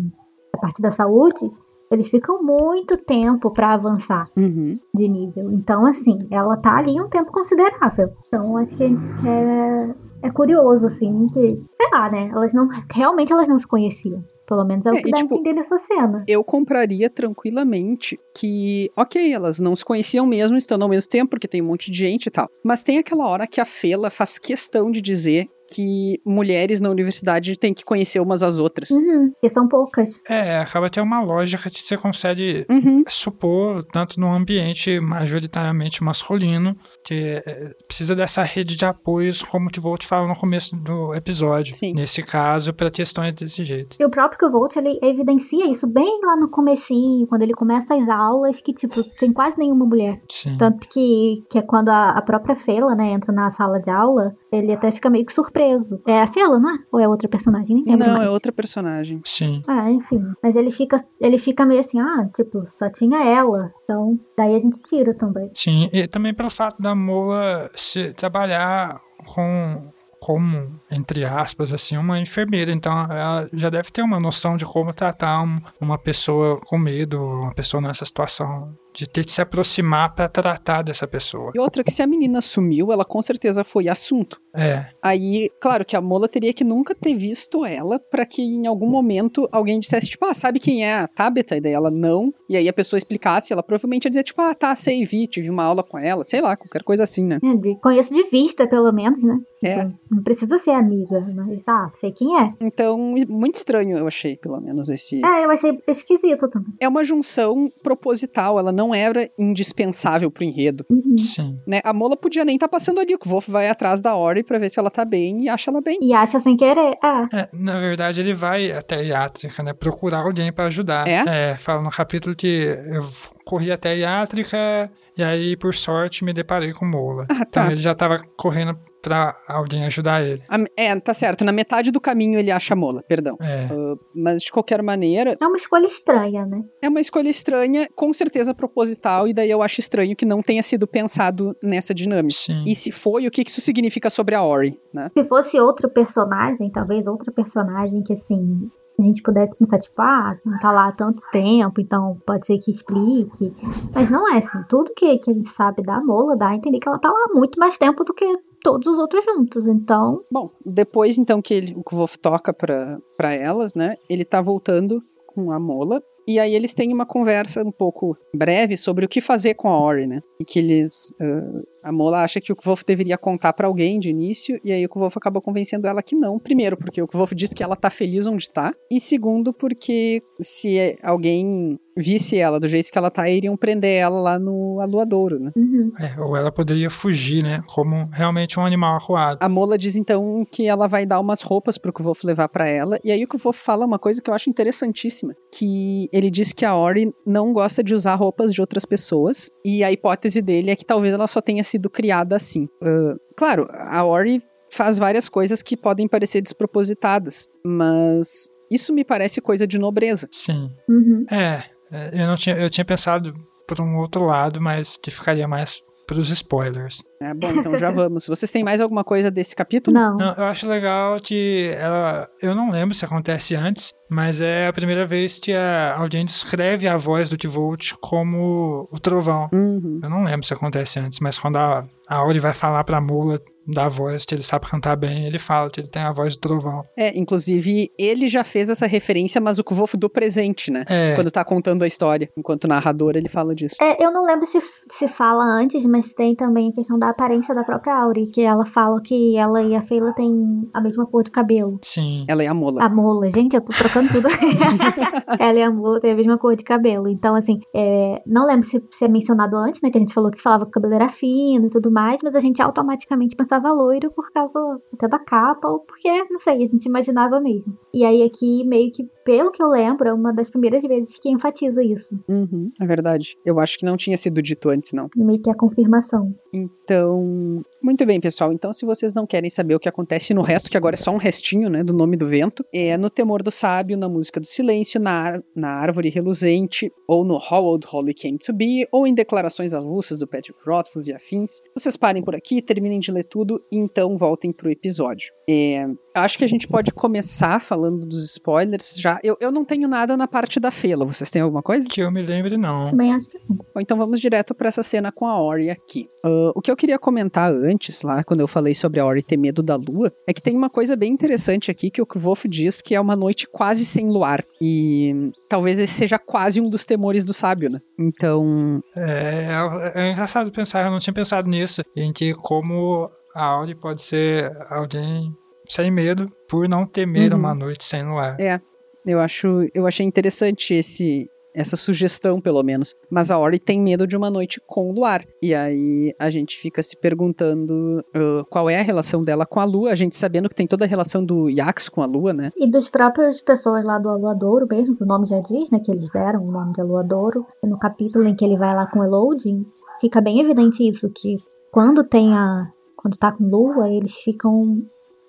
da 0.53 0.61
parte 0.61 0.83
da 0.83 0.91
saúde, 0.91 1.51
eles 1.91 2.09
ficam 2.09 2.43
muito 2.43 2.97
tempo 2.97 3.51
para 3.51 3.75
avançar 3.75 4.29
uhum. 4.37 4.79
de 4.95 5.09
nível. 5.09 5.51
Então, 5.51 5.85
assim, 5.85 6.19
ela 6.31 6.57
tá 6.57 6.77
ali 6.77 7.01
um 7.01 7.09
tempo 7.09 7.33
considerável. 7.33 8.13
Então, 8.29 8.57
acho 8.59 8.77
que, 8.77 8.89
que 8.89 9.29
é, 9.29 9.95
é 10.23 10.31
curioso, 10.31 10.87
assim, 10.87 11.27
que, 11.29 11.41
sei 11.41 11.91
lá, 11.93 12.11
né, 12.11 12.31
elas 12.33 12.53
não, 12.53 12.69
realmente 12.93 13.33
elas 13.33 13.49
não 13.49 13.59
se 13.59 13.67
conheciam. 13.67 14.23
Pelo 14.47 14.65
menos 14.65 14.85
é 14.85 14.91
o 14.91 14.95
que 14.95 15.09
é, 15.09 15.11
dá 15.13 15.19
tipo, 15.19 15.35
a 15.35 15.39
entender 15.39 15.53
nessa 15.53 15.79
cena. 15.79 16.25
Eu 16.27 16.43
compraria 16.43 17.09
tranquilamente 17.09 18.19
que, 18.37 18.91
ok, 18.97 19.33
elas 19.33 19.61
não 19.61 19.77
se 19.77 19.85
conheciam 19.85 20.27
mesmo, 20.27 20.57
estando 20.57 20.83
ao 20.83 20.89
mesmo 20.89 21.09
tempo, 21.09 21.31
porque 21.31 21.47
tem 21.47 21.63
um 21.63 21.67
monte 21.67 21.89
de 21.89 21.97
gente 21.97 22.27
e 22.27 22.31
tal. 22.31 22.49
Mas 22.65 22.83
tem 22.83 22.99
aquela 22.99 23.29
hora 23.29 23.47
que 23.47 23.61
a 23.61 23.65
Fela 23.65 24.11
faz 24.11 24.41
questão 24.41 24.91
de 24.91 25.01
dizer 25.01 25.49
que 25.71 26.21
mulheres 26.27 26.81
na 26.81 26.91
universidade 26.91 27.59
têm 27.59 27.73
que 27.73 27.85
conhecer 27.85 28.21
umas 28.21 28.43
às 28.43 28.59
outras. 28.59 28.91
Uhum, 28.91 29.33
que 29.41 29.49
são 29.49 29.69
poucas. 29.69 30.21
É, 30.29 30.59
acaba 30.59 30.91
ter 30.91 31.01
uma 31.01 31.21
lógica 31.21 31.71
que 31.71 31.81
você 31.81 31.97
consegue 31.97 32.67
uhum. 32.69 33.05
supor, 33.09 33.85
tanto 33.85 34.19
num 34.19 34.33
ambiente 34.33 34.99
majoritariamente 35.01 36.03
masculino, 36.03 36.77
que 37.05 37.43
é, 37.47 37.75
precisa 37.87 38.15
dessa 38.15 38.43
rede 38.43 38.77
de 38.77 38.85
apoios, 38.85 39.43
como 39.43 39.71
que 39.71 39.79
o 39.79 39.83
Volt 39.83 40.05
falou 40.07 40.29
no 40.29 40.35
começo 40.35 40.77
do 40.77 41.15
episódio. 41.15 41.75
Sim. 41.75 41.95
Nesse 41.95 42.23
caso, 42.23 42.75
para 42.75 42.91
questões 42.91 43.35
desse 43.35 43.65
jeito. 43.65 43.97
E 43.99 44.05
o 44.05 44.11
próprio 44.11 44.51
Volt, 44.51 44.77
ele 44.77 44.99
evidencia 45.03 45.71
isso 45.71 45.87
bem 45.87 46.21
lá 46.25 46.37
no 46.37 46.51
comecinho, 46.51 47.27
quando 47.27 47.43
ele 47.43 47.55
começa 47.55 47.95
as 47.95 48.09
aulas, 48.09 48.61
que, 48.61 48.73
tipo, 48.73 49.03
tem 49.19 49.33
quase 49.33 49.59
nenhuma 49.59 49.87
mulher. 49.87 50.21
Sim. 50.29 50.57
Tanto 50.59 50.89
que, 50.89 51.45
que 51.51 51.59
é 51.59 51.63
quando 51.63 51.89
a, 51.89 52.11
a 52.11 52.23
própria 52.23 52.57
Fela, 52.57 52.95
né, 52.95 53.13
entra 53.13 53.33
na 53.33 53.51
sala 53.51 53.79
de 53.79 53.91
aula, 53.91 54.35
ele 54.53 54.73
até 54.73 54.91
fica 54.93 55.09
meio 55.11 55.25
que 55.25 55.33
surpreso. 55.33 56.01
É 56.07 56.21
a 56.21 56.27
Fela, 56.27 56.59
não 56.59 56.75
é? 56.75 56.79
Ou 56.93 57.01
é 57.01 57.09
outra 57.09 57.29
personagem? 57.29 57.77
Nem 57.77 57.85
lembro 57.85 58.07
Não, 58.07 58.15
mais. 58.15 58.27
é 58.27 58.31
outra 58.31 58.53
personagem. 58.53 59.21
Sim. 59.25 59.63
Ah, 59.69 59.91
enfim. 59.91 60.23
Mas 60.43 60.57
ele 60.57 60.71
fica, 60.71 60.97
ele 61.21 61.39
fica 61.39 61.65
meio 61.65 61.81
assim, 61.81 62.01
ah, 62.01 62.29
tipo, 62.35 62.67
só 62.79 62.91
tinha 62.91 63.25
ela. 63.25 63.73
Então, 63.85 64.19
daí 64.37 64.55
a 64.55 64.59
gente 64.59 64.83
tira 64.83 65.15
também. 65.15 65.51
Sim, 65.55 65.89
e 65.93 66.07
também 66.07 66.35
pelo 66.35 66.51
fato 66.51 66.81
da 66.81 66.95
Mola 66.95 67.71
se 67.75 68.13
trabalhar 68.15 69.01
com 69.35 69.91
como, 70.21 70.79
entre 70.91 71.25
aspas, 71.25 71.73
assim, 71.73 71.97
uma 71.97 72.21
enfermeira. 72.21 72.71
Então 72.71 72.93
ela 73.11 73.49
já 73.55 73.71
deve 73.71 73.91
ter 73.91 74.03
uma 74.03 74.21
noção 74.21 74.57
de 74.57 74.67
como 74.67 74.93
tratar 74.93 75.43
um, 75.43 75.59
uma 75.81 75.97
pessoa 75.97 76.61
com 76.67 76.77
medo, 76.77 77.19
uma 77.19 77.55
pessoa 77.55 77.81
nessa 77.81 78.05
situação 78.05 78.77
de 78.95 79.09
ter 79.09 79.25
que 79.25 79.33
se 79.33 79.41
aproximar 79.41 80.15
para 80.15 80.29
tratar 80.29 80.83
dessa 80.83 81.07
pessoa. 81.07 81.53
E 81.55 81.59
outra 81.59 81.85
que 81.85 81.91
se 81.91 82.03
a 82.03 82.07
menina 82.07 82.41
sumiu, 82.41 82.93
ela 82.93 83.05
com 83.05 83.21
certeza 83.23 83.65
foi 83.65 83.89
assunto. 83.89 84.41
É. 84.55 84.87
Aí, 85.03 85.49
claro 85.61 85.85
que 85.85 85.97
a 85.97 86.01
Mola 86.01 86.29
teria 86.29 86.53
que 86.53 86.65
nunca 86.65 86.95
ter 86.95 87.15
visto 87.15 87.65
ela 87.65 87.99
para 87.99 88.27
que 88.27 88.43
em 88.43 88.67
algum 88.67 88.91
momento 88.91 89.49
alguém 89.53 89.79
dissesse 89.79 90.11
tipo, 90.11 90.25
ah, 90.25 90.35
sabe 90.35 90.59
quem 90.59 90.85
é 90.85 90.95
a 90.95 91.09
Tabitha? 91.09 91.57
E 91.57 91.61
daí 91.61 91.73
ela 91.73 91.91
não. 91.91 92.33
E 92.49 92.57
aí 92.57 92.69
a 92.69 92.73
pessoa 92.73 92.99
explicasse, 92.99 93.53
ela 93.53 93.63
provavelmente 93.63 94.05
ia 94.07 94.11
dizer 94.11 94.25
tipo, 94.25 94.41
ah, 94.43 94.55
tá, 94.55 94.75
sei, 94.75 95.05
vi, 95.05 95.27
tive 95.27 95.51
uma 95.51 95.63
aula 95.63 95.83
com 95.83 95.99
ela, 95.99 96.25
sei 96.25 96.41
lá, 96.41 96.57
qualquer 96.57 96.83
coisa 96.83 97.05
assim, 97.05 97.25
né? 97.25 97.39
É, 97.45 97.75
conheço 97.77 98.13
de 98.13 98.25
vista, 98.25 98.67
pelo 98.67 98.93
menos, 98.93 99.23
né? 99.23 99.39
É. 99.63 99.85
Tipo, 99.85 99.99
não 100.11 100.23
precisa 100.23 100.59
ser 100.59 100.71
amiga, 100.71 101.21
mas 101.35 101.63
ah, 101.69 101.93
sei 102.01 102.13
quem 102.13 102.41
é. 102.41 102.53
Então, 102.61 102.99
muito 103.29 103.57
estranho 103.57 103.97
eu 103.97 104.07
achei, 104.07 104.37
pelo 104.37 104.61
menos 104.61 104.89
esse. 104.89 105.25
É, 105.25 105.45
eu 105.45 105.51
achei 105.51 105.79
esquisito 105.87 106.49
também. 106.49 106.75
É 106.81 106.89
uma 106.89 107.05
junção 107.05 107.71
proposital, 107.83 108.59
ela 108.59 108.73
não 108.73 108.80
era 108.95 109.29
indispensável 109.39 110.31
pro 110.31 110.45
enredo. 110.45 110.85
Uhum. 110.89 111.19
Sim. 111.19 111.59
Né? 111.67 111.81
A 111.85 111.93
Mola 111.93 112.17
podia 112.17 112.45
nem 112.45 112.57
estar 112.57 112.69
tá 112.69 112.71
passando 112.71 113.01
ali, 113.01 113.15
o 113.15 113.29
Wolf 113.29 113.49
vai 113.49 113.69
atrás 113.69 114.01
da 114.01 114.17
Ori 114.17 114.43
pra 114.43 114.59
ver 114.59 114.71
se 114.71 114.81
ela 114.81 114.91
tá 114.91 115.05
bem 115.05 115.45
e 115.45 115.49
acha 115.49 115.71
ela 115.71 115.81
bem. 115.81 115.99
E 116.01 116.15
acha 116.15 116.41
sem 116.41 116.57
querer, 116.57 116.97
é. 117.03 117.41
É, 117.41 117.49
na 117.53 117.79
verdade, 117.79 118.21
ele 118.21 118.33
vai 118.33 118.73
até 118.73 118.97
a 118.97 119.03
Iátrica, 119.03 119.63
né? 119.63 119.73
Procurar 119.73 120.21
alguém 120.21 120.53
para 120.53 120.67
ajudar. 120.67 121.07
É? 121.07 121.25
É, 121.27 121.57
fala 121.57 121.83
no 121.83 121.91
capítulo 121.91 122.35
que 122.35 122.47
eu 122.47 123.07
corri 123.45 123.71
até 123.71 123.91
a 123.91 123.95
Iátrica 123.95 124.91
e 125.21 125.25
aí, 125.25 125.57
por 125.57 125.75
sorte, 125.75 126.25
me 126.25 126.33
deparei 126.33 126.73
com 126.73 126.85
Mola. 126.87 127.27
Ah, 127.41 127.45
tá. 127.45 127.61
Então 127.63 127.73
ele 127.73 127.81
já 127.81 127.95
tava 127.95 128.19
correndo 128.37 128.79
pra 129.03 129.35
alguém 129.49 129.85
ajudar 129.87 130.23
ele. 130.23 130.43
A- 130.49 130.59
é, 130.77 130.99
tá 131.01 131.15
certo. 131.15 131.43
Na 131.45 131.53
metade 131.53 131.91
do 131.91 132.01
caminho 132.01 132.39
ele 132.39 132.51
acha 132.51 132.75
a 132.75 132.77
Mola, 132.77 133.03
perdão. 133.09 133.37
É. 133.41 133.67
Uh, 133.73 133.99
mas 134.15 134.43
de 134.43 134.51
qualquer 134.53 134.83
maneira, 134.83 135.37
É 135.41 135.47
uma 135.47 135.57
escolha 135.57 135.87
estranha, 135.87 136.45
né? 136.45 136.63
é 136.83 136.89
uma 136.89 137.01
escolha 137.01 137.29
estranha, 137.31 137.89
com 137.95 138.13
certeza 138.13 138.53
proposital, 138.55 139.27
e 139.27 139.33
daí 139.33 139.51
eu 139.51 139.63
acho 139.63 139.81
estranho 139.81 140.15
que 140.15 140.27
não 140.27 140.43
tenha 140.43 140.63
sido 140.63 140.87
pensado 140.87 141.57
nessa 141.63 141.95
dinâmica. 141.95 142.37
Sim. 142.39 142.63
E 142.67 142.75
se 142.75 142.91
foi, 142.93 143.27
o 143.27 143.31
que 143.31 143.43
que 143.45 143.51
isso 143.51 143.61
significa 143.61 144.11
sobre 144.11 144.35
a 144.35 144.43
Ori, 144.43 144.79
né? 144.93 145.09
Se 145.17 145.25
fosse 145.25 145.59
outro 145.59 145.89
personagem, 145.89 146.71
talvez 146.71 147.07
outra 147.07 147.33
personagem 147.33 148.03
que, 148.03 148.13
assim, 148.13 148.69
a 149.03 149.07
gente 149.07 149.23
pudesse 149.23 149.57
pensar, 149.57 149.79
tipo, 149.79 150.01
ah, 150.01 150.37
não 150.45 150.59
tá 150.59 150.73
lá 150.73 150.89
há 150.89 150.93
tanto 150.93 151.23
tempo, 151.33 151.81
então 151.81 152.19
pode 152.27 152.47
ser 152.47 152.59
que 152.59 152.71
explique. 152.71 153.53
Mas 153.95 154.11
não 154.11 154.33
é 154.33 154.39
assim. 154.39 154.63
Tudo 154.69 154.93
que, 154.95 155.19
que 155.19 155.31
a 155.31 155.35
gente 155.35 155.49
sabe 155.49 155.83
da 155.83 156.01
Mola 156.01 156.37
dá 156.37 156.49
a 156.49 156.55
entender 156.55 156.79
que 156.79 156.89
ela 156.89 156.99
tá 156.99 157.09
lá 157.09 157.27
há 157.29 157.35
muito 157.37 157.59
mais 157.59 157.79
tempo 157.79 158.05
do 158.05 158.15
que 158.15 158.27
todos 158.63 158.87
os 158.93 158.99
outros 158.99 159.25
juntos. 159.25 159.67
Então, 159.67 160.23
Bom, 160.31 160.51
depois 160.65 161.19
então 161.19 161.41
que 161.41 161.55
ele, 161.55 161.75
o 161.77 161.83
Kvolf 161.83 162.17
toca 162.17 162.53
pra, 162.53 162.99
pra 163.17 163.33
elas, 163.33 163.75
né? 163.75 163.95
Ele 164.09 164.25
tá 164.25 164.41
voltando 164.41 165.03
com 165.27 165.51
a 165.53 165.59
Mola. 165.59 166.03
E 166.27 166.39
aí 166.39 166.55
eles 166.55 166.75
têm 166.75 166.93
uma 166.93 167.07
conversa 167.07 167.63
um 167.63 167.73
pouco 167.73 168.17
breve 168.35 168.77
sobre 168.77 169.05
o 169.05 169.09
que 169.09 169.21
fazer 169.21 169.55
com 169.55 169.69
a 169.69 169.79
Ori, 169.79 170.07
né? 170.07 170.21
E 170.39 170.45
que 170.45 170.59
eles. 170.59 171.15
ah, 171.21 171.63
a 171.83 171.93
Mola 171.93 172.23
acha 172.23 172.41
que 172.41 172.53
o 172.53 172.57
Kvolf 172.57 172.83
deveria 172.85 173.17
contar 173.19 173.53
pra 173.53 173.67
alguém 173.67 173.99
de 173.99 174.11
início, 174.11 174.61
e 174.65 174.73
aí 174.73 174.85
o 174.85 174.89
Kvolf 174.89 175.17
acaba 175.17 175.41
convencendo 175.41 175.87
ela 175.87 176.03
que 176.03 176.15
não. 176.15 176.39
Primeiro, 176.39 176.77
porque 176.77 177.01
o 177.01 177.07
Kvolf 177.07 177.33
diz 177.33 177.53
que 177.53 177.63
ela 177.63 177.77
tá 177.77 177.91
feliz 177.91 178.27
onde 178.27 178.49
tá. 178.49 178.73
E 178.91 179.01
segundo, 179.01 179.53
porque 179.53 180.23
se 180.41 180.97
alguém 181.03 181.79
visse 181.97 182.39
ela 182.39 182.59
do 182.59 182.69
jeito 182.69 182.91
que 182.91 182.97
ela 182.97 183.11
tá, 183.11 183.29
iriam 183.29 183.57
prender 183.57 184.01
ela 184.01 184.21
lá 184.21 184.39
no 184.39 184.81
aluadouro, 184.81 185.39
né? 185.39 185.51
uhum. 185.57 185.93
É, 185.99 186.21
ou 186.21 186.37
ela 186.37 186.51
poderia 186.51 186.89
fugir, 186.89 187.43
né? 187.43 187.63
Como 187.67 188.09
realmente 188.13 188.59
um 188.59 188.65
animal 188.65 188.97
acuado. 188.97 189.39
A 189.43 189.49
Mola 189.49 189.77
diz 189.77 189.97
então 189.97 190.45
que 190.51 190.67
ela 190.67 190.87
vai 190.87 191.05
dar 191.05 191.21
umas 191.21 191.43
roupas 191.43 191.77
pro 191.77 191.93
Kvolf 191.93 192.25
levar 192.25 192.49
pra 192.49 192.67
ela, 192.67 192.99
e 193.05 193.11
aí 193.11 193.23
o 193.23 193.29
Kvolf 193.29 193.59
fala 193.59 193.85
uma 193.85 193.99
coisa 193.99 194.23
que 194.23 194.31
eu 194.31 194.35
acho 194.35 194.49
interessantíssima, 194.49 195.35
que 195.53 196.09
ele 196.13 196.31
diz 196.31 196.53
que 196.53 196.65
a 196.65 196.75
Ori 196.75 197.13
não 197.27 197.53
gosta 197.53 197.83
de 197.83 197.95
usar 197.95 198.15
roupas 198.15 198.55
de 198.55 198.61
outras 198.61 198.85
pessoas, 198.85 199.51
e 199.65 199.85
a 199.85 199.93
hipótese 199.93 200.41
dele 200.41 200.71
é 200.71 200.77
que 200.77 200.87
talvez 200.87 201.13
ela 201.13 201.27
só 201.27 201.41
tenha 201.41 201.65
sido 201.71 201.89
criada 201.89 202.37
assim. 202.37 202.69
Ah, 202.83 203.15
claro, 203.37 203.67
a 203.71 204.05
Ori 204.05 204.43
faz 204.71 204.99
várias 204.99 205.29
coisas 205.29 205.63
que 205.63 205.77
podem 205.77 206.07
parecer 206.09 206.41
despropositadas, 206.41 207.49
mas 207.65 208.49
isso 208.71 208.93
me 208.93 209.05
parece 209.05 209.41
coisa 209.41 209.67
de 209.67 209.79
nobreza. 209.79 210.29
Sim. 210.31 210.71
Uhum. 210.89 211.27
É, 211.31 211.65
é, 211.91 212.23
eu 212.23 212.27
não 212.27 212.37
tinha, 212.37 212.57
eu 212.57 212.71
tinha 212.71 212.85
pensado 212.85 213.35
por 213.67 213.81
um 213.81 213.97
outro 213.99 214.25
lado, 214.25 214.61
mas 214.61 214.97
que 214.97 215.11
ficaria 215.11 215.49
mais 215.49 215.81
pros 216.07 216.29
spoilers. 216.31 217.03
É, 217.23 217.35
bom, 217.35 217.51
então 217.51 217.77
já 217.77 217.91
vamos. 217.93 218.27
Vocês 218.27 218.51
têm 218.51 218.65
mais 218.65 218.81
alguma 218.81 219.05
coisa 219.05 219.31
desse 219.31 219.55
capítulo? 219.55 219.95
Não. 219.95 220.17
Não, 220.17 220.35
eu 220.35 220.45
acho 220.45 220.69
legal 220.69 221.19
que 221.21 221.71
ela. 221.77 222.29
Eu 222.41 222.55
não 222.55 222.71
lembro 222.71 222.95
se 222.95 223.05
acontece 223.05 223.55
antes, 223.55 223.95
mas 224.09 224.41
é 224.41 224.67
a 224.67 224.73
primeira 224.73 225.07
vez 225.07 225.39
que 225.39 225.53
a, 225.53 225.97
alguém 225.97 226.25
descreve 226.25 226.89
a 226.89 226.97
voz 226.97 227.29
do 227.29 227.37
T-Volt 227.37 227.93
como 228.01 228.89
o 228.91 228.99
trovão. 228.99 229.49
Uhum. 229.53 230.01
Eu 230.03 230.11
não 230.11 230.25
lembro 230.25 230.47
se 230.47 230.55
acontece 230.55 230.99
antes, 230.99 231.21
mas 231.21 231.39
quando 231.39 231.57
a, 231.57 231.85
a 232.09 232.17
Auri 232.17 232.41
vai 232.41 232.55
falar 232.55 232.83
pra 232.85 233.01
mula 233.01 233.41
da 233.67 233.89
voz, 233.89 234.25
que 234.25 234.35
ele 234.35 234.43
sabe 234.43 234.69
cantar 234.69 234.97
bem, 234.97 235.27
ele 235.27 235.39
fala 235.39 235.71
que 235.71 235.81
ele 235.81 235.89
tem 235.89 236.03
a 236.03 236.13
voz 236.13 236.35
do 236.35 236.41
trovão. 236.41 236.85
É, 236.97 237.17
inclusive, 237.17 237.89
ele 237.97 238.27
já 238.27 238.43
fez 238.43 238.69
essa 238.69 238.87
referência, 238.87 239.41
mas 239.41 239.59
o 239.59 239.65
Kvolf 239.65 239.95
do 239.95 240.11
presente, 240.11 240.71
né? 240.73 240.85
É. 240.89 241.15
Quando 241.15 241.31
tá 241.31 241.45
contando 241.45 241.83
a 241.83 241.87
história. 241.87 242.29
Enquanto 242.37 242.67
narrador, 242.67 243.13
ele 243.15 243.29
fala 243.29 243.55
disso. 243.55 243.77
É, 243.81 244.05
eu 244.05 244.11
não 244.11 244.25
lembro 244.25 244.45
se 244.47 244.59
se 244.89 245.07
fala 245.07 245.45
antes, 245.45 245.87
mas 245.87 246.15
tem 246.15 246.35
também 246.35 246.71
a 246.71 246.73
questão 246.73 246.99
da 246.99 247.10
aparência 247.11 247.55
da 247.55 247.65
própria 247.65 247.97
Auri, 247.97 248.27
que 248.27 248.43
ela 248.43 248.65
fala 248.65 249.01
que 249.01 249.37
ela 249.37 249.63
e 249.63 249.75
a 249.75 249.83
Feila 249.83 250.13
têm 250.13 250.69
a 250.73 250.81
mesma 250.81 251.07
cor 251.07 251.23
de 251.23 251.31
cabelo. 251.31 251.79
Sim. 251.83 252.25
Ela 252.29 252.43
é 252.43 252.47
a 252.47 252.55
mola. 252.55 252.83
A 252.83 252.89
mola, 252.89 253.31
gente, 253.31 253.55
eu 253.55 253.61
tô 253.61 253.73
trocando 253.73 254.09
tudo. 254.09 254.29
ela 255.39 255.59
e 255.59 255.63
a 255.63 255.71
mola 255.71 256.01
têm 256.01 256.13
a 256.13 256.17
mesma 256.17 256.39
cor 256.39 256.57
de 256.57 256.65
cabelo. 256.65 257.09
Então, 257.09 257.35
assim, 257.35 257.61
é, 257.75 258.23
não 258.27 258.47
lembro 258.47 258.67
se, 258.67 258.83
se 258.91 259.05
é 259.05 259.09
mencionado 259.09 259.57
antes, 259.57 259.81
né? 259.83 259.91
Que 259.91 259.99
a 259.99 260.01
gente 260.01 260.15
falou 260.15 260.31
que 260.31 260.41
falava 260.41 260.65
que 260.65 260.71
o 260.71 260.73
cabelo 260.73 260.95
era 260.95 261.09
fino 261.09 261.67
e 261.67 261.71
tudo 261.71 261.91
mais, 261.91 262.21
mas 262.23 262.35
a 262.35 262.41
gente 262.41 262.63
automaticamente 262.63 263.37
pensava 263.37 263.73
loiro 263.73 264.11
por 264.11 264.31
causa 264.33 264.59
até 264.93 265.09
da 265.09 265.19
capa, 265.19 265.69
ou 265.69 265.81
porque, 265.81 266.09
não 266.31 266.41
sei, 266.41 266.63
a 266.63 266.67
gente 266.67 266.87
imaginava 266.87 267.41
mesmo. 267.41 267.77
E 267.93 268.05
aí 268.05 268.23
aqui, 268.23 268.65
meio 268.67 268.91
que, 268.93 269.05
pelo 269.25 269.51
que 269.51 269.63
eu 269.63 269.69
lembro, 269.69 270.09
é 270.09 270.13
uma 270.13 270.33
das 270.33 270.51
primeiras 270.51 270.83
vezes 270.83 271.19
que 271.19 271.29
enfatiza 271.29 271.83
isso. 271.83 272.19
Uhum, 272.29 272.71
é 272.81 272.87
verdade. 272.87 273.37
Eu 273.45 273.59
acho 273.59 273.79
que 273.79 273.87
não 273.87 273.97
tinha 273.97 274.17
sido 274.17 274.41
dito 274.43 274.69
antes, 274.69 274.93
não. 274.93 275.09
Meio 275.17 275.41
que 275.41 275.51
a 275.51 275.55
confirmação. 275.55 276.35
Então, 276.53 277.63
muito 277.83 278.05
bem, 278.05 278.21
pessoal. 278.21 278.53
Então, 278.53 278.73
se 278.73 278.85
vocês 278.85 279.15
não 279.15 279.27
querem 279.27 279.49
saber 279.49 279.75
o 279.75 279.81
que 279.81 279.89
acontece 279.89 280.35
no 280.35 280.43
resto, 280.43 280.71
que 280.71 280.77
agora 280.77 280.97
é 280.97 280.99
só 280.99 281.11
um 281.11 281.17
restinho, 281.17 281.69
né, 281.69 281.83
do 281.83 281.93
nome 281.93 282.17
do 282.17 282.27
vento, 282.27 282.65
é 282.73 282.97
no 282.97 283.09
Temor 283.09 283.43
do 283.43 283.51
Sábio, 283.51 283.97
na 283.97 284.09
Música 284.09 284.41
do 284.41 284.47
Silêncio, 284.47 285.01
na, 285.01 285.41
na 285.55 285.69
Árvore 285.69 286.09
Reluzente, 286.09 286.91
ou 287.07 287.25
no 287.25 287.35
How 287.35 287.65
Old 287.65 287.87
Holly 287.87 288.15
Came 288.15 288.39
to 288.39 288.53
Be, 288.53 288.87
ou 288.91 289.07
em 289.07 289.15
Declarações 289.15 289.73
Avulsas 289.73 290.19
do 290.19 290.27
Patrick 290.27 290.59
Rothfuss 290.67 291.07
e 291.07 291.13
afins. 291.13 291.61
Vocês 291.77 291.97
parem 291.97 292.23
por 292.23 292.35
aqui, 292.35 292.61
terminem 292.61 292.99
de 292.99 293.13
ler 293.13 293.25
tudo 293.25 293.63
e 293.73 293.79
então 293.79 294.17
voltem 294.19 294.53
pro 294.53 294.71
episódio. 294.71 295.33
É, 295.53 295.85
acho 296.15 296.39
que 296.39 296.45
a 296.45 296.49
gente 296.49 296.69
pode 296.69 296.93
começar 296.93 297.61
falando 297.61 298.07
dos 298.07 298.25
spoilers 298.25 298.95
já. 298.97 299.19
Eu, 299.25 299.37
eu 299.41 299.51
não 299.51 299.65
tenho 299.65 299.89
nada 299.89 300.17
na 300.17 300.29
parte 300.29 300.61
da 300.61 300.71
Fela. 300.71 301.05
Vocês 301.05 301.29
têm 301.29 301.43
alguma 301.43 301.63
coisa? 301.63 301.89
Que 301.89 302.03
eu 302.03 302.11
me 302.11 302.23
lembre, 302.23 302.57
não. 302.57 302.91
Também 302.91 303.13
acho 303.13 303.29
que 303.29 303.39
não. 303.49 303.57
Bom, 303.57 303.81
então 303.81 303.99
vamos 303.99 304.21
direto 304.21 304.55
para 304.55 304.69
essa 304.69 304.83
cena 304.85 305.11
com 305.11 305.27
a 305.27 305.41
Ori 305.41 305.71
aqui. 305.71 306.09
Ah, 306.25 306.53
o 306.55 306.61
que 306.61 306.71
eu 306.71 306.77
queria 306.77 306.99
comentar 306.99 307.53
antes, 307.53 308.03
lá, 308.03 308.23
quando 308.23 308.41
eu 308.41 308.47
falei 308.47 308.75
sobre 308.75 309.01
a 309.01 309.07
Ori 309.07 309.23
ter 309.23 309.37
medo 309.37 309.63
da 309.63 309.75
lua, 309.77 310.13
é 310.27 310.33
que 310.33 310.43
tem 310.43 310.57
uma 310.57 310.71
coisa 310.71 310.95
bem 310.95 311.13
interessante 311.13 311.71
aqui 311.71 311.91
que 311.91 312.03
o 312.03 312.07
Kvolf 312.07 312.45
diz 312.47 312.81
que 312.81 312.95
é 312.95 313.01
uma 313.01 313.17
noite 313.17 313.49
quase 313.49 313.85
sem 313.85 314.09
luar. 314.09 314.45
E 314.63 315.33
talvez 315.49 315.79
esse 315.79 315.95
seja 315.95 316.19
quase 316.19 316.61
um 316.61 316.71
dos 316.71 316.87
temores 316.87 317.25
do 317.25 317.33
sábio, 317.33 317.71
né? 317.71 317.81
Então, 317.99 318.83
É, 318.97 319.49
é, 319.95 320.11
engraçado 320.11 320.53
pensar, 320.53 320.85
eu 320.85 320.91
não 320.91 320.99
tinha 320.99 321.15
pensado 321.15 321.49
nisso, 321.49 321.83
em 321.97 322.13
que 322.13 322.35
como 322.35 323.11
a 323.35 323.45
Auri 323.45 323.75
pode 323.75 324.03
ser 324.03 324.51
alguém 324.69 325.35
sem 325.71 325.91
medo 325.91 326.27
por 326.49 326.69
não 326.69 326.85
temer 326.87 327.33
Uhum. 327.33 327.39
uma 327.39 327.55
noite 327.55 327.85
sem 327.85 328.03
luar. 328.05 328.37
é, 328.41 328.61
eu 329.07 329.19
acho, 329.21 329.67
eu 329.75 329.87
achei 329.87 330.05
interessante 330.05 330.75
esse 330.75 331.29
essa 331.53 331.75
sugestão, 331.75 332.41
pelo 332.41 332.63
menos. 332.63 332.95
Mas 333.11 333.29
a 333.29 333.37
Ori 333.37 333.59
tem 333.59 333.81
medo 333.81 334.07
de 334.07 334.17
uma 334.17 334.31
noite 334.31 334.61
com 334.69 334.93
luar. 334.93 335.25
E 335.43 335.53
aí 335.53 336.15
a 336.17 336.31
gente 336.31 336.57
fica 336.57 336.81
se 336.81 336.97
perguntando 336.97 338.05
ah, 338.15 338.45
qual 338.49 338.71
é 338.71 338.79
a 338.79 338.83
relação 338.83 339.25
dela 339.25 339.45
com 339.45 339.59
a 339.59 339.65
lua, 339.65 339.91
a 339.91 339.95
gente 339.97 340.15
sabendo 340.15 340.49
que 340.49 340.55
tem 340.55 340.67
toda 340.69 340.85
a 340.85 340.89
relação 340.89 341.25
do 341.25 341.49
Yax 341.51 341.89
com 341.89 342.03
a 342.03 342.07
lua, 342.07 342.33
né? 342.33 342.51
E 342.57 342.71
dos 342.71 342.89
próprios 342.89 343.41
pessoas 343.41 343.85
lá 343.85 343.99
do 343.99 344.09
Aluadouro 344.09 344.65
mesmo, 344.71 344.97
que 344.97 345.03
o 345.03 345.07
nome 345.07 345.27
já 345.27 345.41
diz, 345.41 345.71
né? 345.73 345.81
Que 345.85 345.91
eles 345.91 346.09
deram 346.11 346.45
o 346.47 346.53
nome 346.53 346.73
de 346.73 346.81
Aluadouro. 346.83 347.45
E 347.65 347.67
no 347.67 347.79
capítulo 347.81 348.27
em 348.29 348.37
que 348.37 348.45
ele 348.45 348.57
vai 348.57 348.73
lá 348.73 348.87
com 348.87 349.01
o 349.01 349.05
Elodin, 349.05 349.65
fica 350.01 350.21
bem 350.21 350.41
evidente 350.41 350.89
isso, 350.89 351.11
que 351.11 351.37
quando 351.73 352.05
tem 352.05 352.33
a. 352.33 352.69
Quando 352.97 353.17
tá 353.17 353.33
com 353.33 353.43
lua, 353.45 353.89
eles 353.91 354.15
ficam 354.15 354.77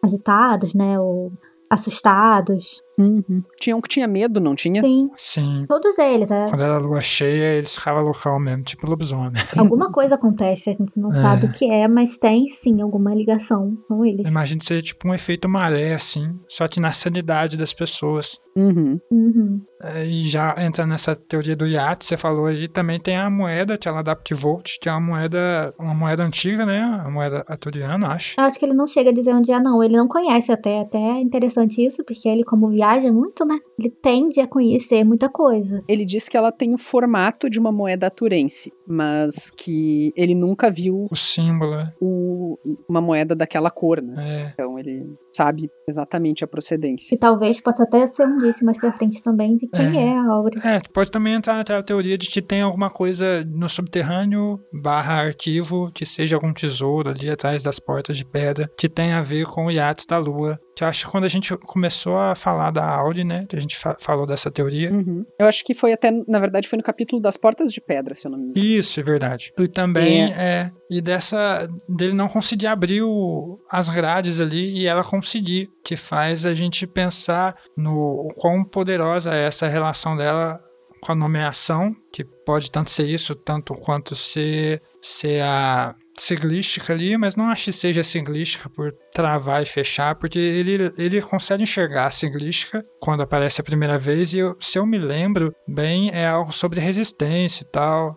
agitados, 0.02 0.74
né? 0.74 1.00
Ou 1.00 1.32
assustados. 1.70 2.82
Uhum. 3.02 3.44
Tinha 3.60 3.76
um 3.76 3.82
que 3.82 3.90
tinha 3.90 4.08
medo, 4.08 4.40
não 4.40 4.56
tinha? 4.56 4.82
Sim. 4.82 5.10
Sim. 5.16 5.66
Todos 5.68 5.98
eles, 5.98 6.30
é. 6.32 6.48
Quando 6.50 6.64
era 6.64 6.78
lua 6.78 7.02
cheia, 7.02 7.54
eles 7.58 7.76
ficavam 7.76 8.04
loucão 8.04 8.40
mesmo, 8.40 8.64
tipo 8.64 8.88
lobisomem. 8.90 9.32
Alguma 9.58 9.92
coisa 9.92 10.16
acontece, 10.16 10.70
a 10.70 10.74
gente 10.74 11.00
não 11.00 11.12
É. 11.12 11.16
sabe 11.16 11.46
o 11.48 11.52
que 11.52 11.66
é, 11.70 11.88
mas 11.88 12.18
tem 12.18 12.50
sim 12.50 12.82
alguma 12.82 13.14
ligação 13.14 13.78
com 13.88 14.06
eles. 14.06 14.28
Imagina 14.28 14.60
que 14.60 14.66
seja 14.66 14.82
tipo 14.82 15.08
um 15.08 15.14
efeito 15.14 15.48
maré, 15.50 15.94
assim, 15.94 16.40
só 16.48 16.68
que 16.68 16.80
na 16.80 16.92
sanidade 16.92 17.58
das 17.58 17.74
pessoas. 17.74 18.40
Uhum. 18.56 19.00
Uhum. 19.10 19.62
É, 19.82 20.06
E 20.06 20.26
já 20.26 20.54
entra 20.60 20.86
nessa 20.86 21.16
teoria 21.16 21.56
do 21.56 21.66
iate, 21.66 22.04
você 22.06 22.18
falou 22.18 22.46
aí, 22.48 22.68
também 22.68 23.00
tem 23.00 23.18
a 23.18 23.30
moeda 23.30 23.78
que 23.78 23.88
ela 23.88 24.02
dá 24.02 24.16
pro 24.16 24.36
Volt, 24.36 24.78
que 24.82 24.90
é 24.90 24.92
uma 24.92 25.00
moeda, 25.02 25.74
uma 25.80 25.94
moeda 25.94 26.24
antiga, 26.24 26.66
né? 26.66 26.82
A 26.82 27.10
moeda 27.10 27.44
aturiana, 27.48 28.08
acho. 28.10 28.36
Eu 28.40 28.44
acho 28.44 28.60
que 28.60 28.66
ele 28.66 28.74
não 28.74 28.86
chega 28.88 29.10
a 29.10 29.14
dizer 29.14 29.34
onde 29.34 29.52
é, 29.52 29.60
não. 29.60 29.82
Ele 29.84 29.96
não 29.96 30.08
conhece 30.08 30.52
até. 30.52 30.82
Até 30.82 30.98
é 30.98 31.22
interessante 31.22 31.84
isso, 31.86 32.04
porque 32.04 32.28
ele, 32.28 32.44
como 32.44 32.72
viaja 32.92 33.12
muito, 33.12 33.46
né? 33.46 33.60
Ele 33.80 33.90
tende 33.90 34.40
a 34.40 34.48
conhecer 34.48 35.04
muita 35.04 35.30
coisa. 35.30 35.84
Ele 35.88 36.06
diz 36.06 36.28
que 36.28 36.36
ela 36.36 36.52
tem 36.52 36.74
o 36.74 36.78
formato 36.78 37.50
de 37.50 37.60
uma 37.60 37.72
moeda 37.72 38.08
aturense, 38.08 38.72
mas 38.92 39.50
que 39.52 40.12
ele 40.16 40.36
nunca 40.36 40.70
viu 40.70 41.08
O 41.10 41.16
símbolo, 41.16 41.74
é. 41.76 41.94
o- 42.02 42.58
uma 42.88 43.02
moeda 43.02 43.34
daquela 43.36 43.70
cor, 43.72 44.02
né? 44.02 44.14
é. 44.18 44.52
Então 44.54 44.78
ele 44.78 45.06
sabe 45.36 45.70
exatamente 45.88 46.44
a 46.44 46.48
procedência. 46.48 47.16
E 47.16 47.18
talvez 47.18 47.62
possa 47.62 47.84
até 47.84 48.06
ser 48.08 48.28
um 48.28 48.38
disso 48.38 48.66
mais 48.66 48.78
pra 48.78 48.92
frente 48.94 49.24
também, 49.24 49.56
de 49.56 49.66
quem 49.68 49.98
É. 49.98 50.08
é, 50.08 50.18
a 50.18 50.38
obra. 50.38 50.60
É, 50.68 50.80
pode 50.94 51.10
também 51.10 51.34
entrar 51.34 51.56
naquela 51.56 51.82
teoria 51.82 52.18
de 52.18 52.30
que 52.30 52.42
tem 52.42 52.62
alguma 52.62 52.90
coisa 52.90 53.44
no 53.46 53.68
subterrâneo 53.70 54.60
barra 54.74 55.22
arquivo, 55.22 55.92
que 55.94 56.06
seja 56.06 56.36
algum 56.36 56.54
tesouro 56.54 57.10
ali 57.12 57.30
atrás 57.30 57.64
das 57.64 57.80
portas 57.80 58.18
de 58.18 58.26
pedra, 58.26 58.70
que 58.78 58.90
tem 58.90 59.12
a 59.14 59.22
ver 59.22 59.46
com 59.46 59.66
o 59.68 59.72
Yates 59.72 60.06
da 60.06 60.18
Lua. 60.18 60.60
Que 60.76 60.84
eu 60.84 60.88
acho 60.88 61.06
que 61.06 61.12
quando 61.12 61.26
a 61.26 61.30
gente 61.30 61.56
começou 61.58 62.18
a 62.18 62.34
falar 62.34 62.72
da 62.72 62.86
Audi, 62.86 63.24
né, 63.26 63.46
que 63.48 63.56
a 63.56 63.60
gente 63.60 63.78
fa- 63.78 63.98
falou 64.00 64.26
dessa 64.26 64.50
teoria. 64.50 64.92
Uhum. 64.92 65.26
Eu 65.38 65.46
acho 65.46 65.64
que 65.66 65.74
foi 65.74 65.92
até, 65.92 66.10
na 66.28 66.40
verdade, 66.40 66.68
foi 66.68 66.78
no 66.78 66.84
capítulo 66.84 67.22
das 67.22 67.36
portas 67.38 67.72
de 67.74 67.82
pedra, 67.82 68.16
se 68.16 68.26
eu 68.26 68.32
não 68.32 68.38
me 68.40 68.46
engano. 68.48 68.66
Isso, 68.66 68.81
é 69.00 69.04
verdade. 69.04 69.52
E 69.58 69.68
também 69.68 70.32
é. 70.34 70.72
E 70.90 71.02
dessa. 71.02 71.68
dele 71.88 72.14
não 72.14 72.28
conseguir 72.28 72.68
abrir 72.68 73.02
o- 73.02 73.60
as 73.70 73.88
grades 73.90 74.42
ali 74.42 74.80
e 74.80 74.88
ela 74.88 75.04
conseguir. 75.04 75.70
Que 75.84 75.96
faz 75.96 76.46
a 76.46 76.54
gente 76.54 76.86
pensar 76.88 77.56
no 77.78 78.28
quão 78.38 78.64
poderosa 78.64 79.34
é 79.34 79.46
essa 79.46 79.68
relação 79.68 80.16
dela 80.16 80.60
com 81.02 81.12
a 81.12 81.16
nomeação, 81.16 81.96
que 82.14 82.24
pode 82.46 82.70
tanto 82.72 82.90
ser 82.92 83.08
isso, 83.08 83.34
tanto 83.34 83.74
quanto 83.74 84.16
ser, 84.16 84.80
ser 85.02 85.42
a 85.42 85.96
siglística 86.16 86.94
ali, 86.94 87.18
mas 87.18 87.36
não 87.36 87.50
acho 87.50 87.66
que 87.66 87.72
seja 87.72 88.04
siglística 88.04 88.70
por 88.70 88.94
travar 89.12 89.64
e 89.64 89.66
fechar, 89.66 90.14
porque 90.16 90.38
ele, 90.38 90.94
ele 90.98 91.22
consegue 91.22 91.64
enxergar 91.64 92.06
a 92.06 92.12
siglística 92.12 92.84
quando 93.02 93.22
aparece 93.24 93.60
a 93.60 93.64
primeira 93.64 93.98
vez, 93.98 94.34
e 94.34 94.40
eu- 94.40 94.56
se 94.60 94.78
eu 94.78 94.86
me 94.86 95.00
lembro 95.00 95.52
bem, 95.68 96.12
é 96.14 96.28
algo 96.28 96.52
sobre 96.54 96.80
resistência 96.80 97.64
e 97.64 97.72
tal. 97.72 98.16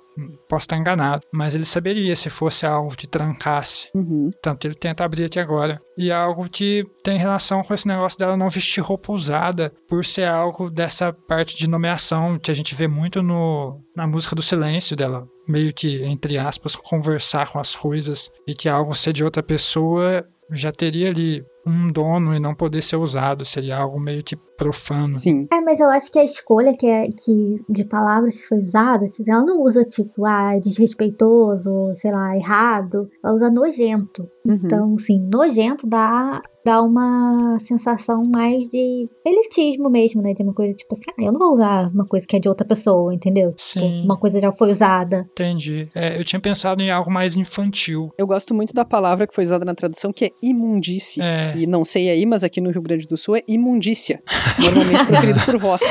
Posso 0.49 0.65
estar 0.65 0.77
enganado, 0.77 1.27
mas 1.33 1.55
ele 1.55 1.65
saberia 1.65 2.15
se 2.15 2.31
fosse 2.31 2.65
algo 2.67 2.97
que 2.97 3.07
trancasse. 3.07 3.89
Uhum. 3.95 4.31
Tanto 4.43 4.67
ele 4.67 4.75
tenta 4.75 5.05
abrir 5.05 5.25
aqui 5.25 5.39
agora. 5.39 5.81
E 5.97 6.11
é 6.11 6.15
algo 6.15 6.49
que 6.49 6.85
tem 7.03 7.19
relação 7.19 7.63
com 7.63 7.75
esse 7.75 7.89
negócio 7.89 8.19
dela 8.19 8.37
não 8.37 8.49
vestir 8.49 8.81
roupa 8.81 9.13
usada, 9.13 9.73
por 9.89 10.05
ser 10.05 10.25
algo 10.25 10.71
dessa 10.71 11.13
parte 11.13 11.57
de 11.57 11.69
nomeação 11.69 12.39
que 12.39 12.51
a 12.51 12.55
gente 12.55 12.75
vê 12.75 12.87
muito 12.87 13.23
no, 13.23 13.81
na 13.97 14.07
música 14.07 14.37
do 14.37 14.43
silêncio 14.43 14.97
dela. 14.97 15.27
Meio 15.49 15.73
que, 15.73 16.03
entre 16.05 16.39
aspas, 16.39 16.77
conversar 16.77 17.51
com 17.51 17.59
as 17.59 17.75
coisas 17.75 18.31
e 18.47 18.55
que 18.55 18.69
algo 18.69 18.95
ser 18.95 19.13
de 19.13 19.25
outra 19.25 19.43
pessoa 19.43 20.25
já 20.51 20.73
teria 20.73 21.11
ali 21.11 21.45
um 21.67 21.91
dono 21.91 22.35
e 22.35 22.41
não 22.41 22.55
poder 22.55 22.83
ser 22.83 22.97
usado. 22.97 23.45
Seria 23.45 23.77
algo 23.77 23.99
meio 23.99 24.23
que 24.23 24.37
profano. 24.57 25.19
Sim. 25.19 25.47
É, 25.53 25.61
mas 25.61 25.81
eu 25.81 25.89
acho 25.91 26.11
que 26.11 26.19
a 26.19 26.25
escolha 26.25 26.73
que, 26.77 26.87
é, 26.87 27.07
que 27.09 27.61
de 27.69 27.85
palavras 27.85 28.41
que 28.41 28.47
foi 28.47 28.59
usada, 28.59 29.05
assim, 29.05 29.25
ela 29.29 29.45
não 29.45 29.63
usa 29.63 29.85
tipo, 29.85 30.25
ah, 30.25 30.59
desrespeitoso, 30.59 31.93
sei 31.95 32.13
lá, 32.13 32.37
errado. 32.37 33.09
Ela 33.23 33.35
usa 33.35 33.51
nojento. 33.51 34.29
Uhum. 34.47 34.61
Então, 34.63 34.95
assim, 34.95 35.19
nojento 35.33 35.87
dá, 35.87 36.43
dá 36.65 36.83
uma 36.83 37.59
sensação 37.61 38.23
mais 38.25 38.69
de 38.69 39.09
elitismo 39.25 39.89
mesmo, 39.89 40.23
né? 40.23 40.35
De 40.35 40.43
uma 40.43 40.53
coisa 40.53 40.75
tipo 40.75 40.95
assim, 40.95 41.05
ah, 41.11 41.23
eu 41.23 41.33
não 41.33 41.39
vou 41.39 41.55
usar 41.55 41.91
uma 41.93 42.07
coisa 42.07 42.27
que 42.27 42.37
é 42.37 42.39
de 42.39 42.49
outra 42.49 42.67
pessoa, 42.67 43.13
entendeu? 43.13 43.55
Sim. 43.57 43.81
Tipo, 43.81 44.05
Uma 44.05 44.17
coisa 44.17 44.39
já 44.39 44.53
foi 44.53 44.71
usada. 44.71 45.27
Entendi. 45.33 45.89
É, 45.95 46.19
eu 46.19 46.25
tinha 46.25 46.41
pensado 46.41 46.83
em 46.83 46.91
algo 46.91 47.11
mais 47.11 47.37
infantil. 47.37 48.13
Eu 48.19 48.27
gosto 48.27 48.55
muito 48.55 48.73
da 48.73 48.85
palavra 48.85 49.27
que 49.27 49.35
foi 49.35 49.45
usada 49.45 49.65
na 49.65 49.75
tradução, 49.75 50.13
que 50.13 50.27
é 50.27 50.31
imundície. 50.43 51.23
É, 51.23 51.54
É. 51.55 51.59
E 51.59 51.67
não 51.67 51.85
sei 51.85 52.11
aí, 52.11 52.27
mas 52.27 52.45
aqui 52.45 52.61
no 52.61 52.71
Rio 52.71 52.83
Grande 52.83 53.07
do 53.07 53.17
Sul 53.17 53.37
é 53.37 53.43
imundícia. 53.47 54.23
Normalmente 54.59 55.07
preferido 55.07 55.41
por 55.45 55.59
vós. 55.59 55.83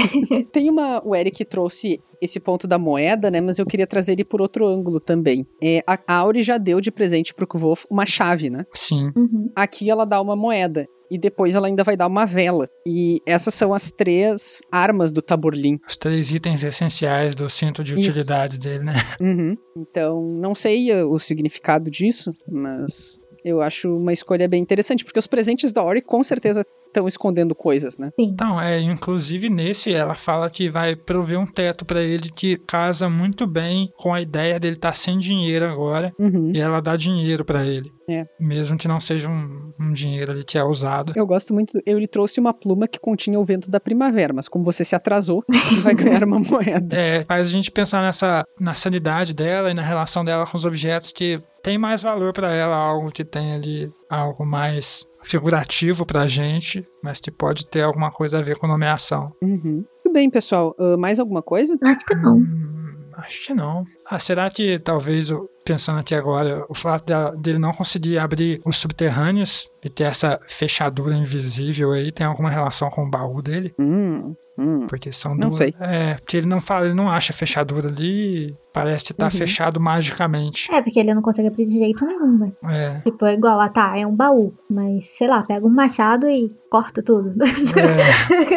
Tem 0.52 0.70
uma. 0.70 1.02
O 1.04 1.14
Eric 1.14 1.44
trouxe 1.44 2.00
esse 2.20 2.40
ponto 2.40 2.66
da 2.66 2.78
moeda, 2.78 3.30
né? 3.30 3.40
Mas 3.40 3.58
eu 3.58 3.66
queria 3.66 3.86
trazer 3.86 4.12
ele 4.12 4.24
por 4.24 4.40
outro 4.40 4.66
ângulo 4.66 5.00
também. 5.00 5.46
É, 5.62 5.82
a 5.86 5.98
Auri 6.14 6.42
já 6.42 6.58
deu 6.58 6.80
de 6.80 6.90
presente 6.90 7.34
pro 7.34 7.46
Kvolf 7.46 7.84
uma 7.90 8.06
chave, 8.06 8.50
né? 8.50 8.64
Sim. 8.72 9.12
Uhum. 9.16 9.50
Aqui 9.54 9.90
ela 9.90 10.04
dá 10.04 10.20
uma 10.20 10.36
moeda. 10.36 10.86
E 11.10 11.18
depois 11.18 11.54
ela 11.54 11.66
ainda 11.66 11.84
vai 11.84 11.96
dar 11.96 12.06
uma 12.06 12.24
vela. 12.24 12.68
E 12.86 13.20
essas 13.26 13.54
são 13.54 13.72
as 13.72 13.92
três 13.92 14.62
armas 14.72 15.12
do 15.12 15.22
Taborlin. 15.22 15.78
Os 15.86 15.96
três 15.96 16.30
itens 16.30 16.64
essenciais 16.64 17.34
do 17.34 17.48
cinto 17.48 17.84
de 17.84 17.94
Isso. 17.94 18.10
utilidades 18.10 18.58
dele, 18.58 18.84
né? 18.84 18.94
Uhum. 19.20 19.56
Então, 19.76 20.22
não 20.22 20.54
sei 20.54 20.92
uh, 20.92 21.08
o 21.08 21.18
significado 21.18 21.90
disso, 21.90 22.34
mas 22.50 23.20
eu 23.44 23.60
acho 23.60 23.96
uma 23.96 24.12
escolha 24.12 24.48
bem 24.48 24.62
interessante, 24.62 25.04
porque 25.04 25.18
os 25.18 25.26
presentes 25.26 25.72
da 25.72 25.82
Ori 25.84 26.00
com 26.00 26.22
certeza 26.24 26.64
estão 26.86 27.08
escondendo 27.08 27.56
coisas, 27.56 27.98
né? 27.98 28.10
Sim. 28.18 28.26
Então, 28.32 28.60
é, 28.60 28.80
inclusive 28.80 29.50
nesse 29.50 29.92
ela 29.92 30.14
fala 30.14 30.48
que 30.48 30.70
vai 30.70 30.94
prover 30.94 31.36
um 31.40 31.44
teto 31.44 31.84
pra 31.84 32.00
ele 32.00 32.30
que 32.30 32.56
casa 32.56 33.10
muito 33.10 33.48
bem 33.48 33.90
com 33.98 34.14
a 34.14 34.20
ideia 34.22 34.60
dele 34.60 34.76
estar 34.76 34.92
sem 34.92 35.18
dinheiro 35.18 35.64
agora 35.64 36.12
Uhum. 36.20 36.52
e 36.54 36.60
ela 36.60 36.80
dá 36.80 36.94
dinheiro 36.96 37.44
pra 37.44 37.66
ele. 37.66 37.90
É. 38.08 38.24
Mesmo 38.38 38.78
que 38.78 38.86
não 38.86 39.00
seja 39.00 39.28
um, 39.28 39.72
um 39.80 39.90
dinheiro 39.92 40.30
ali 40.30 40.44
que 40.44 40.56
é 40.56 40.62
usado. 40.62 41.12
Eu 41.16 41.26
gosto 41.26 41.52
muito. 41.52 41.80
Eu 41.84 41.98
lhe 41.98 42.06
trouxe 42.06 42.38
uma 42.38 42.54
pluma 42.54 42.86
que 42.86 43.00
continha 43.00 43.40
o 43.40 43.44
vento 43.44 43.68
da 43.68 43.80
primavera, 43.80 44.32
mas 44.32 44.46
como 44.48 44.62
você 44.64 44.84
se 44.84 44.94
atrasou, 44.94 45.42
vai 45.82 45.94
ganhar 45.96 46.22
uma 46.22 46.38
moeda. 46.38 46.96
É, 46.96 47.24
faz 47.24 47.48
a 47.48 47.50
gente 47.50 47.72
pensar 47.72 48.02
nessa 48.02 48.44
na 48.60 48.74
sanidade 48.74 49.34
dela 49.34 49.68
e 49.70 49.74
na 49.74 49.82
relação 49.82 50.24
dela 50.24 50.46
com 50.46 50.56
os 50.56 50.64
objetos 50.64 51.10
que 51.10 51.40
tem 51.64 51.78
mais 51.78 52.02
valor 52.02 52.32
pra 52.32 52.52
ela, 52.52 52.76
algo 52.76 53.10
que 53.10 53.24
tem 53.24 53.54
ali 53.54 53.90
algo 54.08 54.44
mais 54.46 55.04
figurativo 55.22 56.04
pra 56.06 56.26
gente, 56.26 56.86
mas 57.02 57.20
que 57.20 57.30
pode 57.30 57.66
ter 57.66 57.82
alguma 57.82 58.10
coisa 58.10 58.38
a 58.38 58.42
ver 58.42 58.56
com 58.58 58.66
nomeação. 58.66 59.32
Uhum. 59.42 59.84
Tudo 60.04 60.12
bem, 60.12 60.28
pessoal. 60.30 60.76
Ah, 60.78 60.96
mais 60.98 61.18
alguma 61.18 61.42
coisa? 61.42 61.76
Acho 61.82 62.04
que 62.06 62.14
não. 62.14 62.36
Hum, 62.36 62.94
acho 63.14 63.46
que 63.46 63.54
não. 63.54 63.82
Ah, 64.08 64.18
será 64.18 64.48
que 64.50 64.78
talvez, 64.78 65.30
o- 65.30 65.48
pensando 65.64 65.98
aqui 66.00 66.14
agora, 66.14 66.66
o 66.68 66.74
fato 66.74 67.06
dele 67.38 67.58
não 67.58 67.72
conseguir 67.72 68.18
abrir 68.18 68.60
os 68.66 68.76
subterrâneos 68.76 69.70
e 69.82 69.88
ter 69.88 70.04
essa 70.04 70.38
fechadura 70.46 71.14
invisível 71.14 71.92
aí 71.92 72.12
tem 72.12 72.26
alguma 72.26 72.50
relação 72.50 72.90
com 72.90 73.04
o 73.04 73.10
baú 73.10 73.40
dele? 73.40 73.72
Hum, 73.78 74.34
hum. 74.58 74.86
Porque 74.88 75.10
são 75.12 75.32
Não 75.34 75.48
duas. 75.48 75.58
sei. 75.58 75.74
É, 75.80 76.14
porque 76.14 76.36
ele 76.36 76.46
não 76.46 76.60
fala, 76.60 76.86
ele 76.86 76.94
não 76.94 77.10
acha 77.10 77.32
fechadura 77.32 77.88
ali, 77.88 78.54
parece 78.72 79.04
que 79.04 79.14
tá 79.14 79.26
Uhum. 79.26 79.30
fechado 79.30 79.80
magicamente. 79.80 80.72
É, 80.72 80.80
porque 80.82 80.98
ele 80.98 81.14
não 81.14 81.22
consegue 81.22 81.48
abrir 81.48 81.64
de 81.64 81.78
jeito 81.78 82.04
nenhum, 82.06 82.38
né? 82.38 82.52
É. 82.64 83.00
Tipo, 83.00 83.26
é 83.26 83.34
igual, 83.34 83.60
ah 83.60 83.68
tá, 83.68 83.96
é 83.98 84.06
um 84.06 84.14
baú. 84.14 84.54
Mas, 84.70 85.06
sei 85.16 85.28
lá, 85.28 85.42
pega 85.42 85.66
um 85.66 85.70
machado 85.70 86.28
e 86.28 86.50
corta 86.70 87.02
tudo. 87.02 87.32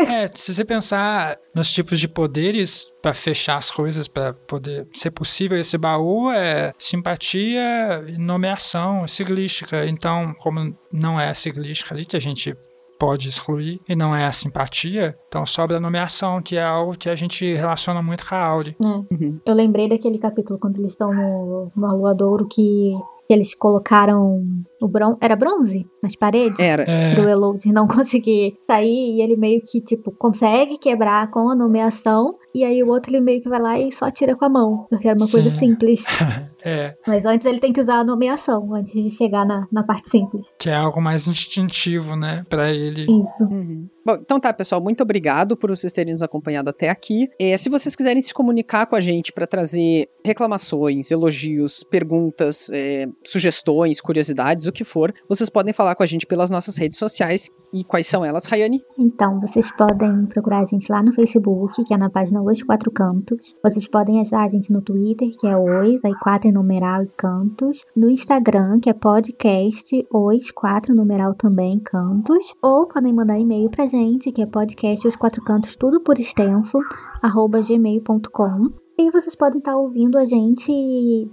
É, 0.08 0.24
é, 0.26 0.32
se 0.34 0.54
você 0.54 0.64
pensar 0.66 1.38
nos 1.56 1.72
tipos 1.72 2.00
de 2.00 2.08
poderes 2.08 2.88
pra 3.02 3.14
fechar 3.14 3.58
as 3.58 3.70
coisas, 3.72 4.08
pra 4.08 4.34
poder 4.34 4.88
ser 4.94 5.12
possível 5.12 5.58
esse 5.58 5.78
baú, 5.78 6.32
é 6.32 6.74
simpatia, 6.78 8.04
e 8.08 8.18
nomeação, 8.18 9.08
siglística. 9.08 9.86
Então, 9.86 10.34
como 10.40 10.72
não 10.92 11.20
é 11.20 11.30
a 11.30 11.34
siglística 11.34 11.94
ali 11.94 12.06
que 12.06 12.16
a 12.16 12.20
gente 12.22 12.56
pode 13.00 13.30
excluir 13.30 13.80
e 13.88 13.96
não 13.96 14.16
é 14.16 14.26
a 14.26 14.32
simpatia, 14.32 15.18
então 15.28 15.46
sobra 15.46 15.78
a 15.78 15.80
nomeação, 15.80 16.42
que 16.42 16.58
é 16.58 16.64
algo 16.64 16.98
que 16.98 17.10
a 17.10 17.16
gente 17.16 17.54
relaciona 17.54 18.02
muito 18.02 18.28
com 18.28 18.36
a 18.36 18.40
Auri. 18.40 18.76
Uhum. 18.80 19.40
Eu 19.46 19.54
lembrei 19.54 19.88
daquele 19.88 20.18
capítulo 20.18 20.60
quando 20.60 20.80
eles 20.80 20.92
estão 20.92 21.14
no, 21.14 21.72
no 21.76 21.86
Arloadouro 21.86 22.48
que, 22.48 22.98
que 23.28 23.34
eles 23.34 23.54
colocaram 23.54 24.44
o 24.82 24.88
bron 24.88 25.18
era 25.20 25.36
bronze 25.36 25.88
nas 26.02 26.16
paredes. 26.16 26.60
Era. 26.60 26.84
É, 26.84 27.16
Pro 27.16 27.28
Elod 27.28 27.72
não 27.72 27.88
conseguir 27.88 28.58
sair 28.66 29.16
e 29.16 29.22
ele 29.22 29.36
meio 29.36 29.62
que, 29.66 29.82
tipo, 29.82 30.12
consegue 30.12 30.78
quebrar 30.78 31.30
com 31.32 31.50
a 31.50 31.56
nomeação. 31.56 32.36
E 32.58 32.64
aí 32.64 32.82
o 32.82 32.88
outro 32.88 33.12
ele 33.12 33.22
meio 33.22 33.40
que 33.40 33.48
vai 33.48 33.62
lá 33.62 33.80
e 33.80 33.92
só 33.92 34.10
tira 34.10 34.36
com 34.36 34.44
a 34.44 34.50
mão. 34.50 34.88
Porque 34.90 35.08
era 35.08 35.16
uma 35.16 35.30
coisa 35.30 35.48
Sim. 35.52 35.60
simples. 35.60 36.04
é, 36.66 36.96
Mas 37.06 37.24
antes 37.24 37.46
ele 37.46 37.60
tem 37.60 37.72
que 37.72 37.80
usar 37.80 38.00
a 38.00 38.04
nomeação, 38.04 38.74
antes 38.74 38.92
de 38.94 39.12
chegar 39.12 39.46
na, 39.46 39.68
na 39.72 39.84
parte 39.84 40.10
simples. 40.10 40.48
que 40.58 40.68
é 40.68 40.76
algo 40.76 41.00
mais 41.00 41.28
instintivo, 41.28 42.16
né, 42.16 42.44
pra 42.50 42.74
ele. 42.74 43.04
Isso. 43.04 43.44
Uhum. 43.44 43.88
Bom, 44.04 44.14
então 44.14 44.40
tá, 44.40 44.54
pessoal. 44.54 44.82
Muito 44.82 45.04
obrigado 45.04 45.58
por 45.58 45.70
vocês 45.70 45.92
terem 45.92 46.14
nos 46.14 46.22
acompanhado 46.24 46.70
até 46.70 46.90
aqui. 46.90 47.30
É, 47.40 47.58
se 47.58 47.70
vocês 47.70 47.94
quiserem 47.96 48.22
se 48.22 48.34
comunicar 48.34 48.86
com 48.86 48.96
a 48.96 49.02
gente 49.02 49.34
para 49.34 49.46
trazer 49.46 50.08
reclamações, 50.26 51.12
elogios, 51.12 51.84
perguntas, 51.84 52.70
é, 52.72 53.06
sugestões, 53.24 54.00
curiosidades, 54.00 54.66
o 54.66 54.72
que 54.72 54.86
for, 54.86 55.14
vocês 55.28 55.50
podem 55.50 55.74
falar 55.74 55.94
com 55.94 56.04
a 56.04 56.08
gente 56.08 56.26
pelas 56.26 56.50
nossas 56.50 56.78
redes 56.78 56.98
sociais. 56.98 57.50
E 57.74 57.84
quais 57.84 58.08
são 58.08 58.24
elas, 58.24 58.46
Rayane? 58.46 58.82
Então, 58.98 59.40
vocês 59.42 59.72
podem 59.72 60.26
procurar 60.26 60.62
a 60.62 60.66
gente 60.66 60.92
lá 60.92 61.04
no 61.04 61.14
Facebook, 61.14 61.84
que 61.84 61.94
é 61.94 61.98
na 61.98 62.10
página 62.10 62.42
Os 62.42 62.64
Quatro 62.64 62.92
Cantos. 62.92 63.56
Vocês 63.62 63.88
podem 63.88 64.22
achar 64.22 64.44
a 64.44 64.48
gente 64.48 64.72
no 64.72 64.82
Twitter, 64.82 65.30
que 65.38 65.48
é 65.48 65.58
Os, 65.58 66.04
aí 66.06 66.14
quatro 66.22 66.48
em 66.48 66.54
numeral 66.54 67.04
e 67.04 67.08
cantos. 67.08 67.86
No 67.96 68.10
Instagram, 68.10 68.80
que 68.80 68.90
é 68.90 68.94
podcast 68.94 70.08
Os 70.12 70.52
Quatro 70.52 70.96
numeral 70.96 71.36
também 71.36 71.80
cantos. 71.80 72.54
Ou 72.62 72.88
podem 72.88 73.14
mandar 73.14 73.38
e-mail 73.38 73.70
pra 73.70 73.86
gente, 73.86 74.32
que 74.32 74.42
é 74.42 74.46
podcast 74.46 75.08
Os 75.08 75.16
Quatro 75.16 75.44
Cantos, 75.44 75.76
tudo 75.76 76.02
por 76.02 76.18
extenso, 76.18 76.80
arroba 77.22 77.60
gmail.com. 77.62 78.88
E 79.00 79.12
vocês 79.12 79.36
podem 79.36 79.60
estar 79.60 79.78
ouvindo 79.78 80.18
a 80.18 80.26
gente 80.26 80.72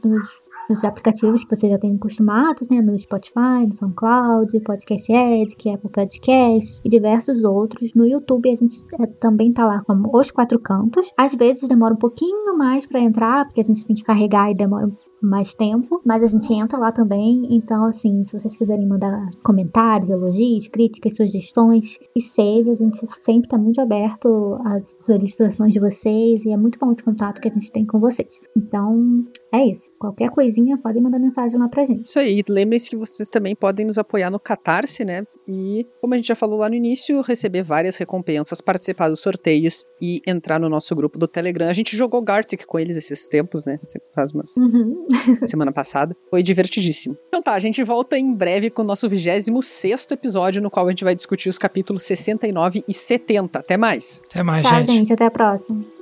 nos 0.05 0.28
nos 0.69 0.85
aplicativos 0.85 1.45
que 1.45 1.55
vocês 1.55 1.71
já 1.71 1.79
têm 1.79 1.97
acostumados, 1.97 2.69
né? 2.69 2.81
No 2.81 2.99
Spotify, 2.99 3.67
no 3.67 3.75
SoundCloud, 3.75 4.61
Podcast 4.61 5.12
Edit, 5.12 5.69
Apple 5.69 5.91
Podcast 5.91 6.81
e 6.85 6.89
diversos 6.89 7.43
outros. 7.45 7.93
No 7.95 8.07
YouTube 8.07 8.51
a 8.51 8.55
gente 8.57 8.77
é, 9.01 9.07
também 9.07 9.53
tá 9.53 9.65
lá 9.65 9.83
como 9.85 10.11
Os 10.17 10.31
Quatro 10.31 10.59
Cantos. 10.59 11.12
Às 11.17 11.35
vezes 11.35 11.69
demora 11.69 11.95
um 11.95 11.99
pouquinho 11.99 12.57
mais 12.57 12.87
pra 12.87 13.01
entrar, 13.01 13.45
porque 13.47 13.61
a 13.61 13.65
gente 13.65 13.87
tem 13.87 13.97
que 13.97 14.03
carregar 14.03 14.51
e 14.51 14.55
demora 14.55 14.87
mais 15.25 15.55
tempo, 15.55 16.01
mas 16.05 16.22
a 16.22 16.27
gente 16.27 16.53
entra 16.53 16.79
lá 16.79 16.93
também. 16.93 17.49
Então, 17.51 17.85
assim, 17.85 18.25
se 18.25 18.39
vocês 18.39 18.57
quiserem 18.57 18.87
mandar 18.87 19.31
comentários, 19.43 20.11
elogios, 20.11 20.68
críticas, 20.68 21.16
sugestões, 21.16 21.99
e 22.14 22.20
seja, 22.20 22.72
a 22.72 22.75
gente 22.75 22.99
sempre 23.22 23.49
tá 23.49 23.59
muito 23.59 23.81
aberto 23.81 24.59
às 24.64 24.97
solicitações 25.01 25.72
de 25.72 25.81
vocês 25.81 26.45
e 26.45 26.51
é 26.51 26.57
muito 26.57 26.79
bom 26.79 26.91
esse 26.91 27.03
contato 27.03 27.41
que 27.41 27.49
a 27.49 27.53
gente 27.53 27.72
tem 27.72 27.85
com 27.87 27.99
vocês. 27.99 28.41
Então, 28.57 29.25
é 29.53 29.66
isso. 29.66 29.91
Qualquer 29.99 30.31
coisinha, 30.31 30.79
podem 30.79 31.03
mandar 31.03 31.18
mensagem 31.18 31.59
lá 31.59 31.68
pra 31.68 31.85
gente. 31.85 32.07
Isso 32.07 32.18
aí. 32.18 32.43
Lembrem-se 32.49 32.91
que 32.91 32.97
vocês 32.97 33.29
também 33.29 33.55
podem 33.55 33.87
nos 33.87 33.99
apoiar 33.99 34.31
no 34.31 34.39
Catarse, 34.39 35.05
né? 35.05 35.25
E, 35.47 35.87
como 36.01 36.14
a 36.14 36.16
gente 36.16 36.29
já 36.29 36.35
falou 36.35 36.59
lá 36.59 36.68
no 36.68 36.75
início, 36.75 37.20
receber 37.20 37.62
várias 37.62 37.97
recompensas, 37.97 38.61
participar 38.61 39.11
dos 39.11 39.20
sorteios 39.20 39.85
e 40.01 40.20
entrar 40.27 40.59
no 40.59 40.68
nosso 40.68 40.95
grupo 40.97 41.18
do 41.18 41.29
Telegram. 41.29 41.68
A 41.68 41.72
gente 41.72 41.97
jogou 41.97 42.22
Gartic 42.22 42.64
com 42.66 42.79
eles 42.79 42.97
esses 42.97 43.29
tempos, 43.29 43.64
né? 43.64 43.79
Faz 44.14 44.33
umas 44.33 44.57
Uhum. 44.57 45.07
semana 45.47 45.73
passada. 45.73 46.17
Foi 46.31 46.43
divertidíssimo. 46.43 47.17
Então 47.29 47.43
tá, 47.43 47.53
a 47.53 47.61
gente 47.61 47.83
volta 47.83 48.19
em 48.19 48.35
breve 48.35 48.71
com 48.71 48.83
o 48.83 48.85
nosso 48.85 49.09
26 49.09 50.09
episódio, 50.11 50.62
no 50.62 50.71
qual 50.71 50.87
a 50.87 50.91
gente 50.91 51.05
vai 51.05 51.15
discutir 51.15 51.49
os 51.49 51.59
capítulos 51.59 52.03
69 52.03 52.85
e 52.87 52.95
70. 52.95 53.59
Até 53.59 53.77
mais! 53.77 54.23
Até 54.31 54.43
mais, 54.43 54.65
Tchau, 54.65 54.79
gente. 54.79 54.93
gente. 54.93 55.12
Até 55.12 55.27
a 55.27 55.31
próxima. 55.31 55.93